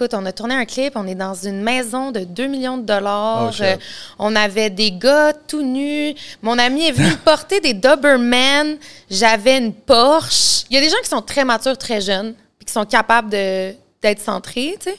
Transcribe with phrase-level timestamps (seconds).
[0.00, 2.84] écoute, on a tourné un clip, on est dans une maison de 2 millions de
[2.84, 3.52] dollars.
[3.52, 3.62] Oh.
[3.62, 3.76] Euh,
[4.18, 6.14] on avait des gars tout nus.
[6.40, 8.78] Mon ami est venu porter des Doberman.
[9.10, 10.64] J'avais une Porsche.
[10.70, 13.28] Il y a des gens qui sont très matures, très jeunes, puis qui sont capables
[13.28, 14.98] de- d'être centrés, tu sais,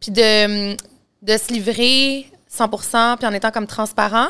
[0.00, 4.26] puis de, de se livrer 100% puis en étant comme transparent.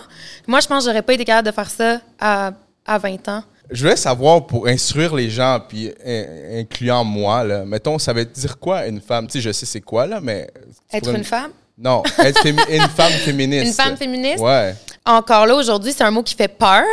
[0.47, 2.53] Moi, je pense que j'aurais pas été capable de faire ça à,
[2.85, 3.45] à 20 ans.
[3.71, 8.25] Je voulais savoir pour instruire les gens, puis in- incluant moi, là, mettons, ça veut
[8.25, 9.27] dire quoi une femme?
[9.27, 10.51] Tu sais, je sais c'est quoi, là, mais.
[10.93, 11.53] Être une me- femme?
[11.79, 13.67] Non, être une femme féministe.
[13.67, 14.41] Une femme féministe?
[14.41, 14.75] Ouais.
[15.07, 16.85] Encore là, aujourd'hui, c'est un mot qui fait peur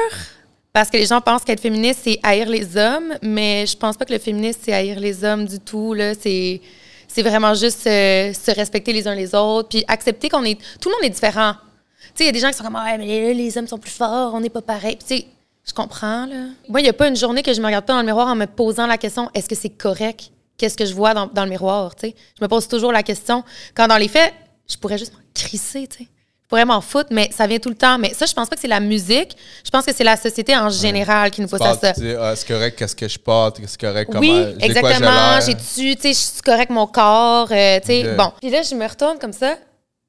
[0.72, 4.06] parce que les gens pensent qu'être féministe, c'est haïr les hommes, mais je pense pas
[4.06, 5.94] que le féministe, c'est haïr les hommes du tout.
[5.94, 6.14] Là.
[6.20, 6.62] C'est,
[7.08, 10.58] c'est vraiment juste euh, se respecter les uns les autres, puis accepter qu'on est...
[10.80, 11.54] Tout le monde est différent.
[11.54, 13.78] Tu sais, il y a des gens qui sont comme «Ouais, mais les hommes sont
[13.78, 15.28] plus forts, on n'est pas pareil.» Puis tu sais,
[15.68, 16.46] je comprends, là.
[16.68, 18.28] Moi, il n'y a pas une journée que je me regarde pas dans le miroir
[18.28, 20.32] en me posant la question «Est-ce que c'est correct?
[20.58, 23.04] Qu'est-ce que je vois dans, dans le miroir?» Tu sais, je me pose toujours la
[23.04, 23.44] question.
[23.76, 24.34] Quand dans les faits,
[24.68, 26.08] je pourrais juste m'en crisser, tu sais.
[26.44, 28.00] Je pourrais m'en foutre, mais ça vient tout le temps.
[28.00, 29.38] Mais ça, je pense pas que c'est la musique.
[29.64, 31.94] Je pense que c'est la société en général qui nous Porte, ça.
[31.94, 34.22] tu dis, ah, c'est correct, qu'est-ce que je porte, c'est correct, comment.
[34.22, 35.12] Oui, j'ai j'ai exactement.
[35.12, 35.42] l'air?
[35.46, 38.16] J'ai-tu, tu sais, je suis correct mon corps, euh, tu sais.
[38.16, 38.32] Bon.
[38.42, 39.58] Puis là, je me retourne comme ça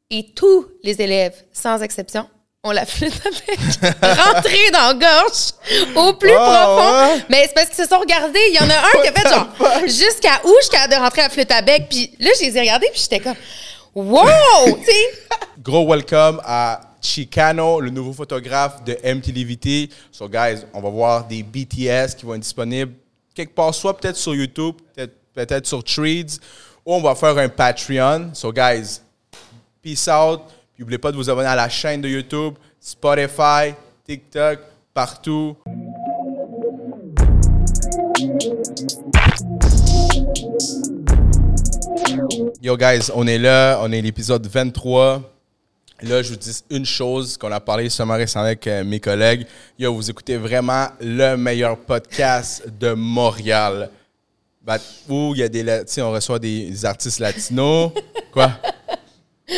[0.09, 2.27] et tous les élèves, sans exception,
[2.63, 3.59] ont la flûte avec
[4.03, 5.53] rentrée dans la gorge
[5.97, 7.15] au plus Oh, profond.
[7.15, 7.25] ouais?
[7.31, 8.41] Mais c'est parce qu'ils se sont regardés.
[8.51, 9.49] Il y en a un qui a fait genre
[9.87, 11.63] jusqu'à où je suis de rentrer la flûte à.
[11.63, 13.37] Puis là, je les ai regardés puis j'étais comme
[13.95, 14.27] wow.
[15.63, 19.89] Gros welcome à Chicano, le nouveau photographe de MTLVT.
[20.13, 22.93] So, guys, on va voir des BTS qui vont être disponibles
[23.35, 26.27] quelque part, soit peut-être sur YouTube, peut-être peut-être sur Trees,
[26.85, 28.33] ou on va faire un Patreon.
[28.35, 29.01] So, guys,
[29.83, 30.41] peace out.
[30.81, 33.75] N'oubliez pas de vous abonner à la chaîne de YouTube, Spotify,
[34.07, 34.61] TikTok,
[34.95, 35.55] partout.
[42.63, 45.23] Yo guys, on est là, on est l'épisode 23.
[46.01, 49.47] Là, je vous dis une chose qu'on a parlé ce récemment avec euh, mes collègues.
[49.79, 53.91] Yo, vous écoutez vraiment le meilleur podcast de Montréal.
[54.63, 54.79] Bah,
[55.11, 57.91] il y a des, tu on reçoit des artistes latinos.
[58.33, 58.53] Quoi?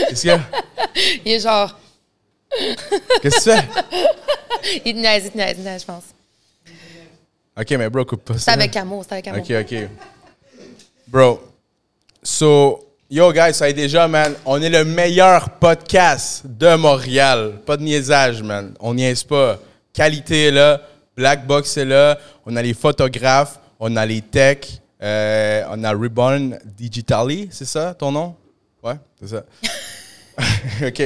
[0.09, 0.41] Qu'est-ce qu'il y a?
[1.25, 1.79] Il est genre,
[3.23, 3.69] Qu'est-ce que tu fais?
[4.85, 6.05] il te niaise, il te niaise, il te niaise, je pense.
[7.59, 8.53] Ok, mais bro, coupe pas C'est ça.
[8.53, 9.45] avec amour, c'est avec amour.
[9.49, 9.89] Ok, ok.
[11.09, 11.41] Bro,
[12.23, 14.35] so, yo guys, ça y est déjà, man.
[14.47, 17.61] On est le meilleur podcast de Montréal.
[17.67, 18.75] Pas de niaisage, man.
[18.81, 19.59] On niaise pas.
[19.93, 20.81] Qualité est là.
[21.17, 22.19] Black Box est là.
[22.47, 23.59] On a les photographes.
[23.79, 24.81] On a les techs.
[25.03, 28.37] euh, on a Reborn Digitally, c'est ça ton nom?
[28.83, 29.45] Ouais, c'est ça.
[30.87, 31.03] ok.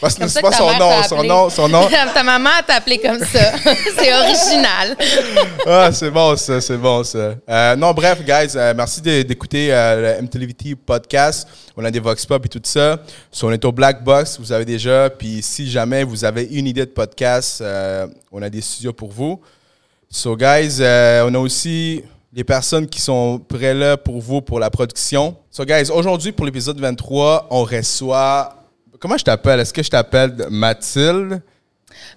[0.00, 1.86] Parce que c'est pas son nom, son nom, son nom.
[2.14, 3.52] Ta maman t'a appelé comme ça.
[3.98, 4.96] c'est original.
[5.66, 7.34] Ah, c'est bon ça, c'est bon ça.
[7.48, 11.46] Euh, non, bref, guys, euh, merci de- d'écouter euh, le MTLVT podcast.
[11.76, 12.98] On a des vox pop et tout ça.
[13.30, 15.10] So, on est au Black Box, vous avez déjà.
[15.10, 19.12] Puis si jamais vous avez une idée de podcast, euh, on a des studios pour
[19.12, 19.40] vous.
[20.10, 24.58] So, guys, euh, on a aussi les personnes qui sont prêts là pour vous pour
[24.58, 25.36] la production.
[25.50, 28.56] So, guys, aujourd'hui, pour l'épisode 23, on reçoit...
[28.98, 29.60] Comment je t'appelle?
[29.60, 31.42] Est-ce que je t'appelle Mathilde?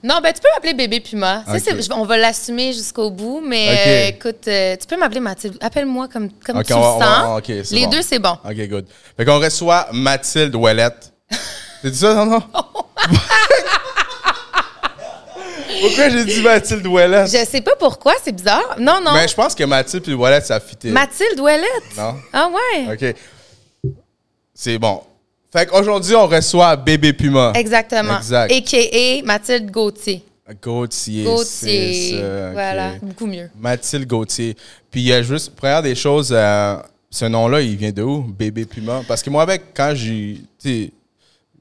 [0.03, 1.43] Non, ben tu peux m'appeler bébé Puma.
[1.45, 5.57] Ça, c'est- on va l'assumer jusqu'au bout, mais euh, écoute, euh, tu peux m'appeler Mathilde.
[5.61, 7.71] Appelle-moi comme, comme tu le sens.
[7.71, 7.89] Les bon.
[7.89, 8.37] deux, c'est bon.
[8.45, 8.85] OK, good.
[9.17, 11.11] Fait qu'on reçoit Mathilde Ouellette.
[11.81, 12.41] C'est dit ça, non, non?
[15.81, 17.27] Pourquoi j'ai dit Mathilde Ouellette?
[17.27, 18.75] Je sais pas pourquoi, c'est bizarre.
[18.79, 19.13] Non, non.
[19.13, 20.59] Mais je pense que Mathilde et Ouellette, ça.
[20.85, 21.97] Mathilde Ouellette?
[21.97, 22.15] Non?
[22.33, 22.93] Ah ouais.
[22.93, 23.15] OK.
[24.53, 25.01] C'est bon.
[25.51, 27.53] Fait qu'aujourd'hui, on reçoit Bébé Puma.
[27.55, 28.17] Exactement.
[28.17, 28.51] Exact.
[28.51, 29.23] A.K.A.
[29.23, 30.23] Mathilde Gauthier.
[30.61, 31.23] Gauthier.
[31.23, 32.19] Gauthier.
[32.19, 32.51] ça.
[32.51, 33.49] Voilà, beaucoup mieux.
[33.57, 34.55] Mathilde Gauthier.
[34.91, 36.75] Puis il y a juste, première des choses, euh,
[37.09, 38.21] ce nom-là, il vient de où?
[38.21, 39.01] Bébé Puma?
[39.07, 40.41] Parce que moi, avec, quand j'ai.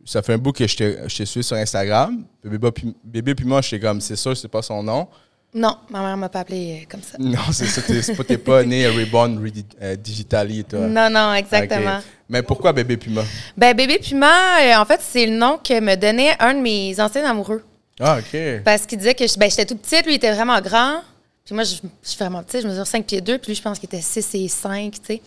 [0.04, 2.24] Ça fait un bout que je te suis sur Instagram.
[2.42, 5.08] Bébé, Pu- Bébé Puma, j'étais comme, c'est sûr, c'est pas son nom.
[5.54, 7.16] Non, ma mère m'a pas appelé euh, comme ça.
[7.18, 7.80] Non, c'est ça.
[8.24, 9.40] T'es pas, né Reborn
[9.82, 10.80] euh, Digitally, toi.
[10.80, 12.00] Non, non, exactement.
[12.28, 13.22] Mais pourquoi Bébé Puma?
[13.56, 16.98] Ben, bébé Puma, euh, en fait, c'est le nom que me donnait un de mes
[17.00, 17.62] anciens amoureux.
[18.00, 18.40] Ah, OK.
[18.64, 21.02] Parce qu'il disait que ben, j'étais toute petite, lui il était vraiment grand.
[21.44, 23.60] Puis moi, je, je suis vraiment petite, je mesure 5 pieds 2, puis lui, je
[23.60, 25.22] pense qu'il était 6 et 5, tu sais.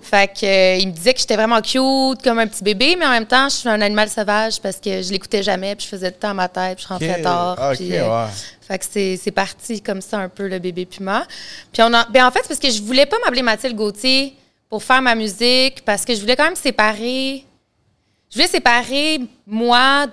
[0.00, 3.04] Fait que, euh, il me disait que j'étais vraiment cute, comme un petit bébé, mais
[3.04, 5.90] en même temps, je suis un animal sauvage parce que je l'écoutais jamais, puis je
[5.90, 7.22] faisais le temps à ma tête, puis je rentrais Ok.
[7.22, 7.56] tard.
[7.58, 8.26] Ah, puis, euh.
[8.62, 11.26] Fait que c'est c'est parti comme ça un peu, le bébé Puma.
[11.72, 14.34] Puis on a, ben en fait, c'est parce que je voulais pas m'appeler Mathilde Gauthier
[14.70, 17.44] pour faire ma musique, parce que je voulais quand même séparer...
[18.30, 20.06] Je voulais séparer, moi,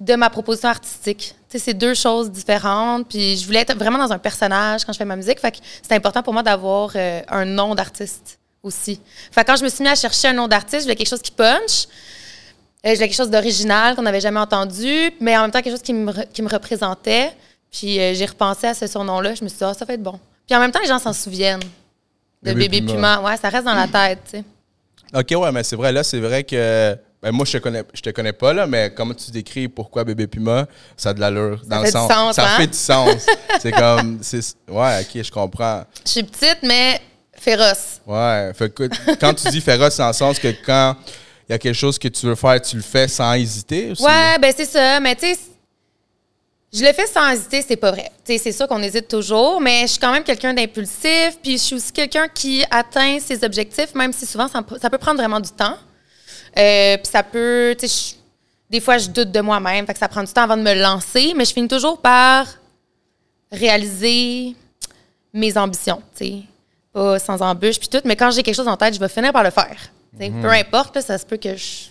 [0.00, 1.35] de ma proposition artistique.
[1.58, 3.08] C'est deux choses différentes.
[3.08, 5.40] Puis je voulais être vraiment dans un personnage quand je fais ma musique.
[5.40, 9.00] Fait que c'est important pour moi d'avoir euh, un nom d'artiste aussi.
[9.30, 11.08] Fait que quand je me suis mis à chercher un nom d'artiste, je voulais quelque
[11.08, 11.86] chose qui punch.
[12.84, 15.74] Euh, je voulais quelque chose d'original qu'on n'avait jamais entendu, mais en même temps quelque
[15.74, 17.32] chose qui me, qui me représentait.
[17.70, 19.34] Puis euh, j'ai repensé à ce surnom-là.
[19.34, 20.18] Je me suis dit, ah, ça va être bon.
[20.46, 21.60] Puis en même temps, les gens s'en souviennent
[22.42, 23.16] de Bébé Bébé, Puma.
[23.16, 23.20] Puma.
[23.30, 24.44] Ouais, ça reste dans la tête, tu sais.
[25.14, 26.96] Ok, ouais, mais c'est vrai, là, c'est vrai que.
[27.22, 30.04] Ben, moi, je te connais, je te connais pas, là, mais comment tu décris pourquoi
[30.04, 30.66] bébé Puma,
[30.96, 31.62] ça a de l'allure.
[31.66, 32.10] Dans le sens.
[32.12, 32.56] sens, ça hein?
[32.58, 33.26] fait du sens.
[33.60, 34.20] c'est comme.
[34.68, 35.84] Ouais, ok, je comprends.
[36.04, 37.00] Je suis petite, mais
[37.32, 38.00] féroce.
[38.06, 38.52] Ouais.
[38.54, 40.96] Fait que quand tu dis féroce, c'est en sens que quand
[41.48, 44.02] il y a quelque chose que tu veux faire, tu le fais sans hésiter aussi?
[44.02, 45.00] Ouais, ben c'est ça.
[45.00, 45.38] Mais tu sais,
[46.72, 48.10] je le fais sans hésiter, c'est pas vrai.
[48.24, 51.38] Tu sais, c'est sûr qu'on hésite toujours, mais je suis quand même quelqu'un d'impulsif.
[51.42, 54.98] Puis je suis aussi quelqu'un qui atteint ses objectifs, même si souvent ça, ça peut
[54.98, 55.76] prendre vraiment du temps.
[56.58, 59.98] Euh, puis ça peut, tu sais, je- des fois je doute de moi-même, fait que
[59.98, 62.46] ça prend du temps avant de me lancer, mais je finis toujours par
[63.52, 64.54] réaliser
[65.32, 66.34] mes ambitions, tu sais.
[66.92, 69.32] Pas sans embûche puis tout, mais quand j'ai quelque chose en tête, je vais finir
[69.32, 69.76] par le faire.
[70.18, 70.30] sais.
[70.30, 71.88] Peu importe, là, ça se peut que je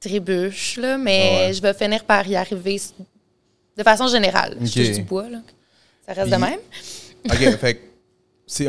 [0.00, 1.52] trébuche, là, mais Ouais.
[1.52, 2.80] je vais finir par y arriver
[3.76, 4.56] de façon générale.
[4.58, 4.66] Ok.
[4.66, 5.38] Je touche du bois, là.
[6.06, 6.58] Ça reste de même.
[7.26, 7.82] OK, fait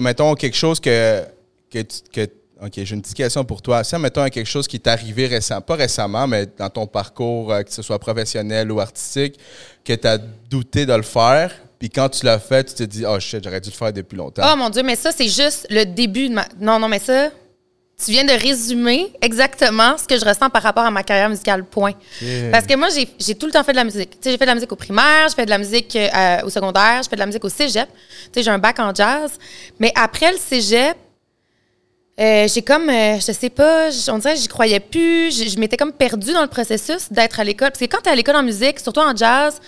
[0.01, 1.23] mettons, quelque chose que.
[1.71, 2.29] que, tu- que
[2.61, 3.83] OK, j'ai une petite question pour toi.
[3.83, 7.61] Si, mettons, quelque chose qui est arrivé récemment, pas récemment, mais dans ton parcours, euh,
[7.61, 9.39] que ce soit professionnel ou artistique,
[9.83, 13.05] que tu as douté de le faire, puis quand tu l'as fait, tu te dis,
[13.05, 14.43] oh shit, j'aurais dû le faire depuis longtemps.
[14.51, 16.45] Oh mon Dieu, mais ça, c'est juste le début de ma.
[16.59, 17.29] Non, non, mais ça,
[18.03, 21.63] tu viens de résumer exactement ce que je ressens par rapport à ma carrière musicale,
[21.63, 21.93] point.
[22.51, 24.11] Parce que moi, j'ai j'ai tout le temps fait de la musique.
[24.11, 26.41] Tu sais, j'ai fait de la musique au primaire, j'ai fait de la musique euh,
[26.43, 27.87] au secondaire, j'ai fait de la musique au cégep.
[27.87, 29.31] Tu sais, j'ai un bac en jazz.
[29.79, 30.95] Mais après le cégep,
[32.19, 35.31] euh, j'ai comme, euh, je sais pas, on dirait que j'y croyais plus.
[35.37, 37.69] Je, je m'étais comme perdue dans le processus d'être à l'école.
[37.69, 39.59] Parce que quand t'es à l'école en musique, surtout en jazz,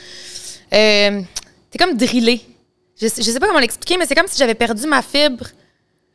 [0.74, 1.22] euh,
[1.70, 2.42] t'es comme drillé.
[3.00, 5.46] Je, sais- je sais pas comment l'expliquer, mais c'est comme si j'avais perdu ma fibre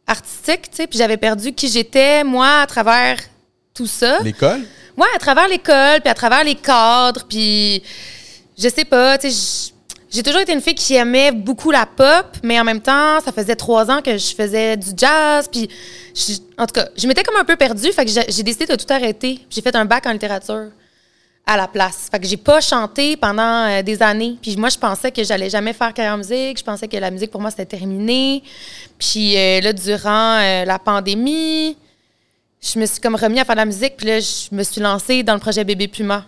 [0.06, 3.16] artistique, tu sais, puis j'avais perdu qui j'étais, moi, à travers
[3.72, 4.18] tout ça.
[4.20, 4.60] L'école?
[4.96, 7.82] Ouais, à travers l'école, puis à travers les cadres, puis
[8.58, 9.72] je sais pas, tu sais,
[10.14, 13.32] j'ai toujours été une fille qui aimait beaucoup la pop, mais en même temps, ça
[13.32, 15.68] faisait trois ans que je faisais du jazz, puis
[16.14, 18.76] je- en tout cas, je m'étais comme un peu perdue, fait que j'ai décidé de
[18.76, 19.40] tout arrêter.
[19.50, 20.68] J'ai fait un bac en littérature
[21.46, 22.08] à la place.
[22.10, 24.38] Fait que j'ai pas chanté pendant euh, des années.
[24.40, 26.58] Puis moi, je pensais que j'allais jamais faire carrière en musique.
[26.58, 28.42] Je pensais que la musique, pour moi, c'était terminé.
[28.98, 31.76] Puis euh, là, durant euh, la pandémie,
[32.62, 33.96] je me suis comme remis à faire de la musique.
[33.98, 36.24] Puis là, je me suis lancée dans le projet Bébé Puma.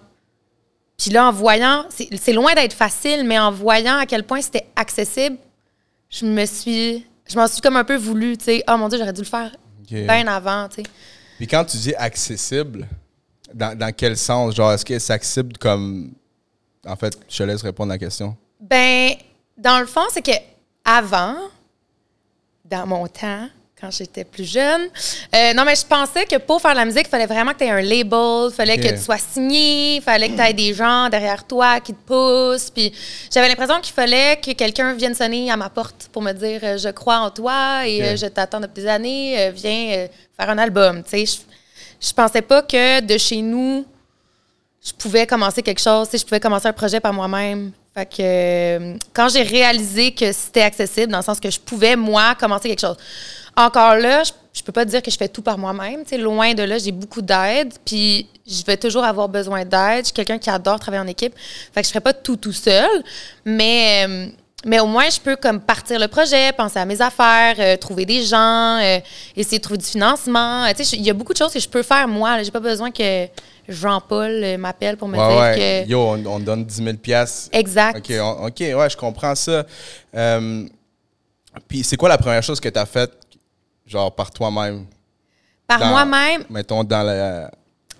[0.98, 4.66] Puis là, en voyant, c'est loin d'être facile, mais en voyant à quel point c'était
[4.76, 5.36] accessible,
[6.08, 8.64] je me suis, je m'en suis comme un peu voulu, tu sais.
[8.68, 9.54] Oh mon Dieu, j'aurais dû le faire
[9.88, 10.88] bien avant, tu sais.
[11.36, 12.88] Puis quand tu dis accessible,
[13.52, 14.54] dans, dans quel sens?
[14.54, 16.12] Genre, est-ce que c'est accessible comme.
[16.86, 18.36] En fait, je te laisse répondre à la question.
[18.60, 19.12] Ben,
[19.56, 20.36] dans le fond, c'est que
[20.84, 21.36] avant,
[22.64, 24.88] dans mon temps, quand j'étais plus jeune,
[25.34, 27.58] euh, non, mais je pensais que pour faire de la musique, il fallait vraiment que
[27.58, 30.54] tu aies un label, il fallait que tu sois signé, il fallait que tu aies
[30.54, 32.70] des gens derrière toi qui te poussent.
[32.70, 32.90] Puis
[33.30, 36.78] j'avais l'impression qu'il fallait que quelqu'un vienne sonner à ma porte pour me dire euh,
[36.78, 40.08] Je crois en toi et euh, je t'attends depuis des années, viens
[40.38, 41.02] faire un album.
[41.02, 43.84] Tu sais, je, je pensais pas que de chez nous,
[44.86, 47.72] je pouvais commencer quelque chose, je pouvais commencer un projet par moi-même.
[47.96, 51.96] Fait que euh, quand j'ai réalisé que c'était accessible, dans le sens que je pouvais,
[51.96, 52.96] moi, commencer quelque chose.
[53.56, 56.02] Encore là, je, je peux pas dire que je fais tout par moi-même.
[56.04, 57.72] tu sais, Loin de là, j'ai beaucoup d'aide.
[57.84, 60.00] Puis je vais toujours avoir besoin d'aide.
[60.00, 61.34] Je suis quelqu'un qui adore travailler en équipe.
[61.72, 62.88] Fait que je ferai pas tout tout seul.
[63.44, 64.26] Mais, euh,
[64.64, 68.04] mais au moins, je peux comme partir le projet, penser à mes affaires, euh, trouver
[68.04, 68.98] des gens, euh,
[69.36, 70.66] essayer de trouver du financement.
[70.76, 72.42] Tu sais, je- il y a beaucoup de choses que je peux faire moi.
[72.42, 73.26] J'ai pas besoin que
[73.68, 75.84] Jean-Paul m'appelle pour me Ouais, dire ouais.
[75.86, 75.90] que.
[75.90, 77.48] Yo, on, on donne 10 000 piastres.
[77.52, 77.98] Exact.
[77.98, 79.64] OK, on- OK, ouais, je comprends ça.
[80.14, 80.64] Euh,
[81.68, 83.12] puis c'est quoi la première chose que tu as faite,
[83.86, 84.86] genre par toi-même?
[85.66, 87.50] Par Dans- moi-même, Mettons dans la.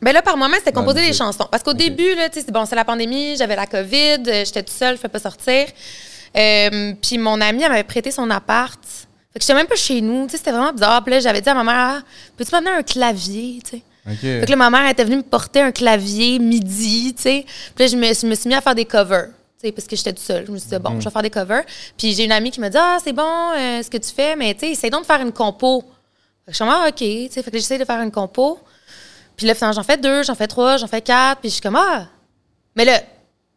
[0.03, 1.49] Ben là, par moi-même, c'était composer des chansons.
[1.51, 4.45] Parce qu'au début, là, tu sais, c'est bon, c'est la pandémie, j'avais la COVID, euh,
[4.45, 5.67] j'étais toute seule, je ne pouvais pas sortir.
[6.37, 8.79] Euh, puis mon amie, elle m'avait prêté son appart.
[9.33, 11.03] Fait que j'étais même pas chez nous, tu sais, c'était vraiment bizarre.
[11.03, 12.03] Puis là, j'avais dit à ma mère, Ah,
[12.37, 13.83] peux-tu m'amener un clavier, tu sais?
[14.41, 17.45] Fait que là, ma mère elle était venue me porter un clavier midi, tu sais.
[17.75, 19.31] Puis là, je me, je me suis mis à faire des covers,
[19.73, 20.47] parce que j'étais toute seule.
[20.47, 21.65] Je me suis dit, bon, je vais faire des covers.
[21.97, 24.37] Puis j'ai une amie qui me dit, ah, c'est bon euh, ce que tu fais,
[24.37, 25.81] mais tu sais, essaye donc de faire une compo.
[25.81, 25.87] Fait
[26.47, 27.43] que je suis comme, ah, OK, tu sais.
[27.43, 28.59] Fait que j'essaie de faire une compo.
[29.37, 31.41] Puis là, finalement, j'en fais deux, j'en fais trois, j'en fais quatre.
[31.41, 32.07] Puis je suis comme, ah.
[32.75, 33.01] Mais là,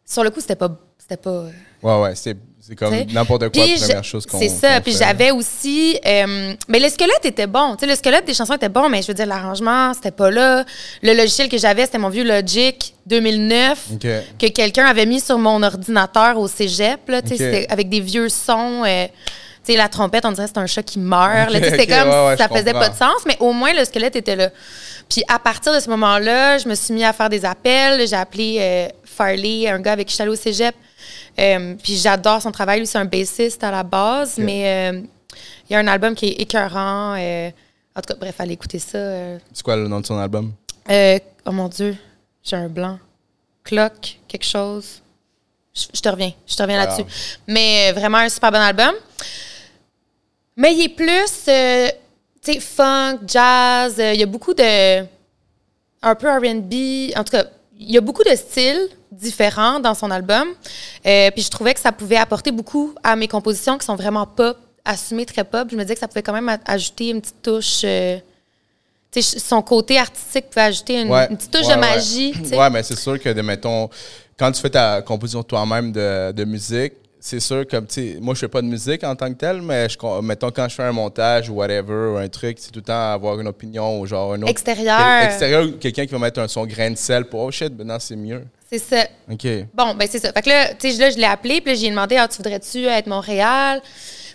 [0.04, 0.70] sur le coup, c'était pas.
[0.98, 1.30] C'était pas.
[1.30, 1.50] euh,
[1.82, 4.80] Ouais, ouais, c'est c'est comme n'importe quoi, la première chose qu'on C'est ça.
[4.80, 5.98] Puis j'avais aussi.
[6.06, 7.74] euh, mais le squelette était bon.
[7.76, 10.30] Tu sais, le squelette des chansons était bon, mais je veux dire, l'arrangement, c'était pas
[10.30, 10.64] là.
[11.02, 14.06] Le logiciel que j'avais, c'était mon vieux Logic 2009 OK.
[14.38, 17.08] que quelqu'un avait mis sur mon ordinateur au cégep.
[17.08, 17.40] Là, tu sais, Ok.
[17.40, 18.84] C'était avec des vieux sons.
[18.84, 19.06] euh,
[19.64, 21.50] tu sais, la trompette, on dirait que c'est un chat qui meurt.
[21.50, 21.58] là.
[21.58, 23.72] Ok, Tu sais, c'est comme ouais, ouais, ça faisait pas de sens, mais au moins
[23.72, 24.50] le squelette était là.
[25.08, 28.06] Puis à partir de ce moment-là, je me suis mis à faire des appels.
[28.06, 30.74] J'ai appelé euh, Farley, un gars avec qui je suis allée au cégep.
[31.38, 32.80] Euh, puis j'adore son travail.
[32.80, 35.00] Lui, c'est un bassiste à la base, mais euh,
[35.68, 37.14] il y a un album qui est écœurant.
[37.16, 37.50] euh,
[37.94, 39.38] en tout cas, bref, allez écouter ça.
[39.52, 40.52] C'est quoi le nom de son album?
[41.46, 41.96] Oh mon Dieu,
[42.42, 42.98] j'ai un blanc.
[43.64, 45.02] Clock, quelque chose.
[45.74, 47.04] Je, je te reviens, je te reviens là-dessus.
[47.46, 48.94] Mais vraiment un super bon album.
[50.56, 53.94] Mais il est plus, tu sais, funk, jazz.
[53.98, 55.04] Il y a beaucoup de.
[56.02, 56.44] Un peu RB.
[57.16, 57.44] En tout cas,
[57.80, 60.48] il y a beaucoup de styles différents dans son album.
[61.06, 64.26] Euh, puis je trouvais que ça pouvait apporter beaucoup à mes compositions qui sont vraiment
[64.26, 65.66] pop, assumées très pop.
[65.70, 67.80] Je me disais que ça pouvait quand même ajouter une petite touche.
[67.84, 68.18] euh,
[69.20, 71.26] son côté artistique pouvait ajouter une, Ouais.
[71.30, 72.32] une petite touche Ouais, de magie.
[72.52, 73.90] Ouais, mais c'est sûr que, de, mettons,
[74.38, 78.34] quand tu fais ta composition toi-même de, de musique, c'est sûr, comme, tu sais, moi,
[78.34, 80.84] je fais pas de musique en tant que tel, mais je, mettons, quand je fais
[80.84, 84.06] un montage ou whatever, ou un truc, c'est tout le temps avoir une opinion ou
[84.06, 84.50] genre un autre.
[84.50, 85.22] Extérieur.
[85.22, 88.16] Extérieur, quelqu'un qui va mettre un, son grain de sel pour, oh shit, maintenant c'est
[88.16, 88.42] mieux.
[88.70, 89.04] C'est ça.
[89.30, 89.46] OK.
[89.74, 90.32] Bon, ben c'est ça.
[90.32, 92.38] Fait que là, tu sais, là, je l'ai appelé, puis là, j'ai demandé, ah, tu
[92.38, 93.82] voudrais-tu être Montréal?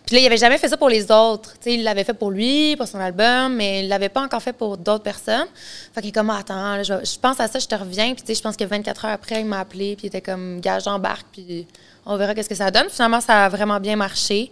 [0.06, 1.54] Puis là, il avait jamais fait ça pour les autres.
[1.54, 4.42] Tu sais, il l'avait fait pour lui, pour son album, mais il l'avait pas encore
[4.42, 5.48] fait pour d'autres personnes.
[5.94, 8.14] Fait qu'il est comme, attends, là, je, je pense à ça, je te reviens.
[8.14, 10.22] Puis tu sais, je pense que 24 heures après, il m'a appelé, puis il était
[10.22, 11.66] comme, gage, j'embarque, puis
[12.06, 12.88] on verra qu'est-ce que ça donne.
[12.90, 14.52] Finalement, ça a vraiment bien marché.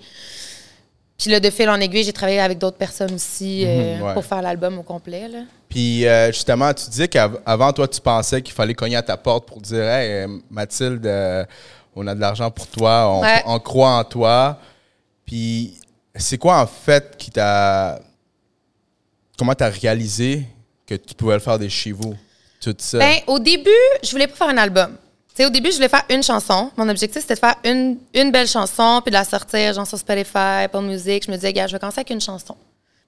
[1.17, 4.13] Puis là, de fil en aiguille, j'ai travaillé avec d'autres personnes aussi euh, Mhm, ouais.
[4.15, 5.27] pour faire l'album au complet.
[5.27, 5.39] Là.
[5.69, 9.45] Puis euh, justement, tu disais qu'avant, toi, tu pensais qu'il fallait cogner à ta porte
[9.47, 11.45] pour dire Hey, euh, Mathilde, euh,
[11.95, 13.43] on a de l'argent pour toi, on, Ouais.
[13.45, 14.57] on croit en toi.
[15.25, 15.79] Puis
[16.15, 17.99] c'est quoi en fait qui t'a.
[19.37, 20.45] Comment tu as réalisé
[20.85, 22.15] que tu pouvais le faire de chez vous?
[22.61, 22.99] Tout ça?
[22.99, 23.69] Ben, au début,
[24.03, 24.95] je voulais pas faire un album.
[25.29, 26.71] Tu sais, au début, je voulais faire une chanson.
[26.77, 29.97] Mon objectif, c'était de faire une, une belle chanson, puis de la sortir, genre sur
[29.97, 31.25] Spotify, Apple Music.
[31.25, 32.55] Je me disais, gars, je vais commencer avec une chanson.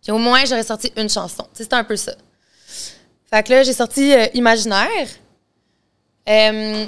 [0.01, 1.47] Puis au moins, j'aurais sorti une chanson.
[1.53, 2.13] C'était un peu ça.
[3.29, 5.07] Fait que là, j'ai sorti euh, Imaginaire.
[6.27, 6.85] Euh,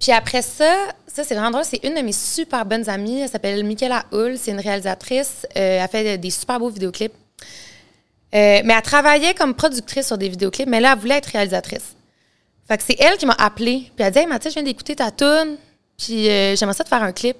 [0.00, 0.74] puis après ça,
[1.06, 3.20] ça c'est vraiment drôle, c'est une de mes super bonnes amies.
[3.20, 5.46] Elle s'appelle Michaela Hull, c'est une réalisatrice.
[5.56, 7.14] Euh, elle fait des super beaux vidéoclips.
[8.34, 11.96] Euh, mais elle travaillait comme productrice sur des vidéoclips, mais là, elle voulait être réalisatrice.
[12.68, 13.90] Fait que c'est elle qui m'a appelée.
[13.94, 15.56] Puis elle a dit Hey, je viens d'écouter ta tune,
[15.96, 17.36] puis euh, j'aimerais ça te faire un clip.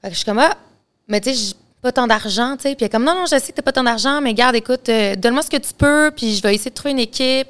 [0.00, 0.56] Fait que je suis comme Ah,
[1.08, 2.74] mais tu sais, j'ai pas tant d'argent, tu sais.
[2.74, 4.56] Puis elle est comme Non, non, je sais que t'as pas tant d'argent, mais garde,
[4.56, 4.86] écoute,
[5.18, 7.48] donne-moi ce que tu peux, puis je vais essayer de trouver une équipe.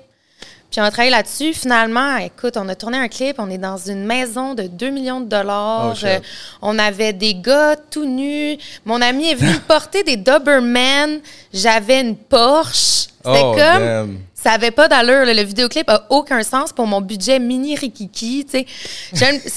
[0.70, 1.54] Puis on a travaillé là-dessus.
[1.54, 3.36] Finalement, écoute, on a tourné un clip.
[3.38, 5.94] On est dans une maison de 2 millions de dollars.
[6.02, 6.04] Oh.
[6.06, 6.18] Euh,
[6.60, 8.58] on avait des gars tout nus.
[8.84, 11.20] Mon ami est venu porter des Doberman.
[11.54, 13.08] J'avais une Porsche.
[13.24, 13.82] C'était Oh, comme...
[13.82, 14.18] damn.
[14.34, 15.24] Ça avait pas d'allure.
[15.24, 18.46] Le vidéoclip a aucun sens pour mon budget mini rikiki.
[18.48, 18.64] tu
[19.12, 19.48] sais.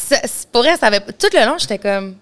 [0.51, 1.01] Pour vrai, ça avait...
[1.01, 2.15] Tout le long, j'étais comme...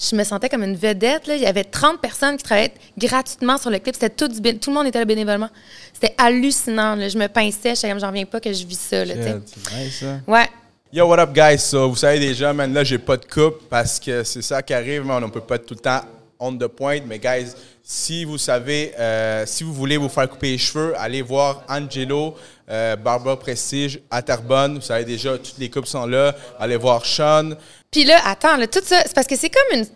[0.00, 1.26] Je me sentais comme une vedette.
[1.26, 1.36] Là.
[1.36, 3.94] Il y avait 30 personnes qui travaillaient gratuitement sur le clip.
[3.94, 5.50] C'était tout, du tout le monde était là bénévolement.
[5.92, 6.94] C'était hallucinant.
[6.94, 7.08] là.
[7.08, 7.74] Je me pinçais.
[7.74, 9.04] J'étais comme, j'en reviens pas que je vis ça.
[9.04, 10.20] Là, nice, ça.
[10.26, 10.48] ouais.
[10.92, 11.58] Yo, what up, guys?
[11.58, 14.72] So, vous savez déjà, man, là, j'ai pas de coupe parce que c'est ça qui
[14.74, 15.22] arrive, man.
[15.22, 16.00] On peut pas être tout le temps
[16.40, 17.00] on the point.
[17.06, 17.52] Mais, guys,
[17.82, 22.34] si vous savez, euh, si vous voulez vous faire couper les cheveux, allez voir Angelo,
[22.68, 24.76] euh, Barber Prestige à Terrebonne.
[24.76, 26.34] Vous savez déjà, toutes les coupes sont là.
[26.58, 27.50] Allez voir Sean.
[27.90, 29.86] Puis là, attends, là, tout ça, c'est parce que c'est comme une.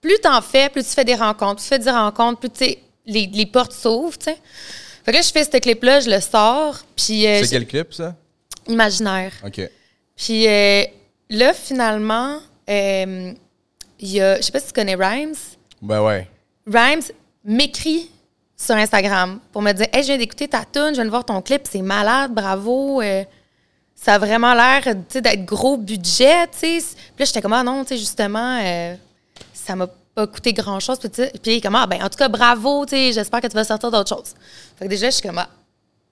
[0.00, 2.64] Plus t'en fais, plus tu fais des rencontres, plus tu fais des rencontres, plus tu
[2.64, 4.38] sais, les, les portes s'ouvrent, tu sais.
[5.04, 7.26] Fait que là, je fais ce clip-là, je le sors, puis.
[7.26, 8.14] euh, C'est quel clip, ça?
[8.68, 9.32] Imaginaire.
[9.44, 9.60] OK.
[10.16, 10.84] Puis euh,
[11.30, 12.38] là, finalement,
[12.68, 13.32] euh,
[13.98, 14.36] il y a.
[14.36, 15.34] Je sais pas si tu connais Rhymes.
[15.82, 16.28] Ben ouais.
[16.66, 17.02] Rhymes
[17.44, 18.10] m'écrit
[18.56, 21.24] sur Instagram pour me dire Hey, je viens d'écouter ta tune, je viens de voir
[21.24, 23.00] ton clip, c'est malade, bravo.
[24.02, 26.46] Ça a vraiment l'air d'être gros budget.
[26.58, 26.78] Puis
[27.18, 28.94] là, j'étais comme Ah non, justement, euh,
[29.52, 30.98] ça m'a pas coûté grand-chose.
[30.98, 31.10] Puis,
[31.42, 34.34] puis comme Ah, ben, en tout cas, bravo, j'espère que tu vas sortir d'autres choses.
[34.78, 35.48] Fait que déjà, je suis comme Ah,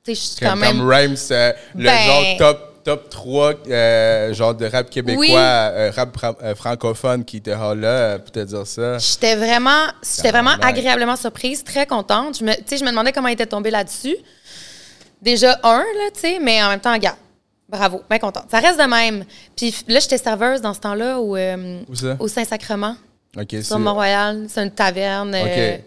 [0.07, 0.79] je suis quand Comme, même.
[0.79, 5.33] comme Rhymes, euh, le Ben- genre top, top 3 euh, genre de rap québécois, Oui.
[5.35, 8.97] euh, rap fra- euh, francophone qui était là, euh, pour te dire ça.
[8.99, 12.39] J'étais vraiment, j'étais vraiment agréablement surprise, très contente.
[12.39, 14.17] Je me, je me demandais comment il était tombé là-dessus.
[15.21, 17.17] Déjà un, là, tu sais, mais en même temps, gars,
[17.69, 18.45] bravo, bien contente.
[18.51, 19.25] Ça reste de même.
[19.57, 21.83] Puis là, j'étais serveuse dans ce temps-là au, euh,
[22.19, 22.97] au Saint-Sacrement,
[23.37, 23.63] OK, c'est...
[23.63, 24.47] sur Mont-Royal.
[24.49, 25.83] C'est une taverne, euh, OK.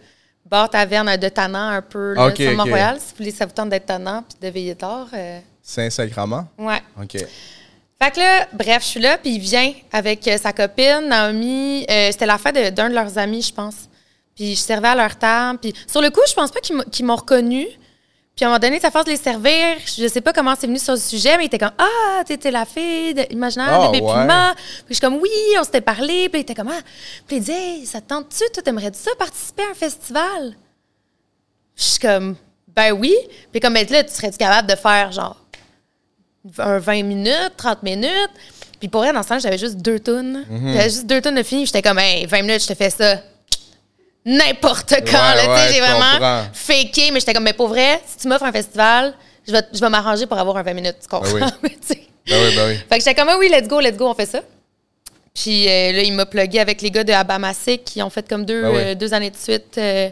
[0.46, 2.56] bar taverne de Tannant un peu, là, sur.
[2.56, 3.00] Mont-Royal.
[3.00, 5.08] Si vous voulez, ça vous tente d'être Tannant puis de veiller tard.
[5.14, 6.48] euh, Saint-Sacrement?
[6.58, 6.82] ouais.
[7.02, 7.18] OK.
[8.02, 11.86] Fait que là, bref, je suis là, puis il vient avec euh, sa copine, Naomi.
[11.88, 13.76] Euh, C'était la fête d'un de, leurs amis, je pense.
[14.36, 15.60] Puis je servais à leur table.
[15.60, 17.68] Puis sur le coup, je pense pas qu'ils m'ont reconnu.
[18.42, 20.66] Puis à un moment donné, sa force de les servir, je sais pas comment c'est
[20.66, 23.86] venu sur le sujet, mais il était comme Ah, t'étais la fille de, imaginaire Ah,
[23.86, 24.26] de Bébé ouais.
[24.26, 25.30] Puis je suis comme Oui,
[25.60, 26.28] on s'était parlé.
[26.28, 26.82] Puis il était comme Ah.
[27.28, 28.44] Puis il dit Hey, ça te tente-tu?
[28.52, 30.56] Toi, t'aimerais-tu ça participer à un festival?
[31.76, 32.36] Je suis comme
[32.76, 33.16] Ben oui.
[33.52, 35.38] Puis comme ben, là, tu serais-tu capable de faire genre
[36.58, 38.32] un 20 minutes, 30 minutes?
[38.80, 40.46] Puis pour vrai, dans ce temps j'avais juste deux tonnes.
[40.50, 40.74] Mhm.
[40.74, 41.68] J'avais juste deux tonnes de filles.
[41.68, 43.18] J'étais comme Hey, 20 minutes, je te fais ça
[44.26, 45.18] n'importe quand.
[45.18, 46.44] Ouais, là, tu sais, ouais, j'ai vraiment comprends.
[46.54, 49.14] faké, mais j'étais comme, mais pour vrai, si tu m'offres un festival,
[49.48, 51.32] je vais, je vais m'arranger pour avoir un 20 minutes, tu comprends?
[51.40, 51.78] Ben oui.
[52.28, 52.76] Ben oui, ben oui.
[52.78, 54.42] Fait que j'étais comme, ah oui, let's go, let's go, on fait ça.
[55.34, 58.46] Puis euh, là, il m'a plugué avec les gars de Abamasic qui ont fait comme
[58.46, 58.78] deux, Ben oui.
[58.78, 59.76] euh, deux années de suite.
[59.80, 60.10] euh,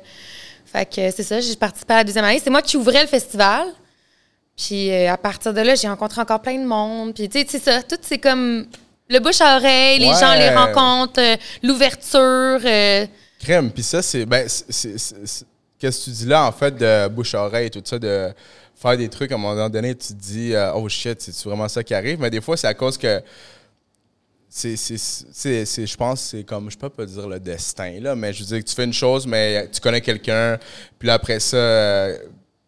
[0.66, 2.42] fait que c'est ça, j'ai participé à la deuxième année.
[2.44, 3.68] C'est moi qui ouvrais le festival.
[4.58, 7.14] Puis à partir de là, j'ai rencontré encore plein de monde.
[7.14, 8.66] Puis tu sais, c'est ça, tout c'est comme
[9.08, 10.20] le bouche à oreille, les Ouais.
[10.20, 11.22] gens les rencontrent,
[11.64, 12.60] l'ouverture.
[13.40, 14.26] Crème, puis ça, c'est.
[14.26, 14.48] Ben,
[15.80, 18.34] Qu'est-ce que tu dis là, en fait, de bouche à oreille et tout ça, de
[18.76, 21.70] faire des trucs, à un moment donné, tu te dis, euh, oh shit, c'est vraiment
[21.70, 22.20] ça qui arrive?
[22.20, 23.22] Mais des fois, c'est à cause que.
[24.52, 28.48] C'est- je pense, c'est comme, je peux pas dire le destin, là, mais je veux
[28.48, 30.58] dire que tu fais une chose, mais tu connais quelqu'un,
[30.98, 32.18] puis là, après ça, euh,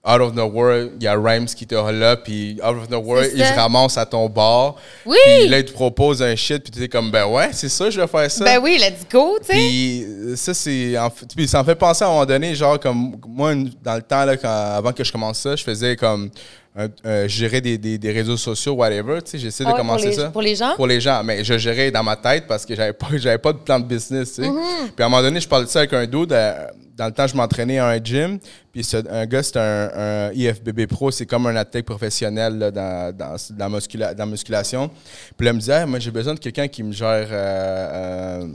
[0.03, 3.45] out of nowhere, il y a Rhymes qui te là, puis out of nowhere, il
[3.45, 4.75] se ramasse à ton bar.
[5.05, 5.17] Oui!
[5.41, 7.89] Puis là, il te propose un shit, puis tu es comme, ben ouais, c'est ça,
[7.89, 8.43] je vais faire ça.
[8.43, 9.53] Ben oui, let's go, tu sais.
[9.53, 10.95] Puis euh, ça, c'est.
[11.35, 13.53] Puis ça me fait penser à un moment donné, genre, comme moi,
[13.83, 16.29] dans le temps, là, quand- avant que je commence ça, je faisais comme.
[16.75, 16.87] Un-
[17.23, 19.21] je gérais des, des, des réseaux sociaux, whatever.
[19.21, 20.29] Tu sais, j'essaie de Ah commencer pour les- ça.
[20.29, 20.73] pour les gens?
[20.75, 21.23] Pour les gens.
[21.23, 23.85] Mais je gérais dans ma tête parce que j'avais pas, j'avais pas de plan de
[23.85, 24.49] business, tu sais.
[24.49, 24.91] Mm-hmm.
[24.95, 26.31] Puis à un moment donné, je parlais de ça avec un dude.
[26.31, 28.37] euh, Dans le temps, je m'entraînais à un gym.
[28.71, 29.89] Puis ce- un gars, c'est un,
[30.29, 31.09] un IFBB Pro.
[31.11, 34.89] C'est comme un athlète professionnel là, dans, dans, dans, la muscula- dans la musculation.
[35.35, 38.43] Puis là, il me disait, Ah, moi, j'ai besoin de quelqu'un qui me gère euh,
[38.43, 38.47] euh,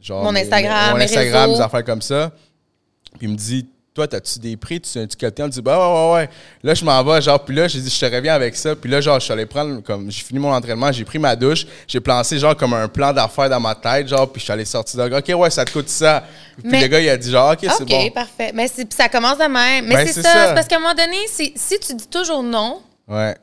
[0.00, 1.56] genre Mon mes- Instagram, mon mes Instagram, réseaux.
[1.58, 2.30] des affaires comme ça.
[3.18, 3.66] Puis il me dit,
[4.08, 4.80] toi, as-tu des prix?
[4.80, 5.48] Tu as-tu quelqu'un?
[5.48, 6.30] Dit, bah ouais, ouais, ouais.
[6.62, 8.74] Là, je m'en vais, genre, puis là, j'ai dit, je te reviens avec ça.
[8.76, 11.34] Puis là, genre, je suis allé prendre, comme, j'ai fini mon entraînement, j'ai pris ma
[11.36, 14.52] douche, j'ai placé, genre, comme un plan d'affaires dans ma tête, genre, puis je suis
[14.52, 15.16] allé sortir de.
[15.16, 16.24] OK, ouais, ça te coûte ça.
[16.58, 18.10] Puis Mais- le gars, il a dit, genre, OK, c'est OK, bon.
[18.10, 18.50] parfait.
[18.54, 19.86] Mais ça commence de même.
[19.86, 22.80] Mais Ben, c'est ça, parce qu'à un moment donné, c'est- si tu dis toujours non,
[23.08, 23.36] Ouais,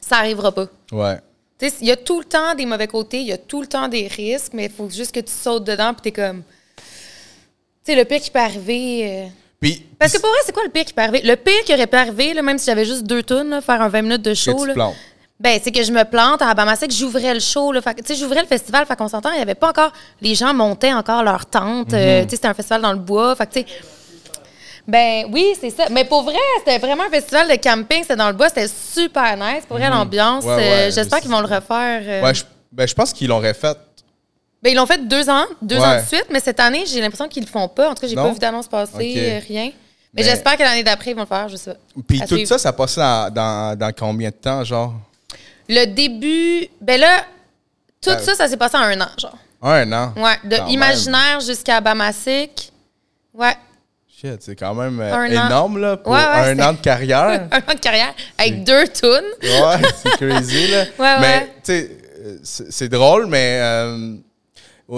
[0.00, 0.66] ça n'arrivera pas.
[0.92, 1.18] ouais.
[1.58, 3.60] Tu sais, il y a tout le temps des mauvais côtés, il y a tout
[3.60, 6.42] le temps des risques, mais il faut juste que tu sautes dedans puis t'es comme.
[7.84, 9.02] Tu sais, le pire qui peut arriver.
[9.04, 9.26] euh,
[9.62, 11.22] Puis, Parce que pour vrai, c'est quoi le pire qui peut arriver?
[11.22, 13.88] Le pire qui aurait pu arriver, là, même si j'avais juste deux tonnes, faire un
[13.88, 14.90] 20 minutes de que show, tu là,
[15.38, 17.72] ben, c'est que je me plante à Abamasic, que j'ouvrais le show.
[17.72, 19.92] Tu sais, j'ouvrais le festival, fait qu'on s'entend, il n'y avait pas encore.
[20.20, 21.92] Les gens montaient encore leur tente.
[21.92, 21.94] Mhm.
[21.98, 23.34] euh, tu sais, c'était un festival dans le bois.
[23.36, 23.66] Fait que, tu sais.
[24.86, 25.84] Ben oui, c'est ça.
[25.90, 29.36] Mais pour vrai, c'était vraiment un festival de camping, c'était dans le bois, c'était super
[29.36, 29.64] nice.
[29.68, 30.50] Pour vrai, l'ambiance, Mhm.
[30.50, 32.02] Ouais, ouais, euh, je j'espère qu'ils vont le refaire.
[32.04, 32.22] euh.
[32.22, 33.74] Ouais, je, ben, je pense qu'ils l'ont refait.
[34.62, 35.84] Ben, ils l'ont fait deux ans, deux Ouais.
[35.84, 37.90] ans de suite, mais cette année, j'ai l'impression qu'ils le font pas.
[37.90, 39.66] En tout cas, j'ai pas vu d'annonce passer, euh, rien.
[40.14, 41.78] Mais, Mais- j'espère que l'année d'après, ils vont le faire, je sais pas.
[42.06, 42.48] Puis tout suivre.
[42.48, 44.94] ça, ça passait dans, dans, dans combien de temps, genre?
[45.68, 47.24] Le début, ben là,
[48.00, 49.36] tout Ben- ça, ça s'est passé en un an, genre.
[49.62, 50.12] Un an?
[50.16, 52.72] Ouais, de Quand imaginaire jusqu'à Bamasic.
[53.32, 53.54] Ouais,
[54.20, 55.24] Shit, c'est quand même euh, an.
[55.24, 57.48] énorme, là, pour Ouais, ouais, un an de carrière.
[57.50, 59.08] un an de carrière avec deux tunes.
[59.42, 60.84] Ouais, c'est crazy, là.
[60.98, 61.90] Ouais, mais, tu sais,
[62.24, 64.16] euh, c'est c'est drôle, mais euh,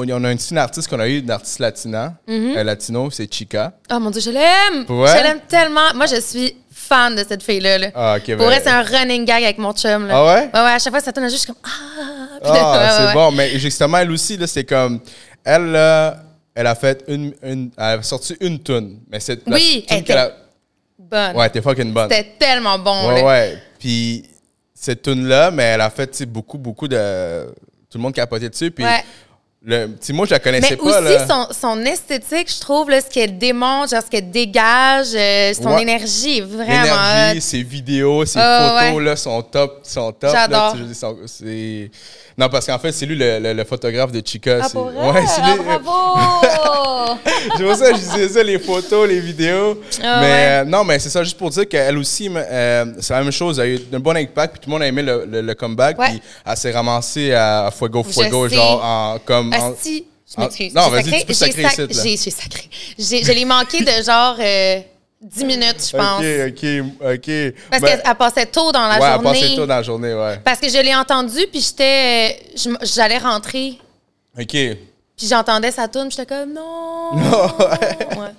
[0.03, 3.73] on a une, une artiste qu'on a eu, une artiste latina, euh, latino, c'est Chica.
[3.93, 4.85] Oh mon Dieu, je l'aime!
[4.89, 5.09] Ouais?
[5.17, 5.95] Je l'aime tellement.
[5.95, 7.79] Moi, je suis fan de cette fille-là.
[7.79, 7.87] là.
[7.95, 10.07] Ah, Pour ben- vrai, c'est un running gag avec mon chum.
[10.09, 10.15] Là.
[10.17, 10.51] Ah ouais?
[10.53, 12.39] Ouais, ouais, à chaque fois, ça tourne, juste comme Ah!
[12.43, 13.31] Ah, ouais, c'est ouais, bon.
[13.33, 15.01] Mais justement, elle aussi, là, c'est comme.
[15.45, 16.17] Elle, là,
[16.55, 17.33] elle a fait une.
[17.43, 18.99] une elle a sorti une tune.
[19.11, 19.47] Mais c'est.
[19.47, 20.35] la Oui, elle a- était
[20.99, 21.37] Bonne.
[21.37, 22.09] Ouais, t'es fucking bonne.
[22.11, 23.09] C'était tellement bon.
[23.09, 23.27] Ouais, là.
[23.27, 23.59] ouais.
[23.79, 24.25] Puis
[24.75, 27.47] cette tune-là, mais elle a fait beaucoup, beaucoup de.
[27.91, 28.71] Tout le monde capotait dessus.
[28.71, 29.05] Puis Ouais.
[29.67, 31.01] Le moi, je la connaissais Mais pas.
[31.01, 31.27] aussi, là.
[31.27, 35.75] son, son esthétique, je trouve, là, ce qu'elle démontre, genre, ce qu'elle dégage, euh, son
[35.75, 35.83] Ouais.
[35.83, 36.83] énergie, vraiment.
[36.83, 37.41] L'énergie, hot.
[37.41, 39.05] ses vidéos, ses Ah, photos, ouais.
[39.05, 39.81] là, sont top.
[39.85, 40.77] Sont top J'adore.
[41.27, 41.91] c'est-
[42.37, 44.59] Non, parce qu'en fait, c'est lui le, le- le photographe de Chica.
[44.61, 45.11] Ah, c'est- pour vrai?
[45.21, 45.63] Ouais, c'est Ah, lui.
[45.65, 47.19] bravo!
[47.57, 49.81] C'est pour ça que je disais ça, les photos, les vidéos.
[50.03, 50.47] Ah, mais ouais.
[50.49, 53.59] euh, non, mais c'est ça, juste pour dire qu'elle aussi, euh, c'est la même chose.
[53.61, 55.99] Elle a eu un bon impact, puis tout le monde a aimé le, le- comeback.
[55.99, 56.09] Ouais.
[56.09, 59.53] Puis elle s'est ramassée à Fuego Fuego, genre en, comme.
[59.53, 59.75] en-
[60.37, 62.19] Ah, non, vas-y, sacré- tu peux sacrer ici.
[62.25, 62.63] J'ai sacré.
[62.99, 64.81] J'ai- Je l'ai manqué de genre euh,
[65.31, 66.21] 10 minutes, je pense.
[66.21, 67.55] Ok, ok, ok.
[67.71, 69.41] Parce Ben, qu'elle elle passait tôt dans la ouais, elle journée.
[69.41, 70.39] passait tôt dans la journée, ouais.
[70.45, 72.41] Parce que je l'ai entendu, puis j'étais.
[72.83, 73.79] J'allais rentrer,
[74.39, 74.47] Ok.
[74.49, 77.13] puis j'entendais sa puis j'étais comme non.
[77.15, 78.31] Ouais.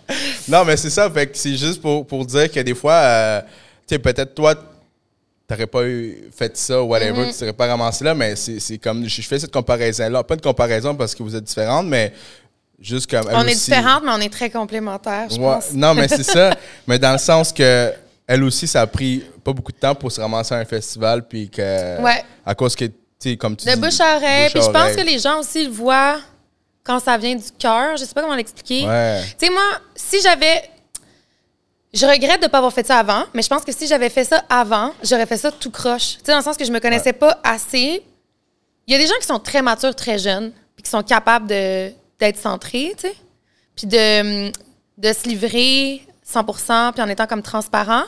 [0.48, 3.42] Non, mais c'est ça, fait que c'est juste pour, pour dire que des fois, euh,
[3.88, 4.54] tu sais, peut-être toi,
[5.48, 7.28] t'aurais pas eu, fait ça ou whatever, Mm-hmm.
[7.28, 10.24] tu serais pas ramassé là, mais c'est comme, je je fais cette comparaison-là.
[10.24, 12.14] Pas une comparaison parce que vous êtes différentes, mais
[12.80, 13.28] juste comme.
[13.30, 15.72] elle On est aussi- différentes, mais on est très complémentaires, je Ouais, pense.
[15.74, 16.52] non, mais c'est ça.
[16.88, 17.94] mais dans le sens que
[18.28, 21.28] elle aussi, ça a pris pas beaucoup de temps pour se ramasser à un festival,
[21.28, 22.02] puis que.
[22.02, 22.24] Ouais.
[22.46, 23.80] À cause que, tu sais, comme tu De dis.
[23.80, 24.50] bouche à oreille.
[24.52, 26.20] Puis je pense que les gens aussi le voient
[26.84, 27.98] quand ça vient du cœur.
[27.98, 28.86] Je sais pas comment l'expliquer.
[28.88, 29.22] Ouais.
[29.40, 29.64] Tu sais, moi,
[29.96, 30.64] si j'avais.
[31.94, 34.10] Je regrette de ne pas avoir fait ça avant, mais je pense que si j'avais
[34.10, 36.18] fait ça avant, j'aurais fait ça tout croche.
[36.18, 38.04] Tu sais, dans le sens que je me connaissais pas assez.
[38.88, 41.48] Il y a des gens qui sont très matures, très jeunes, puis qui sont capables
[41.48, 43.16] de- d'être centrés, tu sais,
[43.76, 44.50] puis de,
[44.98, 48.04] de se livrer 100% puis en étant comme transparent.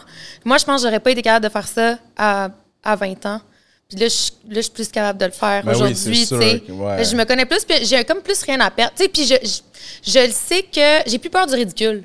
[0.45, 2.49] Moi, je pense que j'aurais pas été capable de faire ça à,
[2.83, 3.41] à 20 ans.
[3.89, 6.63] Puis là je, là, je suis plus capable de le faire Ben aujourd'hui, tu sais.
[6.69, 7.05] ouais.
[7.05, 8.93] Je me connais plus, puis j'ai comme plus rien à perdre.
[8.97, 12.03] Tu sais, puis je, je, je le sais que j'ai plus peur du ridicule.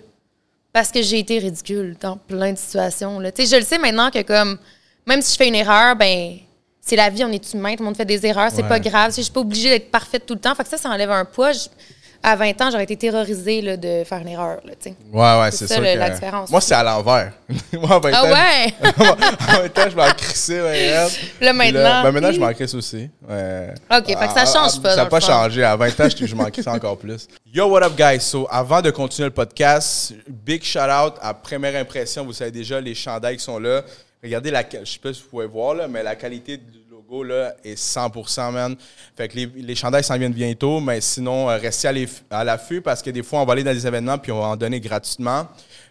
[0.73, 3.19] Parce que j'ai été ridicule dans plein de situations.
[3.19, 3.31] Là.
[3.31, 4.59] Tu sais, Je le sais maintenant que comme
[5.07, 6.38] même si je fais une erreur, ben
[6.85, 8.68] c'est la vie, on est humain, tout le monde fait des erreurs, c'est Ouais.
[8.68, 9.12] pas grave.
[9.16, 10.55] Je suis pas obligée d'être parfaite tout le temps.
[10.55, 11.53] Fait que ça, ça enlève un poids.
[11.53, 11.68] Je-
[12.25, 14.61] à 20 ans, j'aurais été terrorisée là, de faire une erreur.
[14.64, 14.73] Là.
[15.12, 15.83] Ouais, ouais, C'est ça, sûr.
[15.83, 16.51] le- que- la différence.
[16.51, 17.33] Moi, c'est à l'envers.
[17.73, 18.75] Moi, en 20 ah ans- ouais?
[18.99, 20.61] en 20 ans, je m'en crissais.
[21.40, 22.03] Là, maintenant.
[22.05, 23.11] ben, maintenant, je m'en crisse aussi.
[23.29, 23.75] Ouais.
[23.90, 25.64] OK, fait que ça change pas, Ça n'a pas changé.
[25.64, 27.27] À 20 ans, je, je m'en crissais encore plus.
[27.53, 28.21] Yo, what up, guys?
[28.21, 32.25] So, avant de continuer le podcast, big shout out à Première Impression.
[32.25, 33.83] Vous savez déjà, les chandails qui sont là.
[34.23, 37.25] Regardez, la, je sais pas si vous pouvez voir, là, mais la qualité du logo
[37.25, 38.77] là, est 100%, man.
[39.17, 43.03] Fait que les, les chandails s'en viennent bientôt, mais sinon, euh, restez à l'affût parce
[43.03, 45.49] que des fois, on va aller dans des événements puis on va en donner gratuitement.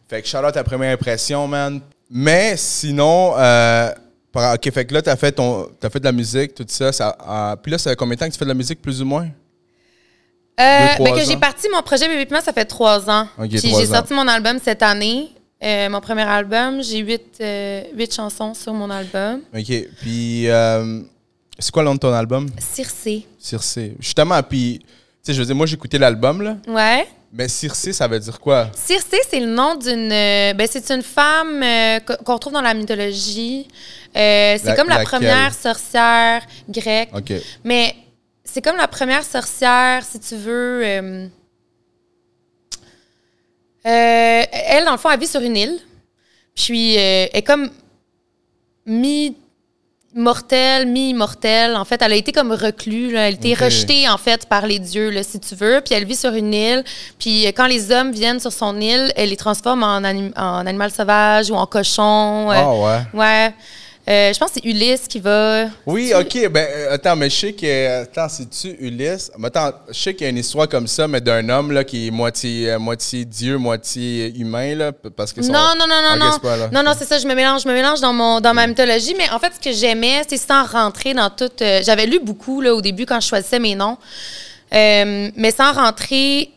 [0.08, 1.82] Fait que out à Première Impression, man.
[2.10, 3.91] Mais sinon, euh,
[4.34, 6.91] OK, fait que là, t'as fait, ton, t'as fait de la musique, tout ça.
[6.91, 8.82] ça euh, puis là, ça fait combien de temps que tu fais de la musique,
[8.82, 9.28] plus ou moins?
[10.60, 13.28] Euh, Deux, ben, que j'ai parti mon projet Baby Piment, ça fait trois ans.
[13.38, 15.30] Puis j'ai sorti mon album cette année.
[15.63, 19.41] Euh, mon premier album, j'ai huit, euh, huit chansons sur mon album.
[19.56, 19.71] OK.
[20.02, 21.02] Puis, euh,
[21.60, 22.50] c'est quoi le nom de ton album?
[22.60, 23.28] Circé.
[23.38, 23.95] Circé.
[24.00, 24.86] Justement, puis, tu
[25.21, 26.58] sais, je veux dire, moi, j'ai écouté l'album, là.
[26.67, 27.08] Ouais.
[27.34, 28.69] Mais Circé, ça veut dire quoi?
[28.76, 30.10] Circé, c'est le nom d'une.
[30.10, 31.63] ben, c'est une femme
[32.06, 33.67] qu- qu'on retrouve dans la mythologie.
[34.13, 35.06] C'est La- comme la laquelle?
[35.19, 37.10] première sorcière grecque.
[37.15, 37.32] OK.
[37.63, 37.95] Mais
[38.43, 41.30] c'est comme la première sorcière, si tu veux.
[43.86, 45.80] Euh, elle, dans le fond, elle vit sur une île.
[46.56, 47.70] Puis, euh, elle est comme
[50.13, 51.76] mi-mortelle, mi-immortelle.
[51.76, 53.12] En fait, elle a été comme reclue.
[53.12, 53.28] là.
[53.28, 55.82] Elle a été rejetée, en fait, par les dieux, là, si tu veux.
[55.84, 56.84] Puis, elle vit sur une île.
[57.20, 60.65] Puis, euh, quand les hommes viennent sur son île, elle les transforme en, anim- en
[60.67, 62.50] animal sauvage ou en cochon.
[62.52, 63.00] Ah, ouais.
[63.13, 63.54] Ouais.
[64.09, 65.65] Euh, je pense que c'est Ulysse qui va.
[65.85, 66.49] Oui, OK.
[66.49, 68.01] Ben, euh, attends, mais je sais que.
[68.01, 69.31] Attends, c'est-tu Ulysse?
[69.37, 71.83] Mais attends, je sais qu'il y a une histoire comme ça, mais d'un homme là,
[71.83, 76.01] qui est moitié, euh, moitié dieu, moitié humain, là, parce que son- Non, non, non,
[76.01, 76.67] non, non.
[76.73, 79.13] Non, non, c'est ça, je me mélange, je me mélange dans, mon, dans ma mythologie.
[79.17, 81.51] Mais en fait, ce que j'aimais, c'est sans rentrer dans tout.
[81.61, 83.97] euh, J'avais lu beaucoup là, au début quand je choisissais mes noms.
[84.71, 86.49] Mais sans rentrer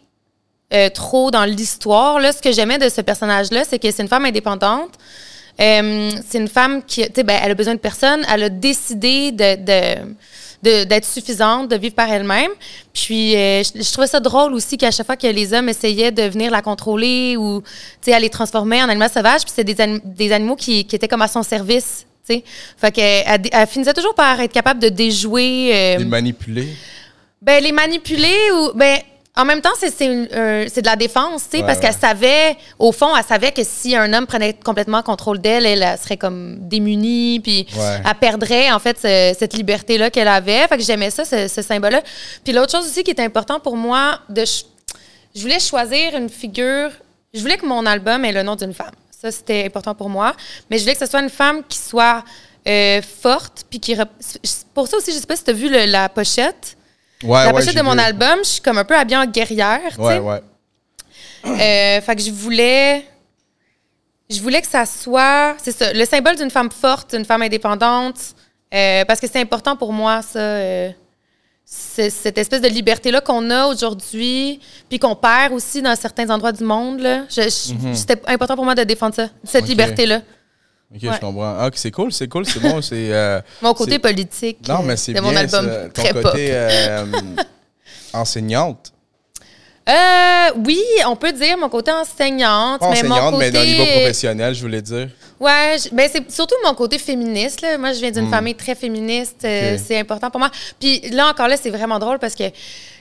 [0.95, 4.91] trop dans l'histoire, ce que j'aimais de ce personnage-là, c'est que c'est une femme indépendante.
[5.61, 8.25] Euh, c'est une femme qui, tu sais, ben, elle a besoin de personne.
[8.33, 10.05] Elle a décidé de,
[10.63, 12.51] de- d'être suffisante, de vivre par elle-même.
[12.93, 16.11] Puis, euh, je, je trouvais ça drôle aussi qu'à chaque fois que les hommes essayaient
[16.11, 17.67] de venir la contrôler ou, tu
[18.01, 20.97] sais, elle les transformait en animaux sauvages, puis c'était des, anim- des animaux qui, qui
[20.97, 22.45] étaient comme à son service, tu sais.
[22.79, 25.71] Fait qu'elle elle, elle finissait toujours par être capable de déjouer...
[25.75, 26.69] euh, Les manipuler.
[27.43, 28.73] ben, les manipuler ou.
[28.75, 28.99] Ben,
[29.37, 31.85] en même temps, c'est de la défense, tu sais, Ouais, parce ouais.
[31.87, 35.83] qu'elle savait, au fond, elle savait que si un homme prenait complètement contrôle d'elle, elle,
[35.83, 38.01] elle serait comme démunie, puis Ouais.
[38.09, 40.67] elle perdrait, en fait, ce- cette liberté-là qu'elle avait.
[40.69, 42.03] Fait que j'aimais ça, ce, ce symbole-là.
[42.45, 44.45] Puis l'autre chose aussi qui est important pour moi, de
[45.35, 46.91] je voulais choisir une figure.
[47.33, 48.93] Je voulais que mon album ait le nom d'une femme.
[49.21, 50.35] Ça, c'était important pour moi.
[50.71, 52.23] Mais je voulais que ce soit une femme qui soit
[52.69, 53.95] euh, forte, puis qui.
[53.97, 54.09] rep-
[54.73, 56.77] Pour ça aussi, je sais pas si tu as vu le- la pochette.
[57.23, 58.01] Ouais, La ouais, pochette de mon vu.
[58.01, 59.81] album, je suis comme un peu habillée en guerrière.
[59.99, 60.43] Ouais, ouais.
[61.47, 63.05] Euh, fait que je voulais.
[64.31, 65.55] Je voulais que ça soit.
[65.63, 68.17] C'est ça, le symbole d'une femme forte, d'une femme indépendante.
[68.75, 70.39] euh, parce que c'est important pour moi, ça.
[70.41, 70.91] euh,
[71.67, 76.63] cette espèce de liberté-là qu'on a aujourd'hui, puis qu'on perd aussi dans certains endroits du
[76.65, 77.01] monde.
[77.01, 77.23] là.
[77.31, 80.21] Je- je- C'était important pour moi de défendre ça, cette liberté-là.
[80.95, 81.11] OK, Ouais.
[81.15, 81.57] je comprends.
[81.59, 82.81] Ah, ok, c'est cool, c'est cool, c'est bon.
[82.81, 85.23] c'est euh, Mon côté politique Non, mais c'est bien.
[85.23, 87.05] mon album, ton très côté euh,
[88.13, 88.93] enseignante.
[89.87, 93.51] Euh, oui, on peut dire mon côté enseignante, Pas mais mon enseignante, côté...
[93.53, 95.09] mais au niveau professionnel, je voulais dire.
[95.39, 97.61] Ouais, je- ben c'est surtout mon côté féministe.
[97.61, 97.77] Là.
[97.77, 99.45] Moi, je viens d'une famille très féministe.
[99.45, 99.79] euh, Hmm.
[99.85, 100.51] C'est important pour moi.
[100.81, 102.45] Puis là, encore là, c'est vraiment drôle parce que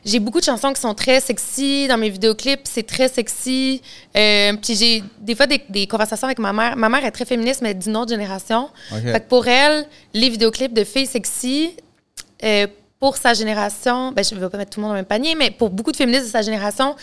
[0.06, 1.88] j'ai beaucoup de chansons qui sont très sexy.
[1.88, 3.82] Dans mes vidéoclips, c'est très sexy.
[4.16, 6.76] Euh, puis j'ai des fois des, des conversations avec ma mère.
[6.76, 8.70] Ma mère est très féministe, mais d'une autre génération.
[8.90, 11.72] Fait que pour elle, les vidéoclips de filles sexy,
[12.44, 12.68] euh,
[13.00, 15.06] pour sa génération, ben, je ne vais pas mettre tout le monde dans le même
[15.06, 16.96] panier, mais pour beaucoup de féministes de sa génération,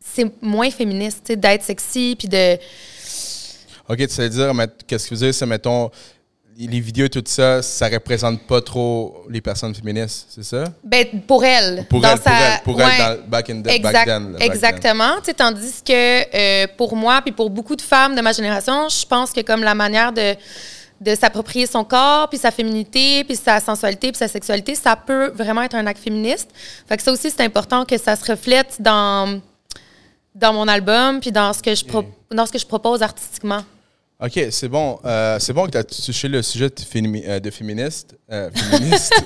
[0.00, 2.54] c'est moins féministe, d'être sexy, puis de...
[3.88, 5.90] OK, tu sais dire, mais qu'est-ce que vous dire, c'est, mettons,
[6.66, 10.64] les vidéos et tout ça, ça représente pas trop les personnes féministes, c'est ça?
[10.82, 11.86] Ben, pour elle.
[11.88, 14.32] Pour dans elle, pour sa- elle, pour elle, dans- back in the, Exact- back then.
[14.32, 15.14] back exactement.
[15.36, 15.92] Tandis que
[16.64, 19.62] euh, pour moi, puis pour beaucoup de femmes de ma génération, je pense que comme
[19.62, 20.34] la manière de,
[21.00, 25.28] de s'approprier son corps, puis sa féminité, puis sa sensualité, puis sa sexualité, ça peut
[25.34, 26.50] vraiment être un acte féministe.
[26.88, 29.40] Fait que ça aussi, c'est important que ça se reflète dans,
[30.34, 33.62] dans mon album, puis dans ce que je, pro- dans ce que je propose artistiquement.
[34.20, 34.98] OK, c'est bon.
[35.04, 38.16] Euh, c'est bon que tu as touché le sujet de, fémi- euh, de féministe.
[38.30, 39.12] euh, féministe.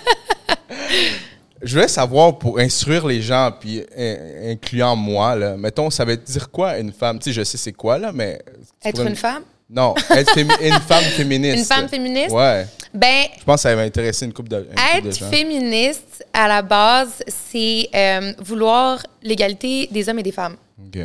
[1.62, 6.16] Je voulais savoir, pour instruire les gens, puis in- incluant moi, là, mettons, ça veut
[6.16, 7.20] dire quoi une femme?
[7.20, 8.42] Tu sais, je sais c'est quoi, là, mais...
[8.84, 9.44] Être une me- femme?
[9.70, 10.50] Non, être une
[10.80, 11.58] femme féministe.
[11.58, 12.32] Une femme féministe?
[12.32, 12.66] Ouais.
[12.92, 15.30] Ben, Je pense que ça va intéresser une couple de, Être gens.
[15.30, 20.56] féministe, à la base, c'est euh, vouloir l'égalité des hommes et des femmes.
[20.84, 20.98] OK.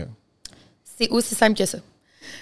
[0.99, 1.77] C'est aussi simple que ça.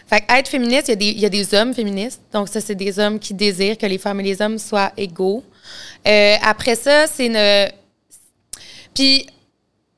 [0.08, 2.21] Fait que être féministe, il y, a des- il y a des hommes féministes.
[2.34, 5.43] Donc, ça, c'est des hommes qui désirent que les femmes et les hommes soient égaux.
[6.08, 7.69] Euh, après ça, c'est une.
[8.93, 9.26] Puis,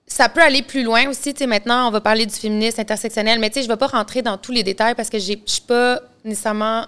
[0.05, 1.33] ça peut aller plus loin aussi.
[1.33, 3.77] Tu sais, maintenant, on va parler du féminisme intersectionnel, mais tu sais, je ne vais
[3.77, 6.85] pas rentrer dans tous les détails parce que je ne suis pas nécessairement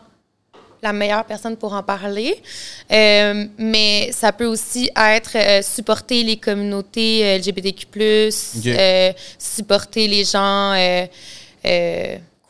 [0.81, 2.41] la meilleure personne pour en parler.
[2.89, 7.87] Euh, mais ça peut aussi être euh, supporter les communautés LGBTQ+,
[8.67, 10.73] euh, supporter les gens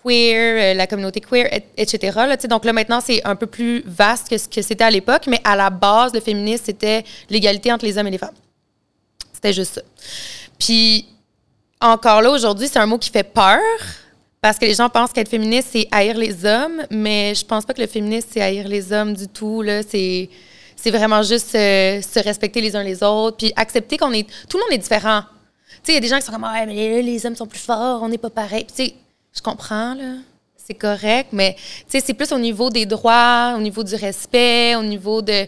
[0.04, 2.14] queer, euh, la communauté queer, et- etc.
[2.28, 5.24] Là, donc là, maintenant, c'est un peu plus vaste que ce que c'était à l'époque,
[5.28, 8.36] mais à la base, le féminisme, c'était l'égalité entre les hommes et les femmes.
[9.34, 9.82] C'était juste ça.
[10.58, 11.06] Puis,
[11.82, 13.60] encore là, aujourd'hui, c'est un mot qui fait peur
[14.42, 17.74] parce que les gens pensent qu'être féministe, c'est haïr les hommes, mais je pense pas
[17.74, 19.62] que le féminisme, c'est haïr les hommes du tout.
[19.62, 19.82] Là.
[19.84, 20.30] C'est,
[20.76, 24.28] c'est vraiment juste euh, se respecter les uns les autres, puis accepter qu'on est...
[24.50, 25.22] Tout le monde est différent.
[25.22, 27.36] Tu sais, il y a des gens qui sont comme «Ouais, mais les, les hommes
[27.36, 28.92] sont plus forts, on n'est pas pareil.» Tu
[29.36, 30.16] je comprends, là.
[30.56, 31.56] C'est correct, mais
[31.88, 35.48] c'est plus au niveau des droits, au niveau du respect, au niveau de...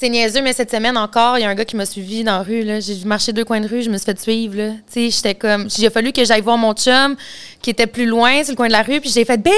[0.00, 2.38] C'est niaiseux, mais cette semaine encore, il y a un gars qui m'a suivi dans
[2.38, 2.62] la rue.
[2.62, 2.78] là.
[2.78, 4.56] J'ai marché deux coins de rue, je me suis fait suivre.
[4.56, 4.72] Là.
[4.94, 5.66] J'étais comme.
[5.76, 7.16] Il a fallu que j'aille voir mon chum
[7.60, 9.50] qui était plus loin sur le coin de la rue, puis j'ai fait bébé,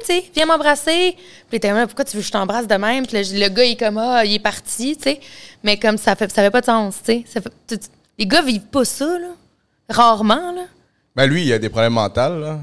[0.00, 1.14] tu sais, viens m'embrasser.
[1.14, 1.22] Puis
[1.52, 3.06] il était pourquoi tu veux que je t'embrasse de même?
[3.06, 5.20] Puis le gars, il est comme, ah, il est parti, tu sais.
[5.62, 7.24] Mais comme ça fait, ça fait pas de sens, tu sais.
[7.26, 9.28] Ça fait- Les gars vivent pas ça, là.
[9.90, 10.62] Rarement, là.
[11.16, 12.58] Ben lui, il a des problèmes mentaux, là.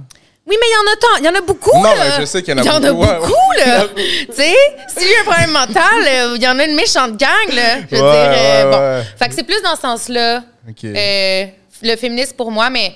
[0.45, 1.75] Oui, mais il y en a tant, il y en a beaucoup.
[1.77, 1.95] Non, là.
[2.17, 3.65] mais je sais qu'il y en a Il y en beaucoup, a beaucoup, ouais.
[3.65, 3.85] là.
[3.95, 4.53] tu sais,
[4.89, 7.79] s'il y a un problème mental, euh, il y en a une méchante gang, là.
[7.89, 9.05] Je veux Ouais, dire, euh, ouais, bon.
[9.17, 10.43] Fait que c'est plus dans ce sens-là.
[10.69, 10.83] OK.
[10.83, 11.45] euh,
[11.81, 12.93] le féminisme pour moi, mais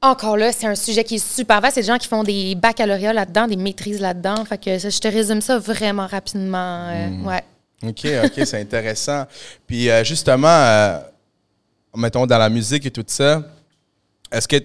[0.00, 1.74] encore là, c'est un sujet qui est super vaste.
[1.74, 4.44] C'est des gens qui font des baccalauréats là-dedans, des maîtrises là-dedans.
[4.44, 6.88] Fait que ça, je te résume ça vraiment rapidement.
[6.90, 7.26] euh, Hmm.
[7.26, 7.42] Ouais.
[7.84, 9.26] OK, OK, c'est intéressant.
[9.66, 11.00] Puis justement,
[11.96, 13.42] mettons, dans la musique et tout ça,
[14.32, 14.56] est-ce que,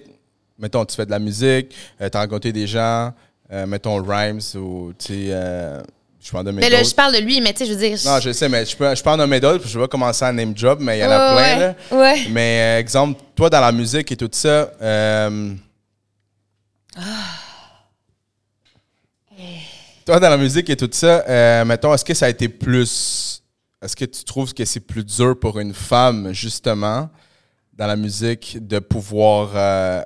[0.58, 3.12] mettons, tu fais de la musique, tu as rencontré des gens,
[3.52, 5.80] euh, mettons, Rhymes ou, tu sais, euh,
[6.20, 7.78] je peux en nommer Mais là, je parle de lui, mais tu sais, je veux
[7.78, 7.98] dire.
[8.04, 9.88] Non, je sais, mais je peux, je peux en nommer d'autres, puis je vais pas
[9.88, 11.74] commencer à name job, mais il y en a Ouais, plein, là.
[11.92, 12.26] ouais, ouais.
[12.30, 15.54] Mais, euh, exemple, toi, dans la musique et tout ça, euh,
[20.04, 23.42] toi, dans la musique et tout ça, euh, mettons, est-ce que ça a été plus...
[23.80, 27.08] Est-ce que tu trouves que c'est plus dur pour une femme, justement,
[27.78, 30.02] dans la musique, de pouvoir euh,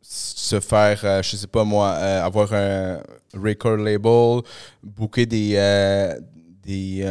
[0.00, 3.00] se faire, euh, je sais pas moi, euh, avoir un
[3.34, 4.42] record label,
[4.82, 5.54] booker des...
[5.56, 6.14] euh,
[6.64, 7.02] des,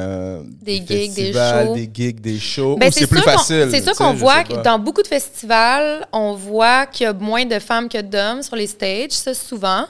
[0.61, 1.73] Des gigs, des festivals, shows.
[1.73, 2.77] des gigs, des shows.
[2.77, 3.67] Ben, c'est plus facile.
[3.71, 7.43] C'est sûr qu'on voit que dans beaucoup de festivals, on voit qu'il y a moins
[7.43, 9.85] de femmes que d'hommes sur les stages, ça souvent.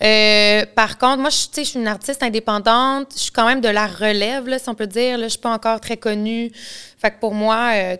[0.00, 3.08] Euh, par contre, moi, je, tu sais, je suis une artiste indépendante.
[3.16, 5.18] Je suis quand même de la relève, là, si on peut dire.
[5.18, 6.52] Là, je suis pas encore très connue.
[6.96, 7.96] Fait que pour moi, euh,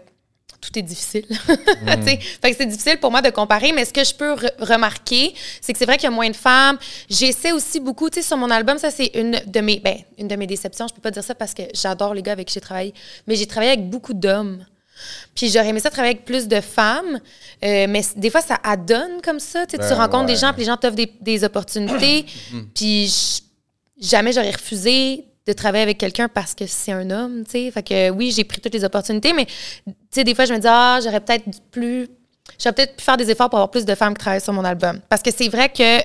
[0.61, 1.25] tout est difficile.
[2.05, 4.51] Sais, Fait que c'est difficile pour moi de comparer, mais ce que je peux re-
[4.61, 6.79] remarquer, c'est que c'est vrai qu'il y a moins de femmes.
[7.09, 10.29] J'essaie aussi beaucoup, tu sais, sur mon album, ça c'est une de mes, ben, une
[10.29, 10.87] de mes déceptions.
[10.89, 12.93] Je peux pas dire ça parce que j'adore les gars avec qui j'ai travaillé,
[13.27, 14.65] mais j'ai travaillé avec beaucoup d'hommes.
[15.35, 17.21] Puis j'aurais aimé ça travailler avec plus de femmes,
[17.65, 19.65] euh, mais des fois ça adonne comme ça.
[19.67, 22.27] Tu Ben, rencontres des gens, puis les gens t'offrent des, des opportunités,
[22.75, 23.11] puis
[23.99, 27.71] jamais j'aurais refusé de travailler avec quelqu'un parce que c'est un homme, tu sais.
[27.71, 30.59] Fait que oui, j'ai pris toutes les opportunités, mais tu sais, des fois, je me
[30.59, 32.09] dis, ah, j'aurais peut-être plus.
[32.59, 34.65] J'aurais peut-être pu faire des efforts pour avoir plus de femmes qui travaillent sur mon
[34.65, 35.01] album.
[35.09, 35.99] Parce que c'est vrai que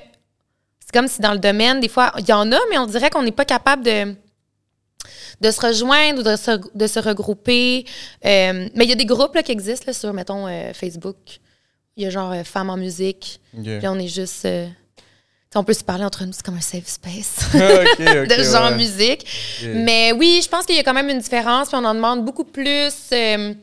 [0.79, 3.09] c'est comme si dans le domaine, des fois, il y en a, mais on dirait
[3.09, 4.15] qu'on n'est pas capable de
[5.41, 7.85] de se rejoindre ou de se, de se regrouper.
[8.25, 11.17] Euh, mais il y a des groupes là, qui existent là, sur, mettons, euh, Facebook.
[11.97, 13.41] Il y a genre euh, Femmes en musique.
[13.57, 13.63] Ok.
[13.63, 14.47] Puis on est juste...
[15.57, 18.75] on peut se parler entre nous, c'est comme un safe space de genre ouais.
[18.77, 19.25] musique.
[19.65, 22.23] Mais oui, je pense qu'il y a quand même une différence, puis on en demande
[22.25, 23.53] beaucoup plus euh,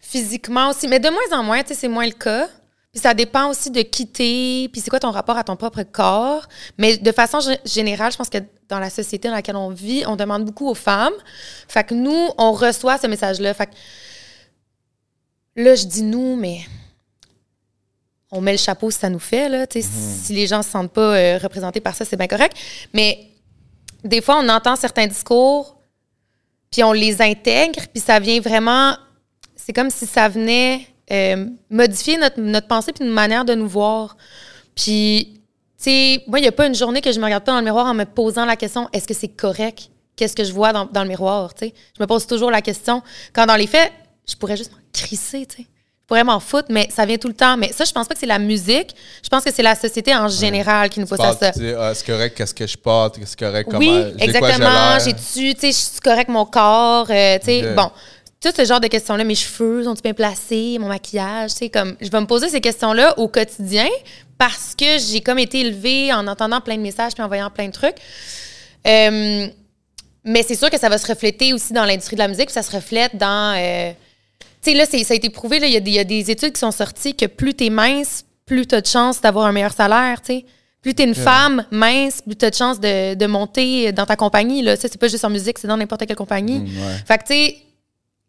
[0.00, 0.88] physiquement aussi.
[0.88, 2.48] Mais de moins en moins, tu sais, c'est moins le cas.
[2.92, 6.46] Puis ça dépend aussi de quitter, puis c'est quoi ton rapport à ton propre corps.
[6.78, 8.38] Mais de façon gé- générale, je pense que
[8.70, 11.12] dans la société dans laquelle on vit, on demande beaucoup aux femmes.
[11.68, 13.52] Fait que nous, on reçoit ce message-là.
[13.52, 13.72] Fait que
[15.56, 16.60] là, je dis nous, mais
[18.30, 19.48] on met le chapeau si ça nous fait.
[19.48, 22.26] Là, sais, Si les gens ne se sentent pas euh, représentés par ça, c'est bien
[22.26, 22.56] correct.
[22.92, 23.30] Mais
[24.04, 25.76] des fois, on entend certains discours,
[26.70, 28.96] puis on les intègre, puis ça vient vraiment.
[29.54, 33.68] C'est comme si ça venait euh, modifier notre, notre pensée puis notre manière de nous
[33.68, 34.16] voir.
[34.74, 35.40] Puis,
[35.78, 37.58] tu sais, moi, il n'y a pas une journée que je me regarde pas dans
[37.58, 39.90] le miroir en me posant la question est-ce que c'est correct?
[40.16, 41.74] Qu'est-ce que je vois dans, dans le miroir tu sais?
[41.96, 43.02] Je me pose toujours la question.
[43.32, 43.92] Quand dans les faits,
[44.28, 45.66] je pourrais juste m'en crisser, tu sais.
[46.06, 47.56] Pourrais m'en foutre, mais ça vient tout le temps.
[47.56, 48.94] Mais ça, je pense pas que c'est la musique.
[49.24, 51.50] Je pense que c'est la société en général qui nous pousse à ça.
[51.80, 53.80] ah, c'est correct, qu'est-ce que je porte, c'est correct, comment.
[53.80, 54.98] Oui, exactement.
[55.04, 57.90] J'ai-tu, tu sais, je suis correct mon corps, euh, tu sais, bon.
[58.40, 61.96] Tout ce genre de questions-là, mes cheveux sont-ils bien placés, mon maquillage, tu sais, comme,
[62.00, 63.88] je vais me poser ces questions-là au quotidien
[64.38, 67.66] parce que j'ai comme été élevée en entendant plein de messages puis en voyant plein
[67.66, 67.96] de trucs.
[68.86, 69.48] Euh,
[70.22, 72.54] mais c'est sûr que ça va se refléter aussi dans l'industrie de la musique, puis
[72.54, 73.56] ça se reflète dans.
[73.58, 73.92] euh,
[74.72, 76.30] tu sais, là, ça a été prouvé, il y, a des- il y a des
[76.30, 79.72] études qui sont sorties que plus t'es mince, plus t'as de chances d'avoir un meilleur
[79.72, 80.44] salaire, tu sais.
[80.82, 84.62] Plus t'es une femme mince, plus t'as de chances de, de monter dans ta compagnie,
[84.62, 84.76] là.
[84.76, 86.60] Ça, c'est pas juste en musique, c'est dans n'importe quelle compagnie.
[86.60, 86.96] Mm, ouais.
[87.06, 87.56] Fait que, tu sais,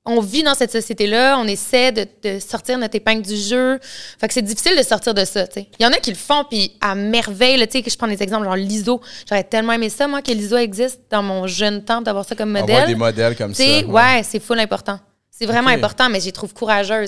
[0.10, 3.78] on vit dans cette société-là, on essaie de, de sortir notre épingle du jeu.
[4.20, 5.68] Fait que c'est difficile de sortir de ça, tu sais.
[5.80, 8.08] Il y en a qui le font, puis à merveille, tu sais, que je prends
[8.08, 9.02] des exemples, genre l'ISO.
[9.30, 12.56] J'aurais tellement aimé ça, moi, que l'ISO existe dans mon jeune temps, d'avoir ça comme
[12.56, 12.88] Avoir modèle.
[12.88, 13.64] des modèles comme Tu ça.
[13.82, 14.98] sais, ouais, c'est full important.
[15.38, 16.54] C'est vraiment important, mais je les trouve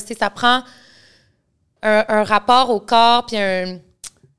[0.06, 0.64] sais, ça prend
[1.82, 3.80] un, un rapport au corps puis un-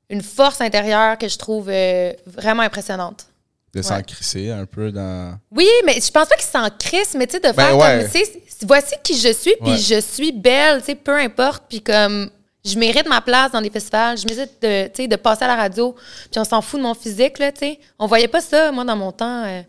[0.09, 3.25] une force intérieure que je trouve euh, vraiment impressionnante.
[3.73, 5.37] De s'en crisser un peu dans.
[5.51, 8.01] Oui, mais je pense pas qu'ils s'en crissent, mais tu sais, de Ben faire ouais.
[8.01, 9.77] comme, voici qui je suis, puis Ouais.
[9.77, 12.29] je suis belle, tu sais, peu importe, puis comme,
[12.65, 15.47] je mérite ma place dans des festivals, je mérite de, tu sais, de passer à
[15.47, 15.95] la radio,
[16.29, 17.79] puis on s'en fout de mon physique, là, tu sais.
[17.97, 19.45] On voyait pas ça, moi, dans mon temps.
[19.45, 19.61] euh,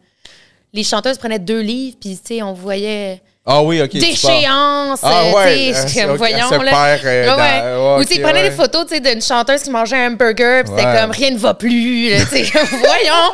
[0.73, 3.91] les chanteuses prenaient deux livres, puis, tu sais, on voyait Ah oui, ok.
[3.91, 6.71] déchéance, Ah euh, ouais, tu sais, euh, voyons, là.
[6.71, 8.01] perd, euh, Ouais, ouais.
[8.01, 8.43] Ou, tu sais, ouais.
[8.51, 11.39] des photos, tu sais, d'une chanteuse qui mangeait un burger, puis c'était comme, rien ne
[11.39, 13.33] va plus, tu sais, voyons!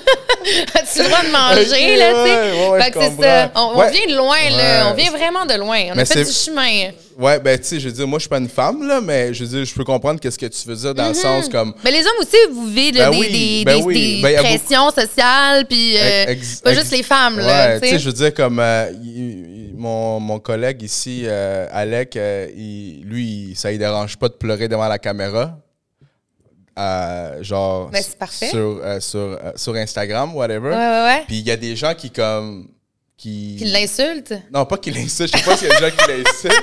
[0.74, 2.36] As-tu le droit de manger, là, tu sais?
[2.36, 3.50] ouais, ouais, ouais, fait que c'est ça.
[3.56, 4.90] On, on vient de loin, là.
[4.90, 5.78] On vient vraiment de loin.
[5.90, 6.90] On Mais a fait du chemin.
[7.18, 9.32] Ouais, ben, tu sais, je veux dire, moi, je suis pas une femme, là, mais
[9.32, 11.72] je veux dire, je peux comprendre qu'est-ce que tu veux dire dans le sens comme.
[11.82, 14.16] Mais les hommes aussi, vous vivez Ben des, oui, des, ben des- oui.
[14.16, 17.98] des Ben, y a pressions sociales, puis euh, pas juste les femmes, là, tu sais,
[17.98, 22.16] je veux dire, comme euh, il- mon, mon collègue ici, euh, Alec,
[22.56, 25.56] il- lui, il- ça ne dérange pas de pleurer devant la caméra.
[26.78, 30.68] Euh, genre Ben, sur, euh, sur, euh, sur Instagram, whatever.
[30.70, 31.24] Ouais, ouais, ouais.
[31.26, 32.68] Puis il y a des gens qui comme
[33.16, 34.34] qui Puis l'insulte.
[34.52, 36.62] non pas qui l'insultent, je sais pas s'il y a des gens qui l'insultent.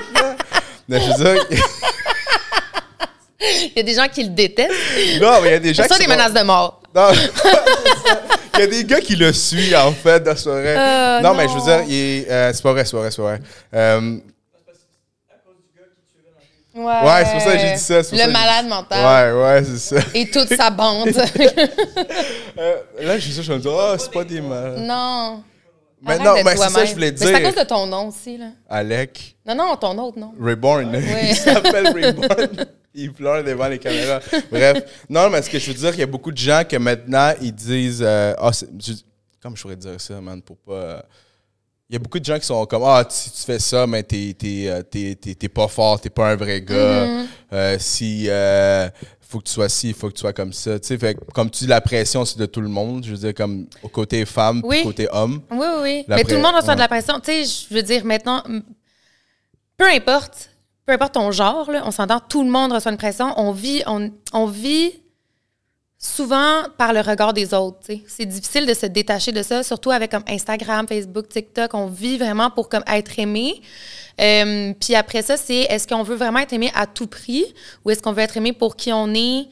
[0.88, 1.46] Mais je veux dire,
[3.40, 4.70] Il y a des gens qui le détestent.
[5.20, 6.80] non, mais il y a des gens C'est ça, qui des sont- menaces de mort.
[6.94, 7.08] Non,
[8.54, 10.76] il y a des gars qui le suivent, en fait, dans ce vrai.
[10.78, 13.16] Euh, non, mais je veux dire, il est- c'est pas vrai, c'est pas vrai, c'est
[13.22, 13.36] pas
[13.72, 14.22] vrai.
[16.74, 18.00] Ouais, c'est pour ça que j'ai dit ça.
[18.00, 19.34] Le malade mental.
[19.34, 20.06] Ouais, ouais, c'est ça.
[20.14, 21.08] Et toute sa bande.
[22.56, 24.78] Euh, là, j'ai ça, je me dis, oh, c'est pas des malades.
[24.78, 25.42] non.
[26.06, 27.48] Mais Arrête non, mais c'est ça que je voulais Mais C'est à dire.
[27.52, 28.50] cause de ton nom aussi, là.
[28.68, 30.34] Alec, Non, non, ton autre nom.
[30.38, 30.94] Reborn.
[31.22, 32.66] il s'appelle Reborn.
[32.94, 34.20] il pleure devant les caméras.
[34.52, 34.84] Bref.
[35.08, 37.32] Non, mais ce que je veux dire, il y a beaucoup de gens que maintenant,
[37.40, 38.02] ils disent.
[38.06, 38.92] euh, Ah, c'est- je-
[39.42, 41.04] comment je pourrais dire ça, man, pour pas.
[41.90, 44.02] Il y a beaucoup de gens qui sont comme Ah, si tu fais ça, mais
[44.02, 47.06] t'es, t'es, euh, t'es, t'es- t'es pas fort, t'es pas un vrai gars.
[47.06, 47.26] Mm-hmm.
[47.52, 48.26] Euh, si.
[48.28, 48.88] euh,
[49.20, 50.78] faut que tu sois ci, il faut que tu sois comme ça.
[50.78, 53.04] Tu sais, fait comme tu dis, la pression, c'est de tout le monde.
[53.04, 54.82] Je veux dire, comme au côté femme, Oui.
[54.84, 55.40] côté homme.
[55.50, 56.04] Oui, oui, oui.
[56.08, 56.74] Mais tout le monde reçoit ouais.
[56.76, 57.20] de la pression.
[57.20, 58.42] Tu sais, je veux dire, maintenant,
[59.76, 60.50] peu importe,
[60.86, 63.34] peu importe ton genre, là, on s'entend, tout le monde reçoit une pression.
[63.38, 64.92] On vit, on, on vit
[66.04, 67.78] souvent par le regard des autres.
[68.06, 71.72] C'est difficile de se détacher de ça, surtout avec comme Instagram, Facebook, TikTok.
[71.74, 73.60] On vit vraiment pour comme être aimé.
[74.20, 77.46] Euh, puis après ça, c'est est-ce qu'on veut vraiment être aimé à tout prix
[77.84, 79.46] ou est-ce qu'on veut être aimé pour qui on est?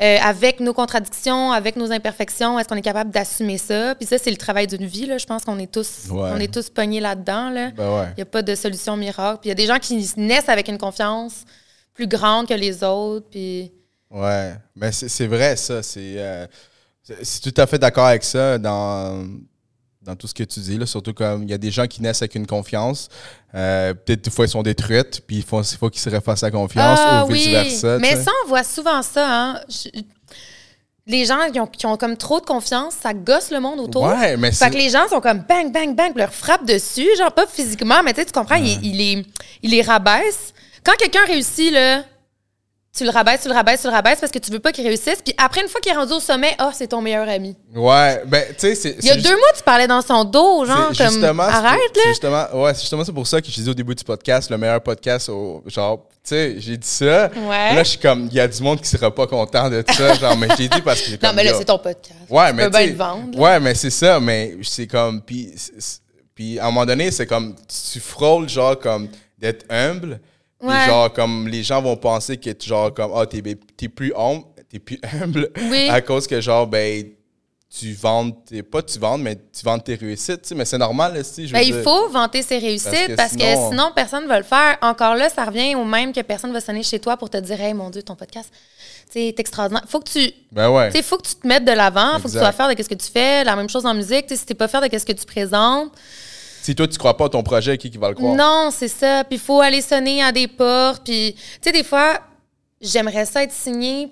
[0.00, 3.96] euh, avec nos contradictions, avec nos imperfections, est-ce qu'on est capable d'assumer ça?
[3.96, 5.06] Puis ça, c'est le travail d'une vie.
[5.06, 5.18] Là.
[5.18, 6.30] Je pense qu'on est tous, Ouais.
[6.32, 7.50] on est tous pognés là-dedans.
[7.50, 7.72] Là.
[7.72, 8.06] Ben ouais.
[8.10, 9.40] Il n'y a pas de solution miracle.
[9.40, 11.42] Puis il y a des gens qui naissent avec une confiance
[11.94, 13.26] plus grande que les autres.
[13.28, 13.72] Puis
[14.10, 15.82] Ouais, mais c'est vrai, ça.
[15.82, 16.46] C'est euh,
[17.42, 19.26] tout à fait d'accord avec ça dans,
[20.02, 20.78] dans tout ce que tu dis.
[20.78, 23.08] Là, surtout comme il y a des gens qui naissent avec une confiance.
[23.54, 26.42] euh, Peut-être des fois, ils sont détruites, puis il faut, il faut qu'ils se refassent
[26.42, 27.98] la confiance Ah ou vice-versa.
[27.98, 28.22] Mais tu sais.
[28.24, 29.26] ça, on voit souvent ça.
[29.30, 29.60] Hein?
[29.68, 30.00] Je-
[31.06, 34.02] Les gens qui ont, qui ont comme trop de confiance, ça gosse le monde autour.
[34.04, 37.32] Ouais, mais Fait que les gens sont comme bang, bang, bang, leur frappe dessus, genre
[37.32, 39.26] pas physiquement, mais tu comprends, il, il les,
[39.62, 40.52] il les rabaisse.
[40.84, 42.04] Quand quelqu'un réussit, là,
[42.98, 44.86] tu le rabaisses, tu le rabaisses, tu le rabaisses parce que tu veux pas qu'il
[44.86, 45.22] réussisse.
[45.24, 47.56] Puis après, une fois qu'il est rendu au sommet, oh, c'est ton meilleur ami.
[47.74, 48.96] Ouais, ben, tu sais, c'est.
[49.00, 51.10] Il y a deux mois, tu parlais dans son dos, genre, comme.
[51.10, 52.02] justement, Arrête, là.
[52.08, 54.58] Justement, ouais, c'est justement c'est pour ça que je disais au début du podcast, le
[54.58, 57.30] meilleur podcast au genre, tu sais, j'ai dit ça.
[57.36, 57.74] Ouais.
[57.74, 60.14] Là, je suis comme, il y a du monde qui sera pas content de ça,
[60.14, 62.18] genre, mais j'ai dit parce que j'ai Non, comme, mais là, c'est ton podcast.
[62.28, 63.38] Ouais, tu mais peux bien le vendre.
[63.38, 63.40] là.
[63.40, 65.54] Ouais, mais c'est ça, mais c'est comme, puis,
[66.34, 67.54] puis à un moment donné, c'est comme,
[67.92, 70.20] tu frôles genre comme d'être humble.
[70.60, 70.86] Ouais.
[70.86, 73.42] genre comme les gens vont penser que tu genre comme ah t'es
[73.76, 75.88] t'es plus humble, t'es plus humble Oui.
[75.88, 77.04] à cause que genre ben
[77.70, 80.78] tu vends t'es pas tu vends mais tu vends tes réussites, tu sais, mais c'est
[80.78, 83.70] normal là, si je Ben, il faut vanter ses réussites parce Parce que, que sinon,
[83.70, 84.78] sinon- personne ne va le faire.
[84.80, 87.60] Encore là, ça revient au même que personne va sonner chez toi pour te dire
[87.60, 88.50] Hey, mon Dieu, ton podcast,
[89.06, 89.84] tu sais, est extraordinaire.
[89.86, 90.32] Faut que tu.
[90.50, 90.90] Ben ouais.
[91.02, 92.94] Faut que tu te mettes de l'avant, faut que tu sois fier de ce que
[92.94, 93.44] tu fais.
[93.44, 94.26] La même chose en musique.
[94.26, 95.92] Tu sais, si t'es pas fier de ce que tu présentes,
[96.68, 98.34] Si toi tu crois pas à ton projet, qui qui va le croire?
[98.34, 99.24] Non, c'est ça.
[99.24, 101.02] Puis il faut aller sonner à des portes.
[101.02, 102.20] Puis, tu sais, des fois,
[102.78, 104.10] j'aimerais ça être signé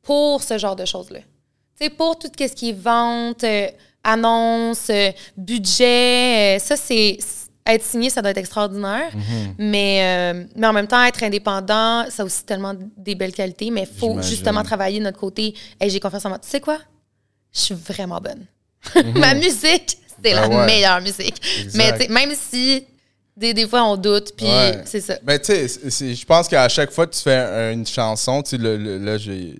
[0.00, 1.18] pour ce genre de choses-là.
[1.18, 3.66] Tu sais, pour tout ce qui est vente, euh,
[4.02, 6.56] annonce, euh, budget.
[6.56, 7.18] euh, ça, c'est.
[7.66, 9.14] Être signé, ça doit être extraordinaire.
[9.14, 9.54] Mhm.
[9.58, 13.70] mais, euh, mais en même temps, être indépendant, ça a aussi tellement des belles qualités.
[13.70, 15.54] Mais il faut justement travailler de notre côté.
[15.78, 16.38] Hey, j'ai confiance en moi.
[16.38, 16.78] Tu sais quoi?
[17.52, 18.46] Je suis vraiment bonne.
[18.96, 19.12] Mhm.
[19.18, 20.66] Ma musique, c'est la ouais.
[20.66, 21.36] meilleure musique.
[21.62, 22.06] Exact.
[22.10, 22.86] Mais même si
[23.36, 24.82] des, des fois on doute, puis Ouais.
[24.84, 25.14] c'est ça.
[25.22, 28.50] Ben, tu sais, je pense qu'à chaque fois que tu fais un- une chanson, tu
[28.50, 29.58] sais, le- le- là, j'ai.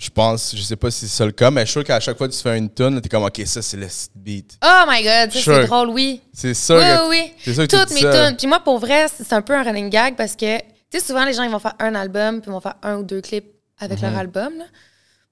[0.00, 1.98] Je pense, je sais pas si c'est ça le cas, mais je suis sûr qu'à
[1.98, 4.56] chaque fois que tu fais une tune, t'es comme, OK, ça, c'est le beat.
[4.64, 6.20] Oh my God, ça c'est drôle, oui.
[6.32, 6.76] C'est ça.
[6.76, 7.54] Oui, que- oui, oui.
[7.66, 8.36] Que Toutes mes tunes.
[8.38, 11.24] Puis moi, pour vrai, c'est un peu un running gag parce que, tu sais, souvent,
[11.24, 13.52] les gens, ils vont faire un album, puis ils vont faire un ou deux clips
[13.80, 14.08] avec Mhm.
[14.10, 14.52] leur album.
[14.58, 14.64] là.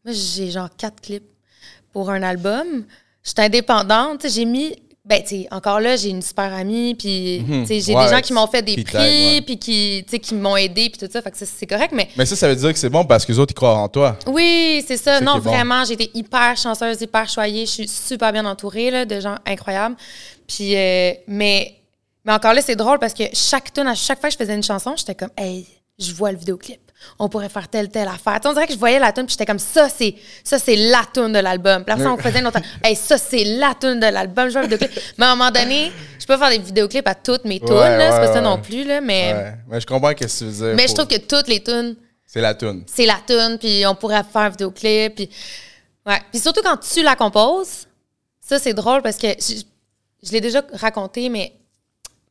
[0.04, 1.30] Moi, j'ai genre quatre clips
[1.92, 2.84] pour un album.
[3.26, 4.24] Je suis indépendante.
[4.30, 4.74] J'ai mis.
[5.04, 8.10] Ben, tu sais, encore là, j'ai une super amie, puis, tu sais, j'ai Ouais, des
[8.12, 11.06] gens qui m'ont fait des prix, puis qui, tu sais, qui m'ont aidé, puis tout
[11.08, 11.22] ça.
[11.22, 13.24] Fait que ça, c'est correct, mais Mais ça, ça veut dire que c'est bon parce
[13.24, 14.16] que les autres, ils croient en toi.
[14.26, 15.20] oui, c'est ça.
[15.20, 15.50] Non, est bon.
[15.52, 17.66] vraiment, j'ai été hyper chanceuse, hyper choyée.
[17.66, 19.94] Je suis super bien entourée là, de gens incroyables.
[20.48, 21.76] Puis, euh, mais,
[22.24, 24.56] mais encore là, c'est drôle parce que chaque tune, à chaque fois que je faisais
[24.56, 25.68] une chanson, j'étais comme, hey,
[26.00, 26.80] je vois le vidéoclip.
[27.18, 28.36] On pourrait faire telle, telle affaire.
[28.36, 30.58] Tu sais, on dirait que je voyais la tune, puis j'étais comme, ça, c'est ça
[30.58, 31.84] c'est la tune de l'album.
[31.84, 32.60] Puis après, on faisait une autre.
[32.84, 34.48] Hey, ça, c'est la tune de l'album.
[34.48, 34.90] Je vidéoclip.
[35.18, 37.96] Mais à un moment donné, je peux faire des vidéoclips à toutes mes tunes, Ouais,
[37.98, 38.12] là.
[38.12, 39.00] C'est pas ça non plus, là.
[39.00, 39.54] Mais.
[39.68, 40.74] Mais je comprends ce que tu veux dire.
[40.76, 41.96] mais je trouve que toutes les tunes,
[42.26, 42.84] C'est la tune.
[42.86, 45.30] c'est la tune puis on pourrait faire un vidéoclip puis
[46.06, 47.86] ouais puis surtout quand tu la composes
[48.40, 49.62] ça c'est drôle parce que je,
[50.22, 51.52] je l'ai déjà raconté mais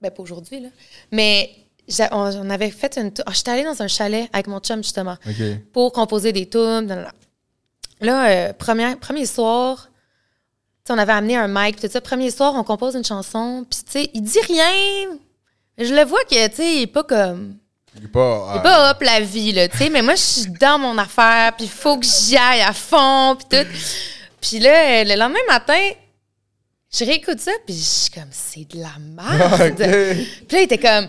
[0.01, 0.69] ben pas aujourd'hui là
[1.11, 1.49] mais
[2.11, 5.17] on, on avait fait une ah, j'étais allée dans un chalet avec mon chum justement
[5.73, 7.05] pour composer des tunes
[8.01, 9.89] là euh, premier premier soir
[10.89, 13.91] on avait amené un mic tout ça premier soir on compose une chanson puis tu
[13.91, 15.17] sais il dit rien
[15.77, 17.57] je le vois que tu sais il est pas comme
[17.97, 18.49] Il est pas.
[18.53, 20.97] c'est euh, pas hop la vie, là, tu sais, mais moi, je suis dans mon
[20.97, 23.67] affaire, puis il faut que j'y aille à fond, puis tout.
[24.41, 25.79] Puis là, le lendemain matin,
[26.93, 29.71] je réécoute ça, puis je suis comme, c'est de la merde.
[29.71, 29.77] OK.
[30.47, 31.07] Puis là, il était comme,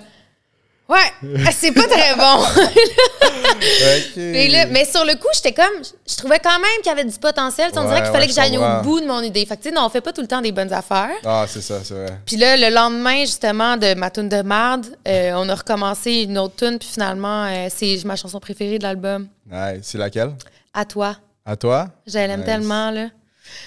[0.88, 1.12] ouais,
[1.52, 2.42] c'est pas très bon.
[4.16, 7.18] Là, mais sur le coup, j'étais comme, je trouvais quand même qu'il y avait du
[7.18, 7.70] potentiel.
[7.76, 9.44] On dirait qu'il fallait ouais, que j'aille au bout de mon idée.
[9.46, 11.10] Fait que, tu sais, non, on fait pas tout le temps des bonnes affaires.
[11.24, 12.18] Ah, c'est ça, c'est vrai.
[12.24, 16.38] Puis là, le lendemain, justement, de ma tune de marde, euh, on a recommencé une
[16.38, 19.28] autre tune, puis finalement, euh, c'est ma chanson préférée de l'album.
[19.50, 20.32] Ouais, c'est laquelle?
[20.72, 21.16] À toi.
[21.44, 21.88] À toi?
[22.06, 22.46] Je l'aime Nice.
[22.46, 23.06] tellement, là.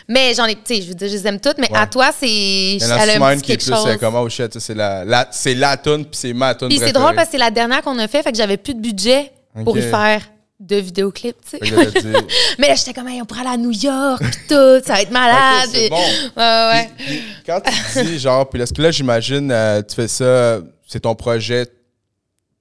[0.08, 1.78] Mais j'en ai, tu sais, je veux dire, je les aime toutes, mais Ouais.
[1.78, 2.78] à toi, c'est.
[2.82, 3.86] Elle a un petit qui est plus chose.
[3.88, 6.80] euh, comme, oh shit, c'est la, la, c'est la tune, puis c'est ma tune Puis
[6.80, 8.82] c'est drôle parce que c'est la dernière qu'on a fait, fait que j'avais plus de
[8.82, 9.32] budget
[9.64, 10.22] pour y faire
[10.60, 11.74] de vidéoclips, tu sais.
[12.60, 15.02] Mais là, j'étais comme, Hey, on pourrait aller à New York, puis tout, ça va
[15.04, 15.70] être malade.
[15.72, 15.96] C'est bon.
[16.36, 16.90] Ouais, ouais.
[16.98, 17.62] Puis- puis quand
[17.94, 21.66] tu dis, genre, puis là, là, j'imagine, euh, tu fais ça, c'est ton projet,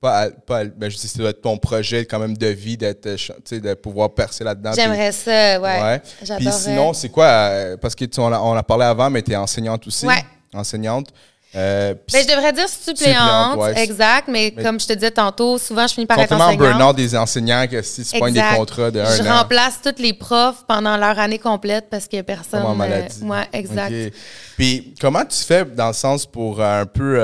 [0.01, 3.07] pas, pas ben, je dis, ça doit être ton projet quand même de vie, d'être,
[3.07, 4.72] euh, sais, de pouvoir percer là-dedans.
[4.74, 5.82] J'aimerais ça, ouais.
[5.82, 6.03] Ouais.
[6.38, 9.22] Puis sinon, c'est quoi, euh, parce que tu, on, a, on a parlé avant, mais
[9.22, 10.07] tu es enseignante aussi.
[10.07, 10.24] Ouais.
[10.55, 11.09] Enseignante.
[11.57, 13.82] Euh, Ben, je devrais dire suppléante, Suppléante, ouais.
[13.82, 16.59] exact, mais, Mais- comme je te disais tantôt, souvent je finis par être enseignante.
[16.59, 19.38] burn-out des enseignants que si tu des contrats de un Je an.
[19.38, 22.61] remplace tous les profs pendant leur année complète parce qu'il n'y a personne.
[22.61, 23.22] Comme en euh, maladie.
[23.22, 23.90] ouais, exact.
[24.09, 24.12] Ok.
[24.59, 27.18] Puis comment tu fais dans le sens pour euh, un peu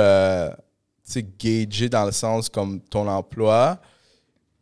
[1.39, 3.79] gager dans le sens comme ton emploi,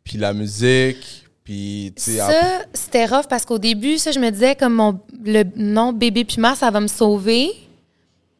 [0.03, 1.93] puis la musique, puis
[2.27, 6.23] Ça, c'était rough parce qu'au début, ça, je me disais comme mon, le nom bébé
[6.23, 7.51] Puma, ça va me sauver.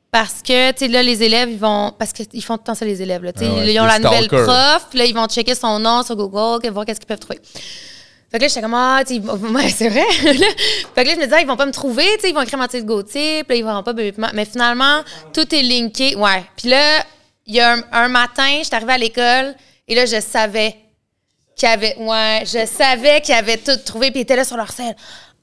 [0.10, 1.91] Parce que, tu sais, là, les élèves, ils vont.
[1.97, 3.24] Parce qu'ils font tout le temps ça, les élèves.
[3.24, 6.04] Là, Ah ouais, ils ont la nouvelle prof, puis là, ils vont checker son nom
[6.04, 7.39] sur Google, voir qu'est-ce qu'ils peuvent trouver.
[8.32, 10.04] Fait que là, j'étais comme, ah, tu vont- ouais, c'est vrai.
[10.12, 12.41] fait que là, je me disais, ils vont pas me trouver, tu sais, ils vont
[12.43, 14.30] écrire Mathilde Gauthier, puis là, ils verront pas bébé Puma.
[14.36, 15.01] Mais finalement,
[15.34, 16.16] tout est linké.
[16.16, 16.43] Ouais.
[16.58, 17.04] Puis là,
[17.46, 19.56] il y a un, matin, j'étais arrivée à l'école,
[19.88, 20.78] et là, je savais
[21.56, 24.72] qui avait, ouais, je savais qu'ils avaient tout trouvé, puis ils étaient là sur leur
[24.72, 24.96] scène.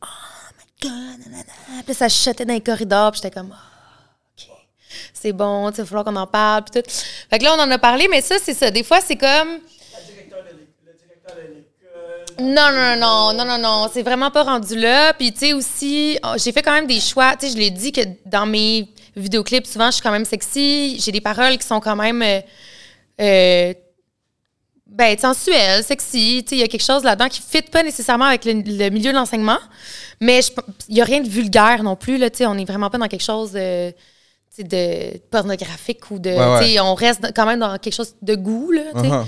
[0.03, 0.07] Oh
[0.59, 1.83] my God, nanana.
[1.85, 4.49] Puis ça chuchotait dans les corridors, puis j'étais comme, Ah, OK,
[5.13, 6.91] c'est bon, il va falloir qu'on en parle, puis tout.
[6.91, 8.71] Fait que là, on en a parlé, mais ça, c'est ça.
[8.71, 9.61] Des fois, c'est comme.
[12.41, 15.13] Non, non, non, non, non, non, c'est vraiment pas rendu là.
[15.13, 17.37] Puis, tu sais, aussi, oh, j'ai fait quand même des choix.
[17.37, 20.99] Tu sais, je l'ai dit que dans mes vidéoclips, souvent, je suis quand même sexy.
[21.01, 22.23] J'ai des paroles qui sont quand même.
[22.23, 22.41] Euh,
[23.21, 23.75] euh,
[24.87, 26.45] ben, sensuelles, sexy.
[26.51, 29.13] Il y a quelque chose là-dedans qui ne fit pas nécessairement avec le, le milieu
[29.13, 29.59] de l'enseignement.
[30.21, 30.41] Mais
[30.89, 32.19] il n'y a rien de vulgaire non plus.
[32.19, 33.57] Là, on n'est vraiment pas dans quelque chose
[34.51, 36.31] sais, de pornographique ou de.
[36.31, 36.81] Ouais, ouais.
[36.81, 38.73] On reste quand même dans quelque chose de goût.
[38.73, 38.83] Là.
[38.95, 39.25] Uh-huh.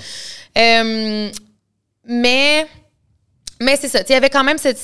[0.59, 1.31] Euh,
[2.07, 2.67] mais
[3.61, 4.03] mais c'est ça.
[4.09, 4.81] Il y avait quand même cette,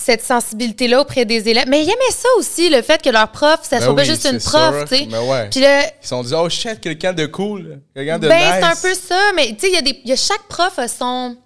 [0.00, 1.66] cette sensibilité-là auprès des élèves.
[1.68, 4.26] Mais ils aimaient ça aussi, le fait que leur prof, ça Ben soit pas juste
[4.30, 4.84] une prof.
[4.88, 5.06] tu sais.
[5.06, 5.48] Ben ouais.
[5.50, 8.54] Puis Ils se sont dit, oh shit, quelqu'un de cool, quelqu'un de ben, nice.
[8.60, 9.20] c'est un peu ça.
[9.34, 10.00] Mais tu sais, il y a des.
[10.04, 11.36] y a chaque prof a son.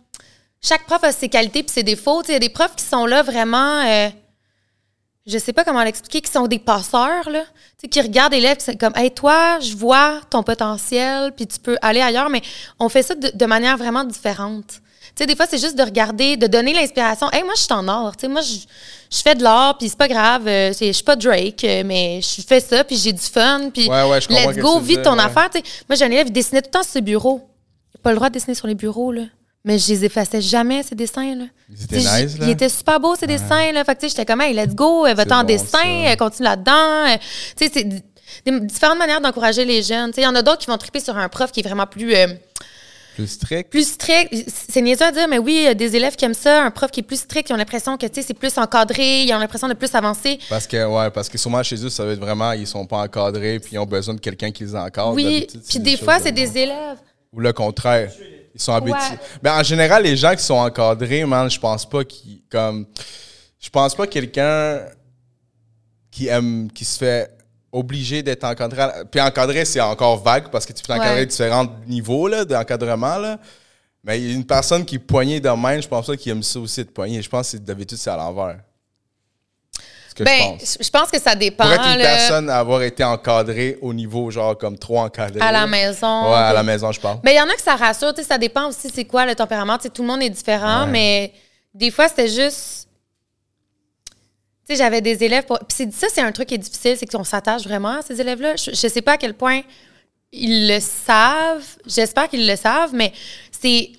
[0.60, 2.22] Chaque prof a ses qualités puis ses défauts.
[2.22, 3.80] Tu sais, Il y a des profs qui sont là vraiment.
[3.86, 4.08] euh,
[5.26, 7.40] je sais pas comment l'expliquer, qui sont des passeurs, là.
[7.78, 11.58] Tu sais, qui regardent l'élève, c'est comme, hey, toi, je vois ton potentiel, puis tu
[11.60, 12.42] peux aller ailleurs, mais
[12.80, 14.81] on fait ça de, de manière vraiment différente.
[15.14, 17.30] Tu sais, des fois, c'est juste de regarder, de donner l'inspiration.
[17.32, 18.16] Hey, moi, je suis en art.
[18.16, 18.54] Tu sais, moi, je,
[19.14, 20.46] je fais de l'art, puis c'est pas grave.
[20.48, 23.88] euh, je suis pas Drake, euh, mais je fais ça, puis j'ai du fun, puis
[23.88, 25.22] Ouais, ouais, je comprends let's go, vis ton ouais.
[25.24, 25.50] affaire.
[25.50, 27.42] Tu sais, moi, j'ai un élève, il dessinait tout le temps sur ses bureaux.
[27.94, 29.22] Il a pas le droit de dessiner sur les bureaux, là.
[29.64, 31.44] Mais je les effaçais jamais, ces dessins, là.
[31.68, 32.46] Ils étaient nice, là.
[32.46, 33.84] Ils étaient super beaux, ces dessins, là.
[33.84, 36.16] Fait que, j'étais comme, hey, let's go, euh, va-t'en en bon, dessin, ça.
[36.16, 37.16] continue là-dedans.
[37.56, 40.08] Tu sais, c'est des différentes manières d'encourager les jeunes.
[40.10, 41.62] Tu sais, il y en a d'autres qui vont triper sur un prof qui est
[41.62, 42.28] vraiment plus, euh,
[43.14, 43.70] Plus strict.
[43.70, 44.32] plus strict.
[44.48, 46.64] C'est niaiseux à dire, mais oui, il y a des élèves qui aiment ça.
[46.64, 49.22] Un prof qui est plus strict, ils ont l'impression que, tu sais, c'est plus encadré,
[49.22, 50.38] ils ont l'impression de plus avancer.
[50.48, 52.98] Parce que, ouais, parce que souvent chez eux, ça va être vraiment, ils sont pas
[52.98, 55.12] encadrés, puis ils ont besoin de quelqu'un qui les encadre.
[55.14, 56.98] Oui, puis des des fois, c'est de des élèves.
[57.32, 58.10] Ou le contraire.
[58.54, 58.98] Ils sont habitués.
[58.98, 59.18] Ouais.
[59.42, 62.42] Ben, en général, les gens qui sont encadrés, man, je pense pas qu'ils.
[62.50, 62.86] Comme.
[63.58, 64.80] Je pense pas quelqu'un
[66.10, 66.70] qui aime.
[66.70, 67.30] qui se fait
[67.72, 68.82] obligé d'être encadré.
[68.82, 71.26] à- Puis encadré, c'est encore vague parce que tu peux encadrer Ouais.
[71.26, 73.16] différents niveaux là, d'encadrement.
[73.16, 73.38] Là.
[74.04, 76.90] Mais une personne qui poignée de même, je pense pas qu'il aime ça aussi de
[76.90, 77.22] poigner.
[77.22, 78.58] Je pense que d'habitude, c'est à l'envers.
[80.14, 80.76] Que je Ben, pense.
[80.78, 81.64] je pense que ça dépend.
[81.64, 85.40] Pour être une personne à avoir été encadrée au niveau, genre, comme trop encadré.
[85.40, 86.28] à la maison.
[86.28, 87.18] Ouais, à la maison, je parle.
[87.24, 89.24] Mais il y en a que ça rassure, tu sais, ça dépend aussi c'est quoi
[89.24, 90.90] le tempérament, tu sais, tout le monde est différent, Ouais.
[90.90, 91.32] mais
[91.72, 92.88] des fois c'était juste
[94.76, 95.58] j'avais des élèves pour...
[95.60, 98.56] puis ça c'est un truc qui est difficile, c'est qu'on s'attache vraiment à ces élèves-là.
[98.56, 99.62] Je, je sais pas à quel point
[100.32, 103.12] ils le savent, j'espère qu'ils le savent, mais
[103.50, 103.90] c'est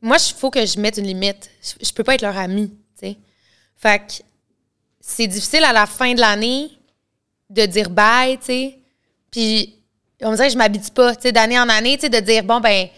[0.00, 1.50] moi il faut que je mette une limite.
[1.62, 3.16] Je, je peux pas être leur ami, tu sais.
[3.76, 4.12] Fait que
[5.00, 6.70] c'est difficile à la fin de l'année
[7.48, 8.78] de dire bye, tu sais.
[9.30, 9.74] Puis
[10.22, 12.44] on dirait que je m'habitue pas, tu sais, d'année en année, tu sais, de dire
[12.44, 12.88] bon ben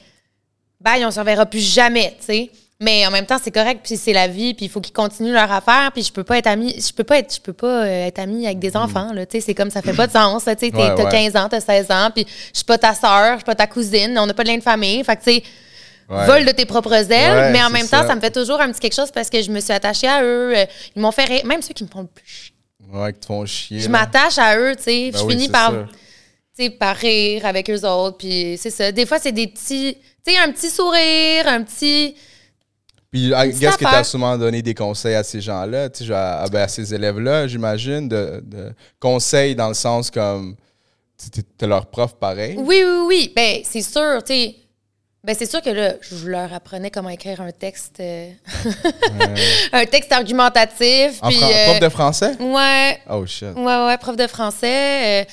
[0.81, 2.51] bye, on se reverra plus jamais, tu sais.
[2.83, 5.33] Mais en même temps, c'est correct, puis c'est la vie, puis il faut qu'ils continuent
[5.33, 7.85] leur affaire, puis je peux pas être amie, je peux pas être, je peux pas
[7.85, 10.13] euh, être amie avec des enfants, là, tu sais, c'est comme ça fait pas de
[10.13, 11.11] sens, tu sais, Ouais, t'as ouais.
[11.31, 13.67] 15 ans, t'as 16 ans, puis je suis pas ta sœur, je suis pas ta
[13.69, 15.43] cousine, on n'a pas de lien de famille, fait que tu sais,
[16.11, 16.27] Ouais.
[16.27, 18.71] vol de tes propres ailes, Ouais, mais en même temps, ça me fait toujours un
[18.73, 20.67] petit quelque chose parce que je me suis attachée à eux, euh,
[20.97, 22.53] ils m'ont fait rire, même ceux qui me font le plus.
[22.93, 23.79] Ouais, qui te font chier.
[23.81, 25.11] Je m'attache à eux, tu sais.
[25.13, 25.73] Ben je oui, finis par,
[26.79, 28.19] par rire avec eux autres.
[28.19, 28.93] Puis c'est ça.
[28.93, 29.97] Des fois, c'est des petits.
[30.27, 32.15] Tu sais, un petit sourire, un petit.
[33.13, 33.29] Puis,
[33.61, 36.95] guess que tu as souvent donné des conseils à ces gens-là, à, ben, à ces
[36.95, 40.57] élèves-là, j'imagine, de, de conseils dans le sens comme.
[41.33, 42.57] Tu es leur prof pareil.
[42.59, 43.33] Oui, oui, oui.
[43.37, 44.57] Ben, c'est sûr, tu sais.
[45.23, 48.01] Ben, c'est sûr que là, je leur apprenais comment écrire un texte.
[48.01, 48.31] euh,
[49.73, 51.19] un texte argumentatif.
[51.23, 52.37] En puis, euh, prof de français?
[52.41, 53.55] Ouais, Oh shit.
[53.55, 55.23] Ouais, ouais, prof de français.
[55.23, 55.25] euh,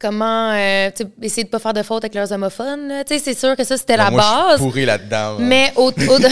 [0.00, 0.90] comment euh,
[1.20, 2.88] essayer de pas faire de fautes avec leurs homophones.
[2.88, 3.04] là.
[3.04, 4.54] Tu sais, c'est sûr que ça, c'était la Ben, je base.
[4.56, 5.36] suis pourri là-dedans.
[5.38, 5.92] Mais au, au-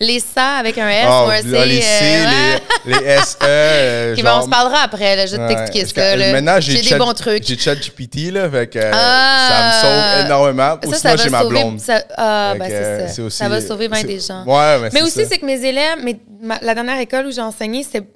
[0.00, 1.66] les ça avec un S Oh, ou un C.
[1.66, 3.36] les C, euh, les, les SE.
[3.42, 6.16] euh, ben, genre- on se parlera après, là, je vais Ouais, t'expliquer ça.
[6.16, 6.32] là.
[6.32, 7.44] Maintenant, j'ai des bons trucs.
[7.46, 9.48] J'ai chat GPT, là, fait que euh, Ah.
[9.50, 9.72] ça me
[10.20, 10.78] sauve énormément.
[10.84, 11.80] Ou Ça, sinon, ça va j'ai ma blonde.
[11.80, 13.14] ça- ah, ben c'est euh, ça.
[13.14, 14.44] c'est aussi- ça va sauver bien c'est- des gens.
[14.44, 15.28] Ouais, mais, Mais c'est aussi, ça.
[15.30, 18.06] c'est que mes élèves, mes- ma- la dernière école où j'ai enseigné, c'était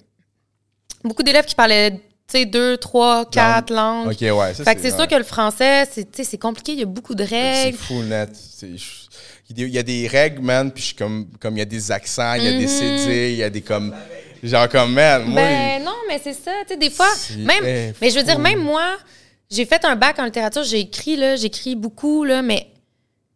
[1.02, 1.98] beaucoup d'élèves qui parlaient,
[2.30, 4.08] sais, deux, trois, quatre langues.
[4.08, 4.54] Ok, ouais.
[4.54, 7.14] ça, Fait que c'est sûr que le français, c'est c'est compliqué, il y a beaucoup
[7.14, 7.78] de C'est règles.
[7.78, 8.30] fou net.
[8.34, 8.68] C'est-
[9.56, 11.90] Il y a des règles, man, puis je suis comme, comme il y a des
[11.90, 12.68] accents, il y a des Mhm.
[12.68, 13.92] CD, il y a des comme.
[14.42, 15.40] Genre comme, man, moi.
[15.42, 16.52] Ben non, mais c'est ça.
[16.62, 17.92] Tu sais, des fois, C'est même.
[18.00, 18.96] Mais je veux dire, même moi,
[19.50, 22.68] j'ai fait un bac en littérature, j'ai écrit, là, j'écris beaucoup, là, mais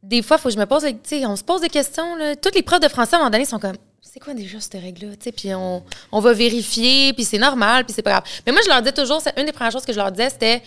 [0.05, 2.15] des fois, il faut que je me pose, tu sais, on se pose des questions,
[2.17, 2.37] là.
[2.37, 3.77] Toutes les profs de français, à un moment donné, sont comme,
[4.15, 7.85] c'est quoi déjà cette règle-là, tu sais, puis on, on va vérifier, puis c'est normal,
[7.85, 8.23] puis c'est pas grave.
[8.47, 10.31] Mais moi, je leur disais toujours, c'est une des premières choses que je leur disais,
[10.31, 10.63] c'était,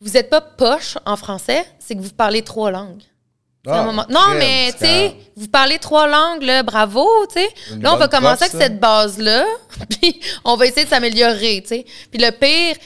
[0.00, 3.02] vous êtes pas poche en français, c'est que vous parlez trois langues.
[3.66, 7.48] Ah, Non, crème, mais, tu sais, vous parlez trois langues, là, bravo, tu sais.
[7.80, 8.58] Là, on va commencer prof, avec ça.
[8.60, 9.46] cette base-là,
[9.90, 11.84] puis on va essayer de s'améliorer, tu sais.
[12.08, 12.76] Puis le pire,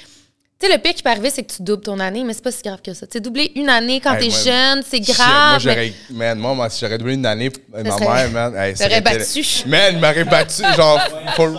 [0.64, 2.42] tu sais, le pire qui peut arriver, c'est que tu doubles ton année, mais c'est
[2.42, 3.06] pas si grave que ça.
[3.06, 5.28] Tu sais, doubler une année quand Hey, t'es jeune, c'est grave.
[5.28, 8.56] Moi, mais- j'aurais, man, moi, moi, si j'aurais doublé une année, ma serait- mère, man,
[8.56, 9.44] hey, T'aurais battu.
[9.66, 11.00] Man, m'aurait battu, genre,
[11.36, 11.50] for,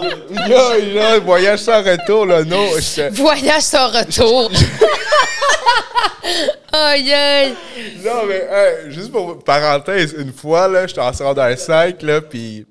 [1.24, 2.68] voyage sans retour, là, non,
[3.12, 4.51] Voyage sans retour.
[6.74, 7.56] aïe, aïe.
[8.03, 12.66] Non, mais hey, juste pour parenthèse, une fois, là, j'étais en secondaire 5, là, puis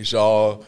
[0.00, 0.60] genre,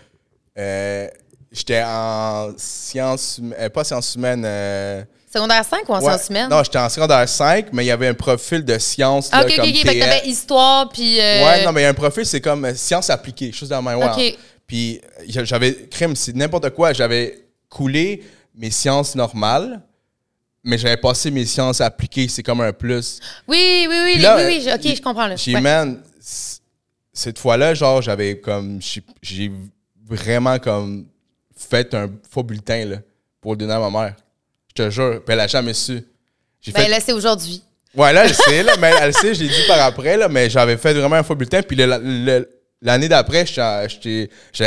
[0.58, 1.08] euh,
[1.52, 4.44] j'étais en sciences, hum- euh, pas sciences humaines.
[4.44, 6.48] euh, Secondaire 5 ou en ouais, sciences humaines?
[6.50, 9.48] Non, j'étais en secondaire 5, mais il y avait un profil de sciences, là, ok,
[9.50, 9.76] ok, comme ok.
[9.76, 11.20] Fait que t'avais histoire, puis.
[11.20, 13.82] euh, Ouais, non, mais il y a un profil, c'est comme sciences appliquées, chose dans
[13.82, 14.36] ma Ok.
[14.66, 18.24] Puis j'avais, crime, c'est n'importe quoi, j'avais coulé
[18.54, 19.80] mes sciences normales,
[20.64, 23.20] mais j'avais passé mes sciences appliquées, c'est comme un plus.
[23.46, 25.26] Oui, oui, oui, les- là, oui, oui, ok, je comprends.
[25.28, 25.36] Là.
[25.36, 25.60] J'ai, Ouais.
[25.60, 26.02] man,
[27.12, 28.80] cette fois-là, genre, j'avais comme.
[29.22, 29.52] J'ai
[30.08, 31.06] vraiment comme
[31.56, 32.96] fait un faux bulletin, là,
[33.40, 34.14] pour le donner à ma mère.
[34.76, 35.22] Je te jure.
[35.24, 36.02] Puis elle a jamais su.
[36.60, 36.88] J'ai Ben fait.
[36.88, 37.62] là, c'est aujourd'hui.
[37.94, 40.50] Ouais, là, elle sait, là, mais elle sait, je l'ai dit par après, là, mais
[40.50, 41.62] j'avais fait vraiment un faux bulletin.
[41.62, 42.46] Puis le- le-
[42.82, 43.88] l'année d'après, j'avais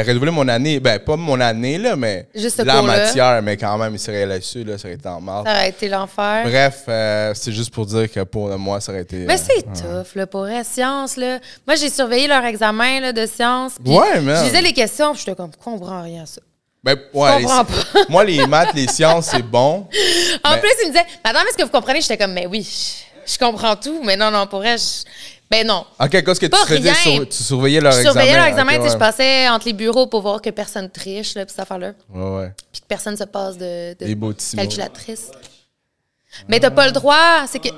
[0.08, 0.80] renouvelé mon année.
[0.80, 2.28] Ben, pas mon année, là, mais.
[2.34, 2.98] Juste là, cours-là.
[3.06, 5.44] matière, mais quand même, il serait là-dessus, là, ça aurait été en marre.
[5.46, 6.44] Ça aurait été l'enfer.
[6.44, 9.18] Bref, euh, c'est juste pour dire que pour moi, ça aurait été.
[9.28, 11.38] Mais euh, c'est tough, là, pour vrai, science, là.
[11.68, 13.74] Moi, j'ai surveillé leur examen là, de science.
[13.84, 14.40] puis Ouais, man.
[14.40, 16.42] Je lisais les questions, puis j'étais comme, je comprends rien à ça.
[16.84, 17.46] Ben, ouais, les-
[18.10, 19.88] moi, les maths, les sciences, c'est bon.
[20.44, 22.00] En Mais- plus, ils me disaient, Madame, est-ce que vous comprenez?
[22.02, 22.66] J'étais comme, mais oui,
[23.26, 24.02] je, comprends tout.
[24.04, 25.04] Mais non, non, pour vrai, je-
[25.52, 25.86] ben non.
[26.00, 26.92] Ok, qu'est-ce que tu faisais?
[26.92, 27.16] rien.
[27.16, 28.14] sur- tu surveillais leur Je examen?
[28.14, 31.36] surveillais leur examen, tu sais, je passais entre les bureaux pour voir que personne triche,
[31.36, 31.92] là, puis cette affaire-là.
[32.14, 32.54] Ouais, ouais.
[32.72, 34.62] Puis que personne se passe de, de Les beaux petits mots.
[34.62, 35.32] calculatrice.
[36.48, 37.70] Mais t'as pas le droit, c'est que.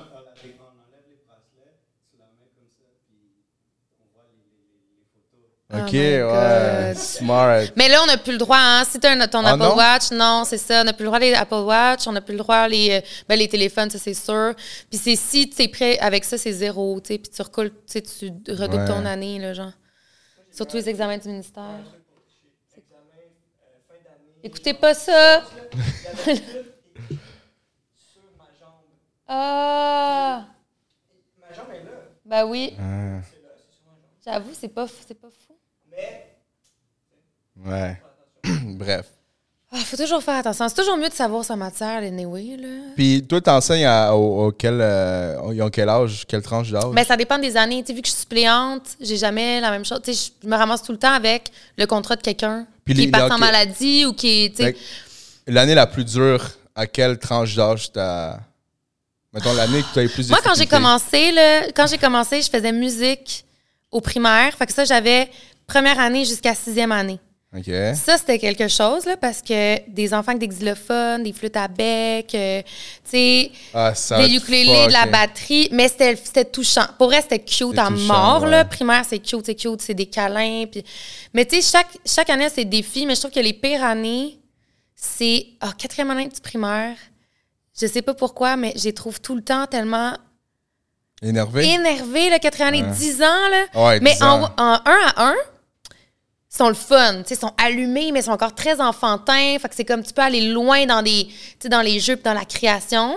[5.74, 6.94] Ok, Oh my ouais.
[6.96, 7.64] Smart.
[7.78, 8.84] Mais là, on n'a plus le droit, hein.
[8.84, 9.76] Si t'as un- ton Ah Apple non?
[9.76, 10.82] Watch, non, c'est ça.
[10.82, 13.02] On n'a plus le droit les Apple Watch, on n'a plus le droit les, euh,
[13.30, 14.54] ben, les téléphones, ça, c'est sûr.
[14.90, 17.20] Puis c'est si tu es prêt avec ça, c'est zéro, tu sais.
[17.20, 18.88] Puis tu recoules, tu sais, tu redoubles Ouais.
[18.88, 19.72] ton année, là, genre.
[20.52, 21.64] Surtout les examens du ministère.
[24.44, 25.44] Écoutez pas ça.
[29.28, 30.46] ah!
[32.26, 32.76] Ben oui.
[32.80, 33.20] Ah,
[34.26, 35.51] J'avoue, c'est pas, c'est pas fou.
[37.66, 38.02] Ouais.
[38.64, 39.06] Bref.
[39.74, 40.68] Ah, faut toujours faire attention.
[40.68, 42.68] C'est toujours mieux de savoir sa matière, anyway, là.
[42.98, 46.92] Puis toi, t'enseignes à, au, au quel, euh, ils ont quel âge, quelle tranche d'âge?
[46.94, 47.82] Ben, ça dépend des années.
[47.82, 50.02] Tu sais, vu que je suis suppléante, j'ai jamais la même chose.
[50.04, 53.08] Tu sais, je me ramasse tout le temps avec le contrat de quelqu'un qui les-
[53.08, 53.32] ok.
[53.32, 54.76] en maladie ou qui est,
[55.48, 58.40] L'année la plus dure, à quelle tranche d'âge t'as.
[59.34, 61.98] Mettons l'année que tu as eu plus de Moi, quand j'ai commencé, là, quand j'ai
[61.98, 63.46] commencé, je faisais musique
[63.90, 64.54] au primaire.
[64.58, 65.30] Fait que ça, j'avais
[65.72, 67.20] première année jusqu'à sixième année.
[67.96, 71.68] Ça, c'était quelque chose, là, parce que des enfants avec des xylophones, des flûtes à
[71.68, 72.62] bec, euh,
[73.04, 75.68] tu sais, Ah, des ukulélés, de la batterie.
[75.74, 76.86] Mais c'était touchant.
[76.98, 78.60] Pour vrai, c'était cute à touchant, mort, là.
[78.60, 78.66] ouais.
[78.70, 80.64] Primaire, c'est cute, c'est cute, c'est des câlins.
[80.72, 80.82] Puis...
[81.34, 83.84] Mais tu sais, chaque, chaque année a ses défis, mais je trouve que les pires
[83.84, 84.40] années,
[84.96, 85.48] c'est...
[85.60, 86.96] Ah, quatrième année du primaire,
[87.78, 90.14] je sais pas pourquoi, mais je les trouve tout le temps tellement
[91.22, 91.66] Énervé?
[91.70, 92.94] énervés, la quatrième année, Ouais.
[92.98, 93.66] 10 ans, là.
[93.88, 94.50] Ouais, mais 10 en, ans.
[94.58, 95.36] en un à un,
[96.54, 97.24] sont le fun.
[97.26, 99.58] tu sont allumés, mais ils sont encore très enfantins.
[99.60, 101.34] Fait que c'est comme tu peux aller loin dans, des, tu
[101.64, 103.16] sais, dans les jeux dans la création.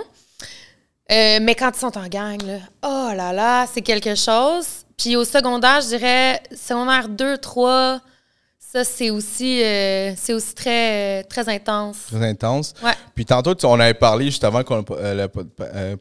[1.11, 4.65] Euh, mais quand ils sont en gang, là, oh là là, c'est quelque chose.
[4.97, 7.99] Puis au secondaire, je dirais secondaire 2, 3,
[8.57, 11.97] ça, c'est aussi, euh, c'est aussi très, euh, très intense.
[12.07, 12.73] Très intense.
[12.83, 12.93] Ouais.
[13.13, 15.49] Puis tantôt, on avait parlé juste avant que le pod-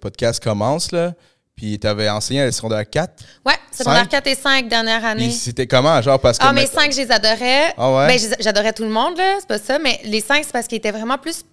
[0.01, 1.12] podcast commence, là.
[1.57, 3.23] Puis tu avais enseigné à la secondaire 4.
[3.47, 4.09] Ouais, secondaire Cinq?
[4.11, 5.29] 4 et 5, dernière année.
[5.29, 6.45] Puis c'était comment, genre, parce que.
[6.45, 7.73] Ah, mettons- cinq, je les adorais.
[7.77, 8.07] Ah ouais?
[8.09, 10.79] Ben, j'adorais tout le monde, là, c'est pas ça, mais les cinq, c'est parce qu'ils
[10.79, 11.45] étaient vraiment plus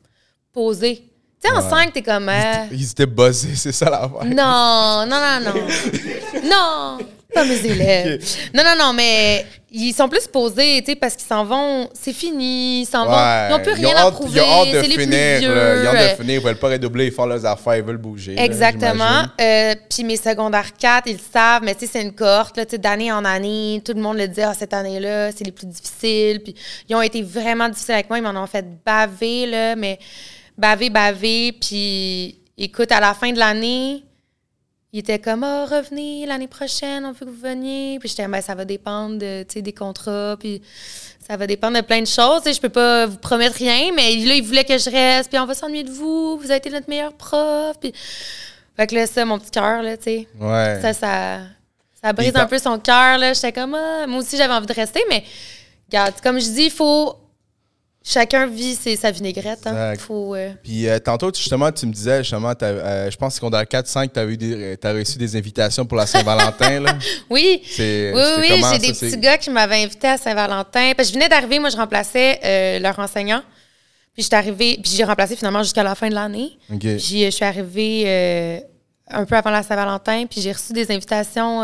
[0.54, 1.04] posés.
[1.44, 1.70] Tu sais, en Ouais.
[1.70, 2.30] cinq, t'es comme.
[2.30, 4.26] euh, Ils étaient buzzés, c'est ça l'affaire.
[4.26, 5.68] non, non, non, non.
[6.50, 6.98] non,
[7.34, 8.24] pas mes élèves.
[8.54, 11.90] Non, non, non, mais ils sont plus posés, tu sais, parce qu'ils s'en vont.
[11.94, 13.12] C'est fini, ils s'en vont.
[13.14, 14.40] Ils n'ont plus Ils rien à prouver.
[14.40, 15.50] Ils ont hâte de C'est les plus finir, vieux.
[15.50, 17.98] Ils ont hâte de finir, ils veulent pas redoubler, ils font leurs affaires, ils veulent
[17.98, 18.36] bouger.
[18.38, 19.24] Exactement.
[19.40, 22.62] Euh, Puis mes secondaires 4, ils le savent, mais tu sais, c'est une cohorte, tu
[22.70, 23.82] sais, d'année en année.
[23.86, 26.42] Tout le monde le dit, ah, cette année-là, c'est les plus difficiles.
[26.44, 26.56] Puis
[26.90, 28.20] ils ont été vraiment difficiles avec moi.
[28.20, 30.00] Ils m'en ont fait baver, là, mais
[30.58, 31.54] baver, baver.
[31.54, 34.04] Puis écoute, à la fin de l'année,
[34.94, 37.98] ils étaient comme, oh, revenez l'année prochaine, on veut que vous veniez.
[38.00, 40.36] Puis j'étais, ben, ça va dépendre de, des contrats.
[40.38, 40.62] Puis
[41.26, 42.42] ça va dépendre de plein de choses.
[42.46, 45.30] Je peux pas vous promettre rien, mais là, ils voulaient que je reste.
[45.30, 46.38] Puis on va s'ennuyer de vous.
[46.38, 47.78] Vous avez été notre meilleur prof.
[47.80, 47.94] Puis...
[48.76, 50.28] Fait que là, ça, mon petit cœur, là, tu sais.
[50.40, 50.80] Ouais.
[50.82, 51.40] Ça, ça.
[52.02, 53.34] Ça brise un peu son cœur, là.
[53.34, 55.24] J'étais comme, ah, moi aussi, j'avais envie de rester, mais
[55.88, 57.16] regarde, comme je dis, il faut.
[58.04, 59.66] Chacun vit ses- sa vinaigrette.
[59.68, 59.94] Hein.
[60.00, 63.62] Faut, euh, Puis euh, tantôt, justement, tu me disais, justement, euh, je pense qu'on dans
[63.64, 64.20] 4-5, tu
[64.88, 66.84] as, reçu des invitations pour la Saint-Valentin.
[67.30, 67.62] Oui.
[67.78, 70.94] Oui, oui, j'ai des petits gars qui m'avaient invité à Saint-Valentin.
[70.98, 73.44] Parce que je venais d'arriver, moi, je remplaçais leur enseignant.
[74.14, 76.58] Puis j'étais arrivée, puis j'ai remplacé finalement jusqu'à la fin de l'année.
[76.74, 76.80] OK.
[76.80, 78.62] Puis je suis arrivée
[79.10, 81.62] un peu avant la Saint-Valentin, puis j'ai reçu des invitations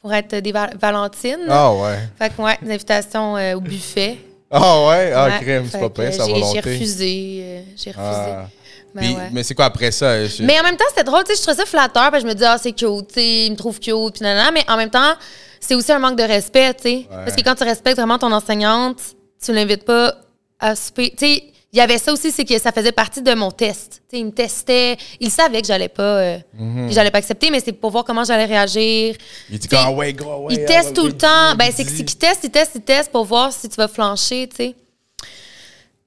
[0.00, 1.46] pour être des val- Valentines.
[1.48, 1.98] Ah ouais.
[2.18, 4.16] Fait que, ouais, des invitations au buffet.
[4.56, 5.12] Ah ouais?
[5.14, 6.60] Ah, Ouais, crème, c'est pas pire, à j'ai- volonté.
[6.62, 7.40] J'ai refusé.
[7.42, 7.98] euh, j'ai refusé.
[8.32, 8.46] Ah.
[8.94, 9.28] Ben Puis- ouais.
[9.32, 10.24] Mais c'est quoi après ça?
[10.26, 12.28] Je- Mais en même temps, c'était drôle, tu sais, je trouvais ça flatteur, parce que
[12.28, 14.64] je me disais, ah, c'est cute, tu sais, il me trouve cute, puis nanana, mais
[14.70, 15.14] en même temps,
[15.58, 17.06] c'est aussi un manque de respect, tu sais.
[17.10, 18.98] Parce que quand tu respectes vraiment ton enseignante,
[19.44, 20.14] tu l'invites pas
[20.60, 21.10] à souper.
[21.18, 21.42] Tu sais,
[21.74, 24.00] il y avait ça aussi, c'est que ça faisait partie de mon test.
[24.08, 26.92] Tu sais, il me testait, il savait que j'allais pas, euh, Mhm.
[26.92, 29.16] j'allais pas accepter, mais c'est pour voir comment j'allais réagir.
[29.50, 30.54] Il dit T'sais, ah ouais, go, ouais.
[30.54, 31.56] il ah teste tout le temps.
[31.58, 34.48] Ben, c'est c'est qu'il teste, il teste, il teste pour voir si tu vas flancher,
[34.48, 34.74] tu sais.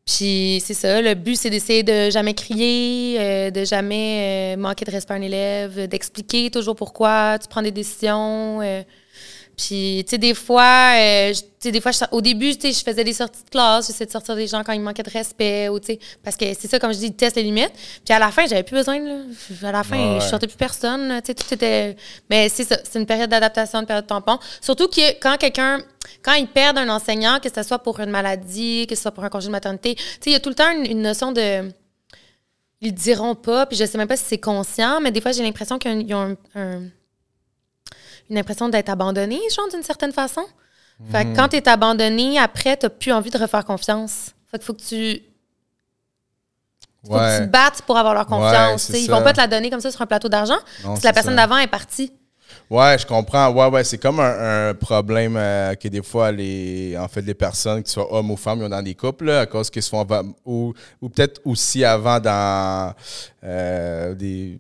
[0.05, 4.85] Puis c'est ça, le but, c'est d'essayer de jamais crier, euh, de jamais euh, manquer
[4.85, 8.61] de respect à un élève, d'expliquer toujours pourquoi tu prends des décisions.
[9.57, 12.71] Puis, tu sais, des fois, euh, je- tu sais, des fois, je- au début, tu
[12.71, 14.85] sais, je faisais des sorties de classe, j'essayais de sortir des gens quand ils me
[14.85, 17.37] manquaient de respect, ou tu sais, parce que c'est ça, comme je dis, ils testent
[17.37, 17.71] les limites.
[18.05, 19.17] Puis à la fin, j'avais plus besoin, là.
[19.63, 20.19] À la fin, Ouais.
[20.21, 21.95] je sortais plus personne, tu sais, tout était...
[22.29, 24.37] Mais c'est ça, c'est une période d'adaptation, une période de tampon.
[24.61, 25.79] Surtout que quand quelqu'un,
[26.21, 29.23] quand ils perdent un enseignant, que ce soit pour une maladie, que ce soit pour
[29.23, 31.31] un congé de maternité, tu sais, il y a tout le temps une, une notion
[31.31, 31.71] de...
[32.79, 35.31] Ils le diront pas, puis je sais même pas si c'est conscient, mais des fois,
[35.31, 36.83] j'ai l'impression qu'ils ont un- un-
[38.29, 40.41] une impression d'être abandonné, genre, d'une certaine façon.
[41.11, 44.31] Fait que quand t'es abandonné, après, t'as plus envie de refaire confiance.
[44.49, 45.21] Fait qu'il faut que tu...
[47.05, 48.89] Faut que tu te battes pour avoir leur confiance.
[48.89, 50.57] ils vont pas te la donner comme ça sur un plateau d'argent.
[50.95, 52.11] Si la personne d'avant est partie.
[52.69, 53.49] Ouais, je comprends.
[53.49, 57.33] Ouais, ouais, c'est comme un, un problème euh, que des fois, les, en fait, les
[57.33, 59.83] personnes, ce soit hommes ou femmes, ils ont dans des couples, là, à cause qu'ils
[59.83, 60.05] se font.
[60.45, 62.93] Ou, ou peut-être aussi avant dans
[63.43, 64.59] euh, des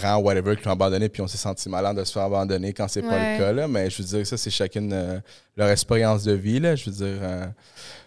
[0.00, 2.88] parents, whatever, qui l'ont abandonné, puis on s'est senti malade de se faire abandonner quand
[2.88, 3.52] c'est pas le cas.
[3.52, 3.68] Là.
[3.68, 5.20] Mais je veux dire, ça, c'est chacune euh,
[5.56, 6.58] leur expérience de vie.
[6.60, 6.74] Là.
[6.76, 7.46] Je veux dire, euh,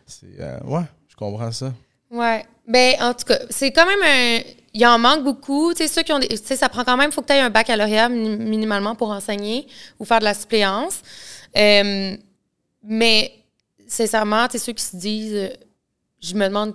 [0.05, 0.25] c'est.
[0.39, 1.71] euh, ouais, je comprends ça.
[2.11, 2.45] Ouais.
[2.67, 4.41] Ben, en tout cas, c'est quand même un.
[4.73, 5.73] Il en manque beaucoup.
[5.73, 6.27] Tu sais, ceux qui ont des.
[6.27, 7.09] Tu sais, ça prend quand même.
[7.09, 9.65] Il faut que tu aies un baccalauréat mini- minimalement pour enseigner
[9.99, 11.01] ou faire de la suppléance.
[12.83, 13.31] Mais,
[13.87, 15.49] sincèrement, tu sais, ceux qui se disent.
[16.21, 16.73] je me demande.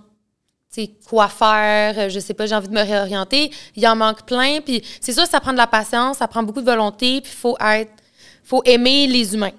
[0.74, 3.50] Sais, quoi faire, euh, je sais pas, j'ai envie de me réorienter.
[3.76, 4.60] Il en manque plein.
[4.60, 7.36] Puis c'est sûr, ça prend de la patience, ça prend beaucoup de volonté, puis il
[7.38, 7.92] faut être,
[8.42, 9.52] faut aimer les humains.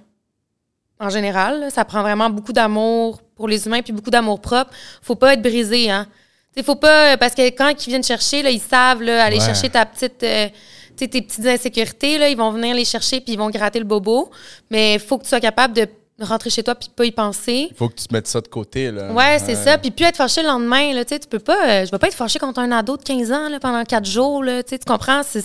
[1.00, 4.72] En général, là, ça prend vraiment beaucoup d'amour pour les humains, puis beaucoup d'amour propre.
[5.02, 6.08] Faut pas être brisé, hein.
[6.56, 9.46] Tu faut pas, parce que quand ils viennent chercher, là, ils savent, là, aller Ouais.
[9.46, 10.48] chercher ta petite, euh,
[10.96, 14.32] tes petites insécurités, là, ils vont venir les chercher, puis ils vont gratter le bobo.
[14.72, 15.86] Mais il faut que tu sois capable de
[16.20, 17.68] rentrer chez toi, puis pas y penser.
[17.72, 18.92] Il faut que tu te mettes ça de côté.
[18.92, 19.12] Là.
[19.12, 19.78] Ouais, c'est ça.
[19.78, 21.68] Puis plus être fâché le lendemain, là, tu peux pas...
[21.68, 24.06] euh, je vais pas être fâché contre un ado de 15 ans, là, pendant quatre
[24.06, 25.22] jours, là, tu comprends?
[25.34, 25.42] Il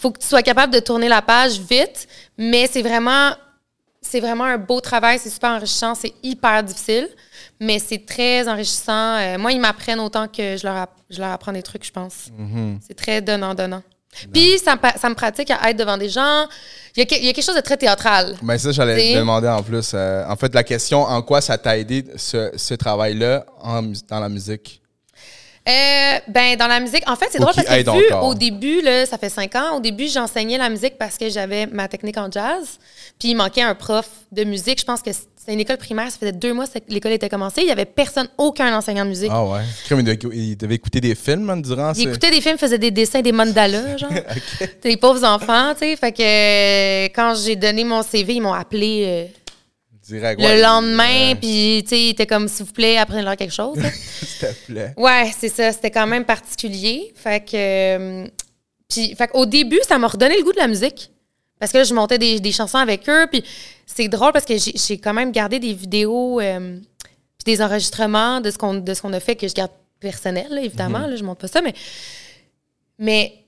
[0.00, 2.08] faut que tu sois capable de tourner la page vite,
[2.38, 3.32] mais c'est vraiment...
[4.06, 7.08] C'est vraiment un beau travail, c'est super enrichissant, c'est hyper difficile,
[7.58, 9.16] mais c'est très enrichissant.
[9.16, 12.26] Euh, moi, ils m'apprennent autant que je leur, je leur apprends des trucs, je pense.
[12.36, 12.80] Mhm.
[12.86, 13.82] C'est très donnant-donnant.
[14.32, 16.46] Puis ça, me pa- ça me pratique à être devant des gens.
[16.96, 18.36] Il y, a, que- il y a quelque chose de très théâtral.
[18.42, 19.92] Ben ça, j'allais te demander en plus.
[19.94, 23.44] euh, en fait, la question, en quoi ça t'a aidé ce, ce travail-là
[24.08, 24.80] dans la musique?
[25.66, 29.06] Euh, ben, dans la musique, en fait, c'est drôle parce que vu, au début, là,
[29.06, 32.30] ça fait cinq ans, au début, j'enseignais la musique parce que j'avais ma technique en
[32.30, 32.78] jazz.
[33.18, 34.80] Puis il manquait un prof de musique.
[34.80, 37.62] Je pense que c'était une école primaire, ça faisait deux mois que l'école était commencée.
[37.62, 39.30] Il y avait personne, aucun enseignant de musique.
[39.32, 39.62] Ah ouais?
[39.90, 43.32] Il devait, écouter des films man, durant Il écoutait des films, faisait des dessins, des
[43.32, 44.10] mandalas, genre.
[44.82, 45.96] Des pauvres enfants, tu sais.
[45.96, 49.40] Fait que euh, quand j'ai donné mon CV, ils m'ont appelé euh,
[50.10, 51.34] Le lendemain, Ouais.
[51.36, 53.78] puis tu sais, il était comme, s'il vous plaît, apprenez-leur quelque chose.
[54.20, 54.94] S'il te plaît.
[54.96, 55.72] Ouais, c'est ça.
[55.72, 57.12] C'était quand même particulier.
[57.16, 57.56] Fait que.
[57.56, 58.26] euh,
[58.88, 61.10] puis, fait au début, ça m'a redonné le goût de la musique.
[61.58, 63.26] Parce que là, je montais des, des chansons avec eux.
[63.30, 63.42] Puis
[63.86, 66.78] c'est drôle parce que j'ai quand même gardé des vidéos euh,
[67.38, 71.06] puis des enregistrements de ce qu'on a fait que je garde personnel, là, évidemment.
[71.06, 71.72] là, je montre pas ça, mais.
[72.98, 73.44] Mais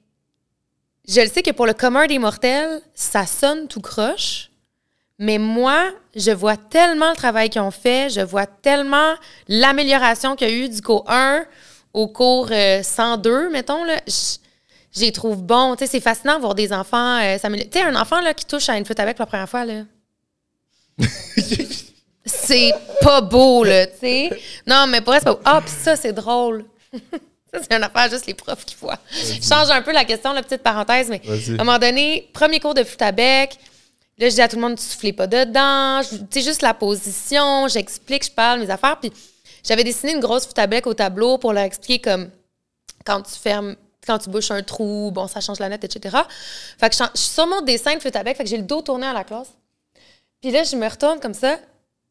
[1.09, 4.51] je le sais que pour le commun des mortels, ça sonne tout croche.
[5.19, 9.15] Mais moi, je vois tellement le travail qu'ils ont fait, je vois tellement
[9.49, 11.45] l'amélioration qu'il y a eu du cours 1
[11.95, 13.83] au cours euh, 102, mettons.
[13.85, 14.37] Là, je,
[14.95, 15.75] je les trouve bons.
[15.77, 17.19] Tu sais, c'est fascinant de voir des enfants.
[17.23, 17.71] euh, s'améliorer.
[17.71, 19.85] tu sais, un enfant là, qui touche à une flûte avec la première fois, là.
[22.25, 24.31] c'est pas beau, là, tu sais.
[24.67, 26.65] Non, mais pour vrai, c'est pas Ah, puis ça, c'est drôle.
[26.93, 28.99] ça, c'est une affaire juste les profs qui voient.
[29.11, 32.61] Je change un peu la question, la petite parenthèse, mais à un moment donné, premier
[32.61, 33.57] cours de flûte à bec,
[34.19, 36.01] là, je dis à tout le monde, tu souffles pas dedans.
[36.03, 38.99] Tu sais, juste la position, j'explique, je parle mes affaires.
[39.01, 39.13] Puis
[39.63, 42.31] j'avais dessiné une grosse flûte à bec au tableau pour leur expliquer comme
[43.05, 46.17] quand tu fermes, quand tu bouches un trou, bon, ça change la note, etc.
[46.79, 48.65] Fait que je suis sur mon dessin de flûte à bec, fait que j'ai le
[48.65, 49.49] dos tourné à la classe.
[50.41, 51.59] Puis là, je me retourne comme ça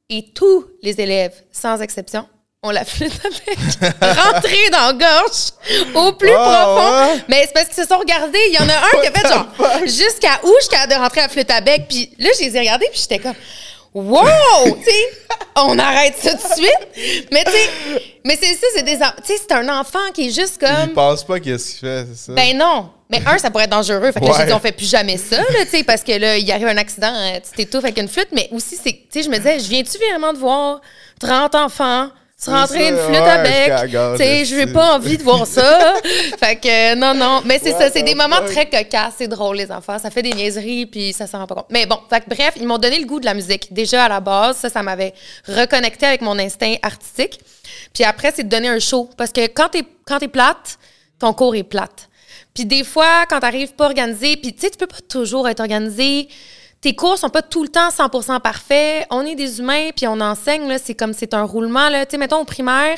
[0.10, 2.28] et tous les élèves, sans exception,
[2.66, 7.14] ont la flûte à bec rentrée dans la gorge au plus Ah, profond.
[7.14, 7.24] ouais?
[7.30, 8.40] Mais c'est parce qu'ils se sont regardés.
[8.50, 9.48] Il y en a un qui a fait genre
[9.86, 11.84] jusqu'à où je suis de rentrer la flûte à bec?
[11.90, 13.36] Puis là, je les ai regardés puis j'étais comme
[13.94, 14.22] wow,
[14.66, 15.08] tu sais,
[15.56, 17.26] on arrête ça tout de suite.
[17.32, 17.70] Mais tu sais,
[18.26, 20.94] mais c'est ça, c'est des, tu sais, c'est un enfant qui est juste Il comme
[20.94, 22.34] pense pas qu'est-ce qu'il fait, c'est ça?
[22.34, 22.90] ben non.
[23.10, 24.12] Mais un, ça pourrait être dangereux.
[24.12, 24.38] Fait que là, Ouais.
[24.40, 26.68] j'ai dit, on fait plus jamais ça, là, tu sais, parce que là, il arrive
[26.68, 28.30] un accident, euh, tu t'étouffes avec une flûte.
[28.34, 30.82] Mais aussi, c'est, tu sais, je me disais, je viens-tu vraiment de voir
[31.22, 32.10] 30 enfants
[32.52, 35.96] ça, une flûte ouais, gorge, Tu sais, je n'ai pas envie de voir ça.
[36.40, 37.42] fait que, euh, non, non.
[37.46, 39.16] Mais c'est ça, c'est des moments très cocasses.
[39.18, 40.00] C'est drôle, les enfants.
[40.00, 41.68] Ça fait des niaiseries, puis ça s'en rend pas compte.
[41.70, 43.74] Mais bon, fait que bref, ils m'ont donné le goût de la musique.
[43.74, 45.14] Déjà, à la base, ça, ça m'avait
[45.48, 47.40] reconnecté avec mon instinct artistique.
[47.94, 49.10] Puis après, c'est de donner un show.
[49.18, 50.78] Parce que quand t'es, quand t'es plate,
[51.20, 52.10] ton cours est plate.
[52.54, 55.60] Puis des fois, quand t'arrives pas organisé, puis tu sais, tu peux pas toujours être
[55.60, 56.30] organisé.
[56.86, 59.08] Tes cours sont pas tout le temps 100% parfaits.
[59.10, 62.06] On est des humains, puis on enseigne, là, c'est comme c'est un roulement, là.
[62.06, 62.96] Tu sais, mettons, au primaire,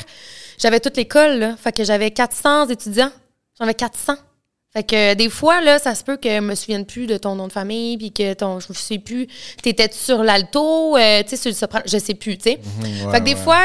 [0.58, 1.56] j'avais toute l'école, là.
[1.56, 3.10] Fait que j'avais 400 étudiants.
[3.58, 4.16] J'en avais 400.
[4.74, 7.34] Fait que des fois, là, ça se peut que je me souvienne plus de ton
[7.34, 9.26] nom de famille, puis que ton, je sais plus,
[9.62, 12.58] t'étais sur l'alto, euh, tu sais, sur le soprano, je sais plus, tu sais.
[12.82, 13.40] ouais, fait que des ouais.
[13.40, 13.62] fois,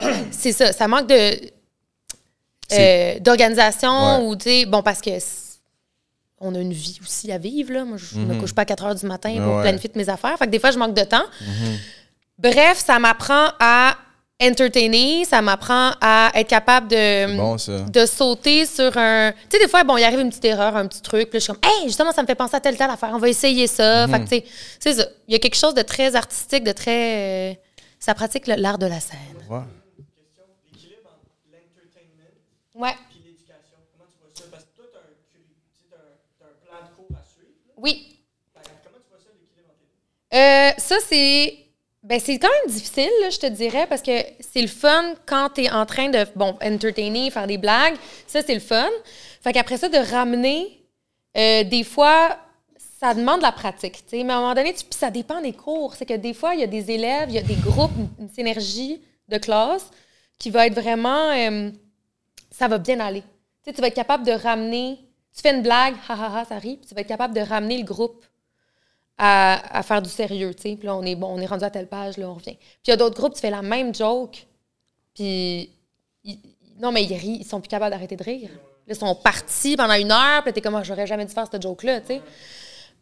[0.32, 1.50] c'est ça, ça manque de
[2.72, 4.26] euh, d'organisation Ouais.
[4.26, 5.18] ou, tu sais, bon, parce que
[6.40, 7.84] on a une vie aussi à vivre, là.
[7.84, 9.62] Moi, je me couche pas à 4 heures du matin pour Ouais.
[9.62, 10.36] planifier toutes mes affaires.
[10.38, 11.24] Fait que des fois, je manque de temps.
[12.38, 13.96] Bref, ça m'apprend à
[14.42, 17.56] entertainer, ça m'apprend à être capable de bon,
[17.88, 19.32] de sauter sur un.
[19.32, 21.44] Tu sais, des fois, bon, il arrive une petite erreur, un petit truc, puis je
[21.44, 23.66] suis comme, hey, justement, ça me fait penser à telle, telle affaire, on va essayer
[23.68, 24.08] ça.
[24.08, 24.44] Fait que, tu sais,
[24.80, 25.06] c'est ça.
[25.28, 27.52] Il y a quelque chose de très artistique, de très.
[27.52, 27.54] euh,
[28.00, 29.18] ça pratique l'art de la scène.
[29.48, 29.60] Ouais.
[30.72, 32.90] l'équilibre entre l'entertainment Ouais.
[32.90, 33.78] et l'éducation.
[33.96, 34.42] Comment tu vois ça?
[34.50, 37.54] Parce que toi, tu as, un plan de cours à suivre.
[37.68, 37.73] là.
[37.84, 38.18] Oui.
[38.54, 41.58] Comment tu vois ça, l'équilibre ça, c'est.
[42.02, 45.50] Ben, c'est quand même difficile, là, je te dirais, parce que c'est le fun quand
[45.54, 47.94] tu es en train de, bon, entertainer, faire des blagues.
[48.26, 48.90] Ça, c'est le fun.
[49.42, 50.82] Fait qu'après ça, de ramener,
[51.36, 52.38] euh, des fois,
[53.00, 54.24] ça demande de la pratique, tu sais.
[54.24, 55.94] Mais à un moment donné, ça dépend des cours.
[55.94, 58.28] C'est que des fois, il y a des élèves, il y a des groupes, une,
[58.30, 59.90] synergie de classe
[60.38, 61.30] qui va être vraiment.
[61.30, 61.70] euh,
[62.50, 63.22] ça va bien aller.
[63.22, 63.26] Tu
[63.64, 64.98] sais, tu vas être capable de ramener.
[65.34, 67.40] Tu fais une blague, ha ha ha, ça rit, puis tu vas être capable de
[67.40, 68.24] ramener le groupe
[69.18, 70.76] à, faire du sérieux, tu sais.
[70.76, 72.56] Puis là, on est, bon, on est rendu à telle page, là, on revient.
[72.56, 74.46] Puis il y a d'autres groupes, tu fais la même joke,
[75.14, 75.70] puis...
[76.78, 78.50] non, mais ils rient, ils sont plus capables d'arrêter de rire.
[78.86, 81.46] Là, ils sont partis pendant une heure, puis t'es comme, Ah, j'aurais jamais dû faire
[81.50, 82.22] cette joke-là, tu sais.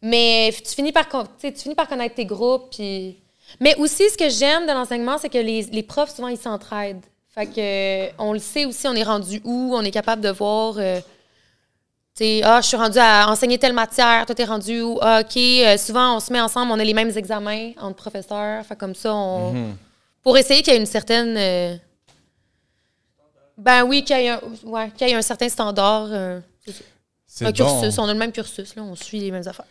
[0.01, 3.19] Mais tu finis, par, tu finis par connaître tes groupes, puis...
[3.59, 7.05] Mais aussi, ce que j'aime de l'enseignement, c'est que les, profs, souvent, ils s'entraident.
[7.29, 10.77] Fait que, on le sait aussi, on est rendu où, on est capable de voir...
[10.77, 10.99] euh,
[12.43, 14.99] ah, je suis rendue à enseigner telle matière, toi, t'es rendu où?
[15.01, 15.35] Ah, OK.
[15.37, 18.63] Euh, souvent, on se met ensemble, on a les mêmes examens entre professeurs.
[18.65, 19.73] Fait comme ça, on.
[20.21, 21.35] Pour essayer qu'il y ait une certaine.
[21.37, 21.75] euh,
[23.57, 24.39] Ben oui, qu'il y, ait un...
[24.63, 26.07] ouais, y ait un certain standard.
[26.11, 26.39] euh,
[27.41, 27.51] un bon.
[27.51, 27.97] cursus.
[27.97, 28.83] On a le même cursus, là.
[28.83, 29.65] On suit les mêmes affaires.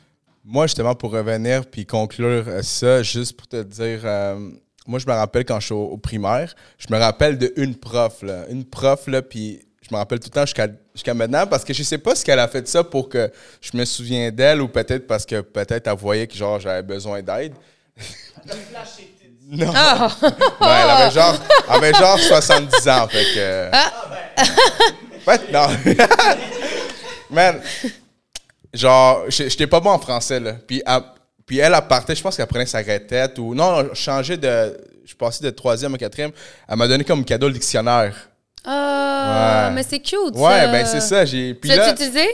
[0.44, 4.02] Moi, justement, pour revenir puis conclure ça, juste pour te dire,
[4.86, 7.76] moi, je me rappelle quand je suis au, au primaire, je me rappelle de une
[7.76, 8.46] prof, là.
[8.50, 9.60] Une prof, là, puis
[9.92, 12.38] me rappelle tout le temps jusqu'à jusqu'à maintenant parce que je sais pas si elle
[12.40, 13.30] a fait ça pour que
[13.60, 17.22] je me souvienne d'elle ou peut-être parce que peut-être elle voyait que genre j'avais besoin
[17.22, 17.52] d'aide.
[19.50, 19.72] non.
[19.74, 20.08] Ah!
[20.60, 21.36] Elle avait genre,
[21.68, 23.70] elle avait genre 70 ans, fait que.
[25.24, 25.68] Fait, non.
[27.30, 27.60] Man,
[28.72, 30.54] genre, je- j'étais pas bon en français, là.
[30.66, 31.00] Puis, elle,
[31.46, 33.54] puis elle, elle partait, je pense qu'elle prenait sa retraite ou.
[33.54, 34.76] Non, non, je changeais de.
[35.04, 36.30] Je passais de troisième à quatrième.
[36.68, 38.14] Elle m'a donné comme cadeau le dictionnaire.
[38.64, 39.74] Ah, Ouais.
[39.74, 40.34] mais c'est cute.
[40.34, 40.66] Ouais, ça.
[40.68, 41.24] ben c'est ça.
[41.24, 41.58] J'ai.
[41.60, 42.26] Tu l'as utilisé?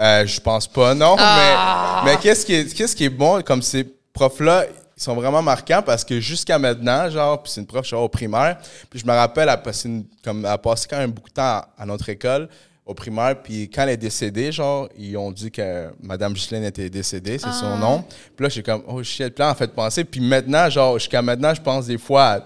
[0.00, 1.16] euh, je pense pas, non.
[1.18, 2.02] Ah.
[2.04, 4.64] Mais, mais qu'est-ce qui, est, qu'est-ce qui est bon, comme ces profs-là,
[4.96, 8.08] ils sont vraiment marquants parce que jusqu'à maintenant, genre, puis c'est une prof, genre, au
[8.08, 8.58] primaire,
[8.90, 11.28] puis je me rappelle, elle a passé, une- comme, elle a passé quand même beaucoup
[11.28, 12.48] de temps à, à notre école,
[12.84, 16.88] au primaire, puis quand elle est décédée, genre, ils ont dit que Madame Ghislaine était
[16.88, 18.04] décédée, c'est son nom.
[18.36, 21.20] Puis là, j'ai comme, oh shit, puis là, en fait, penser, puis maintenant, genre, jusqu'à
[21.20, 22.40] maintenant, je pense des fois à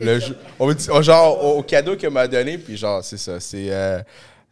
[0.00, 0.36] le jeu-
[1.02, 3.66] genre, au, au cadeau qu'elle m'a donné, puis genre, c'est ça, c'est...
[3.70, 4.00] euh,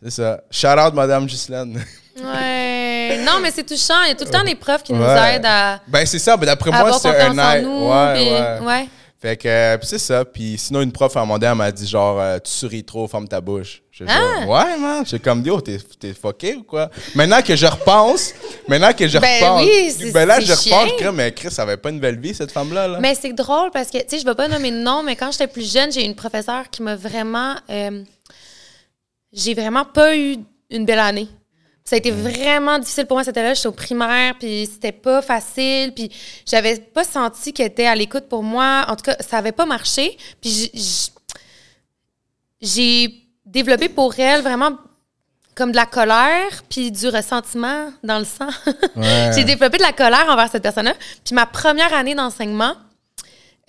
[0.03, 0.41] c'est ça.
[0.51, 1.83] Shout out Madame Ghislaine.
[2.23, 3.19] Ouais.
[3.25, 4.03] Non, mais c'est touchant.
[4.05, 6.37] Il y a tout le temps des profs qui nous aident à, Ben, c'est ça,
[6.39, 7.67] mais d'après moi, c'est un aide.
[7.67, 8.67] ouais.
[8.67, 8.89] ouais.
[9.19, 10.25] Fait que, euh, puis c'est ça.
[10.27, 13.41] Puis sinon, une prof donné, elle m'a dit genre, euh, tu souris trop, ferme ta
[13.41, 13.83] bouche.
[13.91, 14.43] J'ai Ah!
[14.43, 15.05] genre, ouais, man.
[15.07, 16.91] J'ai comme dit, oh, t'es, t'es fucké ou quoi?
[17.15, 18.35] Maintenant que je repense,
[18.69, 21.63] maintenant que je Ben repense, oui, c'est- ben là, je repense, je mais Chris, ça
[21.63, 22.89] avait pas une belle vie, cette femme-là.
[22.89, 22.99] Là.
[23.01, 25.33] Mais c'est drôle parce que, tu sais, je vais pas nommer de nom, mais quand
[25.33, 27.55] j'étais plus jeune, j'ai eu une professeure qui m'a vraiment.
[27.71, 28.03] euh,
[29.33, 30.37] j'ai vraiment pas eu
[30.71, 31.29] une belle année.
[31.87, 33.55] Ça a été vraiment difficile pour moi cette année-là.
[33.55, 36.11] J'étais au primaire, puis c'était pas facile, puis
[36.45, 38.85] j'avais pas senti qu'elle était à l'écoute pour moi.
[38.89, 40.19] En tout cas, ça avait pas marché.
[40.43, 40.73] Puis
[42.61, 43.15] j'ai
[43.45, 44.73] développé pour elle vraiment
[45.55, 48.49] comme de la colère, puis du ressentiment dans le sang.
[48.97, 49.31] Ouais.
[49.35, 50.95] j'ai développé de la colère envers cette personne-là.
[51.25, 52.75] Puis ma première année d'enseignement,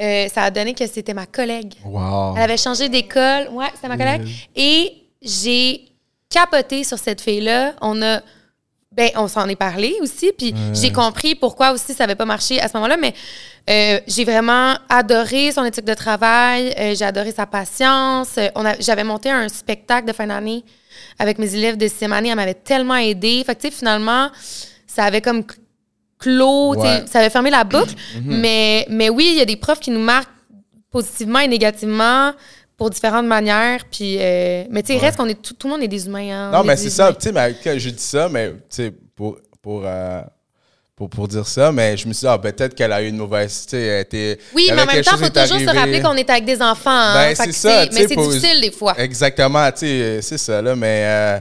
[0.01, 1.75] euh, ça a donné que c'était ma collègue.
[1.85, 2.33] Wow.
[2.35, 3.49] Elle avait changé d'école.
[3.51, 4.27] Ouais, c'était ma collègue.
[4.55, 5.85] Et j'ai
[6.29, 7.73] capoté sur cette fille-là.
[7.81, 8.21] On a.
[8.93, 12.59] Ben, on s'en est parlé aussi, puis j'ai compris pourquoi aussi ça n'avait pas marché
[12.59, 13.13] à ce moment-là, mais
[13.69, 18.29] euh, j'ai vraiment adoré son éthique de travail, euh, j'ai adoré sa patience.
[18.39, 18.47] Euh,
[18.79, 20.63] J'avais monté un spectacle de fin d'année
[21.19, 23.43] avec mes élèves de sixième année, elle m'avait tellement aidé.
[23.45, 24.29] Fait que, finalement,
[24.87, 25.57] ça avait comme cl-
[26.17, 27.03] clos, Ouais.
[27.05, 27.93] ça avait fermé la boucle.
[28.23, 30.29] mais, mais oui, il y a des profs qui nous marquent
[30.89, 32.31] positivement et négativement
[32.77, 33.81] pour différentes manières.
[33.91, 36.29] Puis, euh, mais tu sais, reste qu'on est tout, tout le monde est des humains.
[36.31, 37.11] hein, Non, mais c'est ça.
[37.13, 40.21] Tu sais, mais quand je dis ça, mais tu sais, pour, pour, euh,
[40.95, 43.17] pour, pour dire ça, mais je me suis dit, ah, peut-être qu'elle a eu une
[43.17, 43.65] mauvaise.
[43.65, 44.39] Tu sais, elle était.
[44.53, 46.89] Oui, mais en même temps, il faut toujours se rappeler qu'on est avec des enfants.
[46.91, 47.13] hein.
[47.29, 48.93] Ben, c'est ça, Mais c'est difficile des fois.
[48.99, 50.75] Exactement, tu sais, c'est ça, là.
[50.75, 51.39] Mais euh,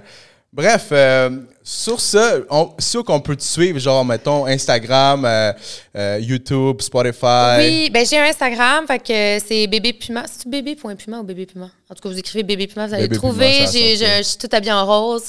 [0.53, 1.31] bref, euh,
[1.69, 2.71] sur ça, on,
[3.05, 5.53] qu'on peut te suivre, genre, mettons, Instagram, euh,
[5.97, 7.59] euh, YouTube, Spotify.
[7.59, 10.27] Oui, ben j'ai un Instagram, fait que c'est bébé Puma.
[10.29, 11.19] C'est bébé.puma?
[11.19, 11.69] ou bébé Puma?
[11.89, 13.61] En tout cas, vous écrivez bébé Puma, vous allez trouver.
[13.73, 15.23] je, je suis tout habillée en rose.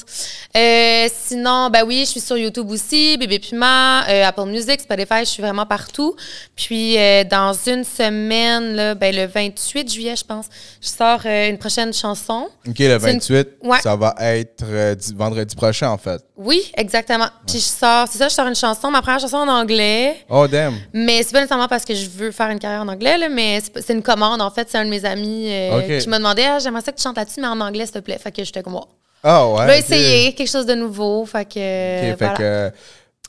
[0.56, 5.20] Euh, sinon, ben oui, je suis sur YouTube aussi, bébé Puma, euh, Apple Music, Spotify,
[5.20, 6.16] je suis vraiment partout.
[6.56, 10.46] Puis euh, dans une semaine, là, ben, le 28 juillet, je pense,
[10.80, 12.48] je sors une prochaine chanson.
[12.66, 13.78] OK, le C'est une- 28, Ouais.
[13.80, 14.64] ça va être
[14.96, 16.20] di- vendredi prochain, en fait.
[16.36, 17.28] Oui, exactement.
[17.46, 20.24] Puis je sors, c'est ça, je sors une chanson, ma première chanson en anglais.
[20.28, 20.74] Oh, damn.
[20.92, 23.60] Mais c'est pas nécessairement parce que je veux faire une carrière en anglais, là, mais
[23.76, 24.66] c'est une commande, en fait.
[24.68, 25.52] C'est un de mes amis
[26.00, 27.98] qui m'a demandé ah, J'aimerais ça que tu chantes là-dessus, mais en anglais, s'il te
[28.00, 28.18] plaît.
[28.18, 28.88] Fait que j'étais comme wow.
[29.22, 29.62] Ah, ouais.
[29.62, 29.84] Je vais ok.
[29.84, 31.24] essayer quelque chose de nouveau.
[31.26, 32.12] Fait que.
[32.12, 32.70] OK, fait que,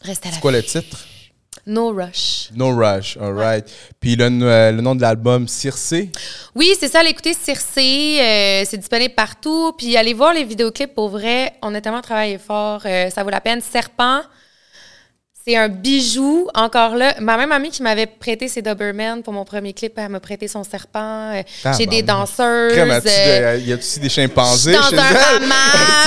[0.04, 0.98] Reste à la c'est quoi le titre?
[1.66, 2.50] No Rush.
[2.56, 3.66] No Rush, all right.
[4.00, 6.10] Puis le, euh, le nom de l'album, Circé.
[6.56, 8.18] Oui, c'est ça, l'écouter Circé.
[8.22, 9.74] euh, c'est disponible partout.
[9.78, 11.54] Puis allez voir les vidéoclips pour vrai.
[11.62, 12.82] On a tellement travaillé fort.
[12.86, 13.62] euh, ça vaut la peine.
[13.62, 14.22] Serpent.
[15.50, 17.16] C'est un bijou, encore là.
[17.20, 20.48] Ma même amie qui m'avait prêté ses Doberman pour mon premier clip, elle m'a prêté
[20.48, 21.32] son serpent.
[21.34, 21.42] Euh,
[21.76, 22.28] J'ai des Tabarnak.
[22.38, 22.78] danseuses.
[22.78, 25.02] Euh, de- y a-tu des chimpanzés dans chez un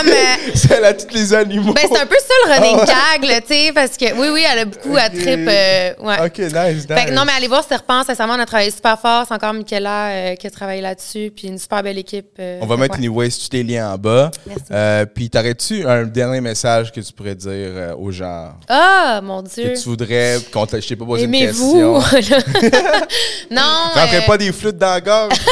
[0.05, 0.13] elle?
[0.13, 1.73] euh, Elle a tous les animaux.
[1.73, 3.19] Ben, c'est un peu ça le running Ah ouais.
[3.21, 5.27] gag, là, tu sais, parce que oui, oui, elle a beaucoup à trip.
[5.49, 6.27] euh, ouais.
[6.27, 6.87] OK, nice, nice.
[6.89, 9.25] Fait que non, mais allez voir Serpent, sincèrement, on a travaillé super fort.
[9.27, 12.29] C'est encore Michaela euh, qui a travaillé là-dessus, puis une super belle équipe.
[12.39, 12.99] euh, On va mettre ouais.
[13.07, 14.31] anyways tous les liens en bas.
[14.47, 14.63] Merci.
[14.71, 18.51] Euh, puis t'aurais-tu un dernier message que tu pourrais dire euh, aux gens?
[18.69, 19.71] Ah, mon Dieu.
[19.71, 20.79] Que tu voudrais qu'on te...
[20.81, 21.95] Je t'ai pas posé une question.
[23.51, 23.63] non.
[23.95, 25.35] Rentrez euh, pas des flûtes dans la gorge?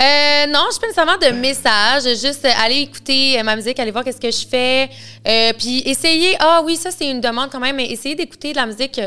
[0.00, 2.04] Euh, non, je pas nécessairement de message.
[2.04, 4.88] Juste euh, aller écouter euh, ma musique, aller voir qu'est-ce que je fais.
[5.28, 6.36] Euh, puis essayer.
[6.38, 8.98] Ah oui, ça, c'est une demande quand même, mais essayer d'écouter de la musique.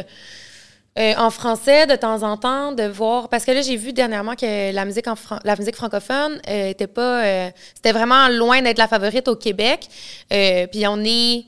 [0.96, 4.72] en français de temps en temps, de voir parce que là j'ai vu dernièrement que
[4.72, 7.24] la musique en fran- la musique francophone était pas
[7.74, 9.88] c'était vraiment loin d'être la favorite au Québec.
[10.30, 11.46] Puis on est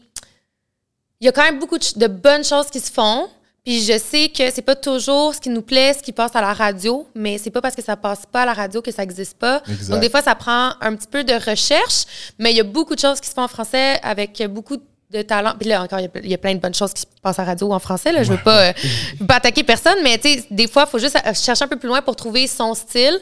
[1.22, 3.28] il y a quand même beaucoup de, bonnes choses qui se font.
[3.64, 6.42] Puis je sais que c'est pas toujours ce qui nous plaît, ce qui passe à
[6.42, 9.02] la radio, mais c'est pas parce que ça passe pas à la radio que ça
[9.02, 9.64] existe pas.
[9.68, 9.90] Exact.
[9.90, 12.06] Donc des fois ça prend un petit peu de recherche,
[12.38, 14.78] mais il y a beaucoup de choses qui se font en français avec beaucoup
[15.10, 15.54] de talent.
[15.60, 17.08] Puis là encore il y a- il y, a plein de bonnes choses qui se
[17.24, 19.64] passent à la radio en français là, je veux pas, euh, je veux pas attaquer
[19.64, 22.04] personne, mais tu sais des fois il faut juste euh, chercher un peu plus loin
[22.04, 23.20] pour trouver son style.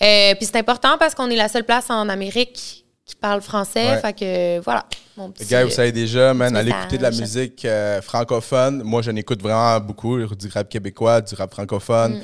[0.00, 3.90] Euh, puis c'est important parce qu'on est la seule place en Amérique qui parle français,
[3.90, 4.00] Ouais.
[4.00, 4.86] fait que voilà,
[5.16, 8.00] mon petit Les gars, vous savez déjà, man, petit allez écouter de la musique euh,
[8.00, 8.82] francophone.
[8.84, 12.14] Moi, j'en écoute vraiment beaucoup, du rap québécois, du rap francophone.
[12.18, 12.22] Mm.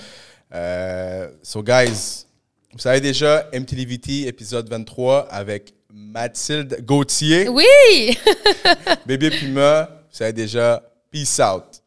[0.54, 2.24] Euh, so, guys,
[2.72, 8.18] vous savez déjà, MTLVT, épisode 23, avec Mathilde Gauthier, Oui!
[9.06, 9.88] Bébé Puma.
[10.10, 11.64] Vous savez déjà, peace out.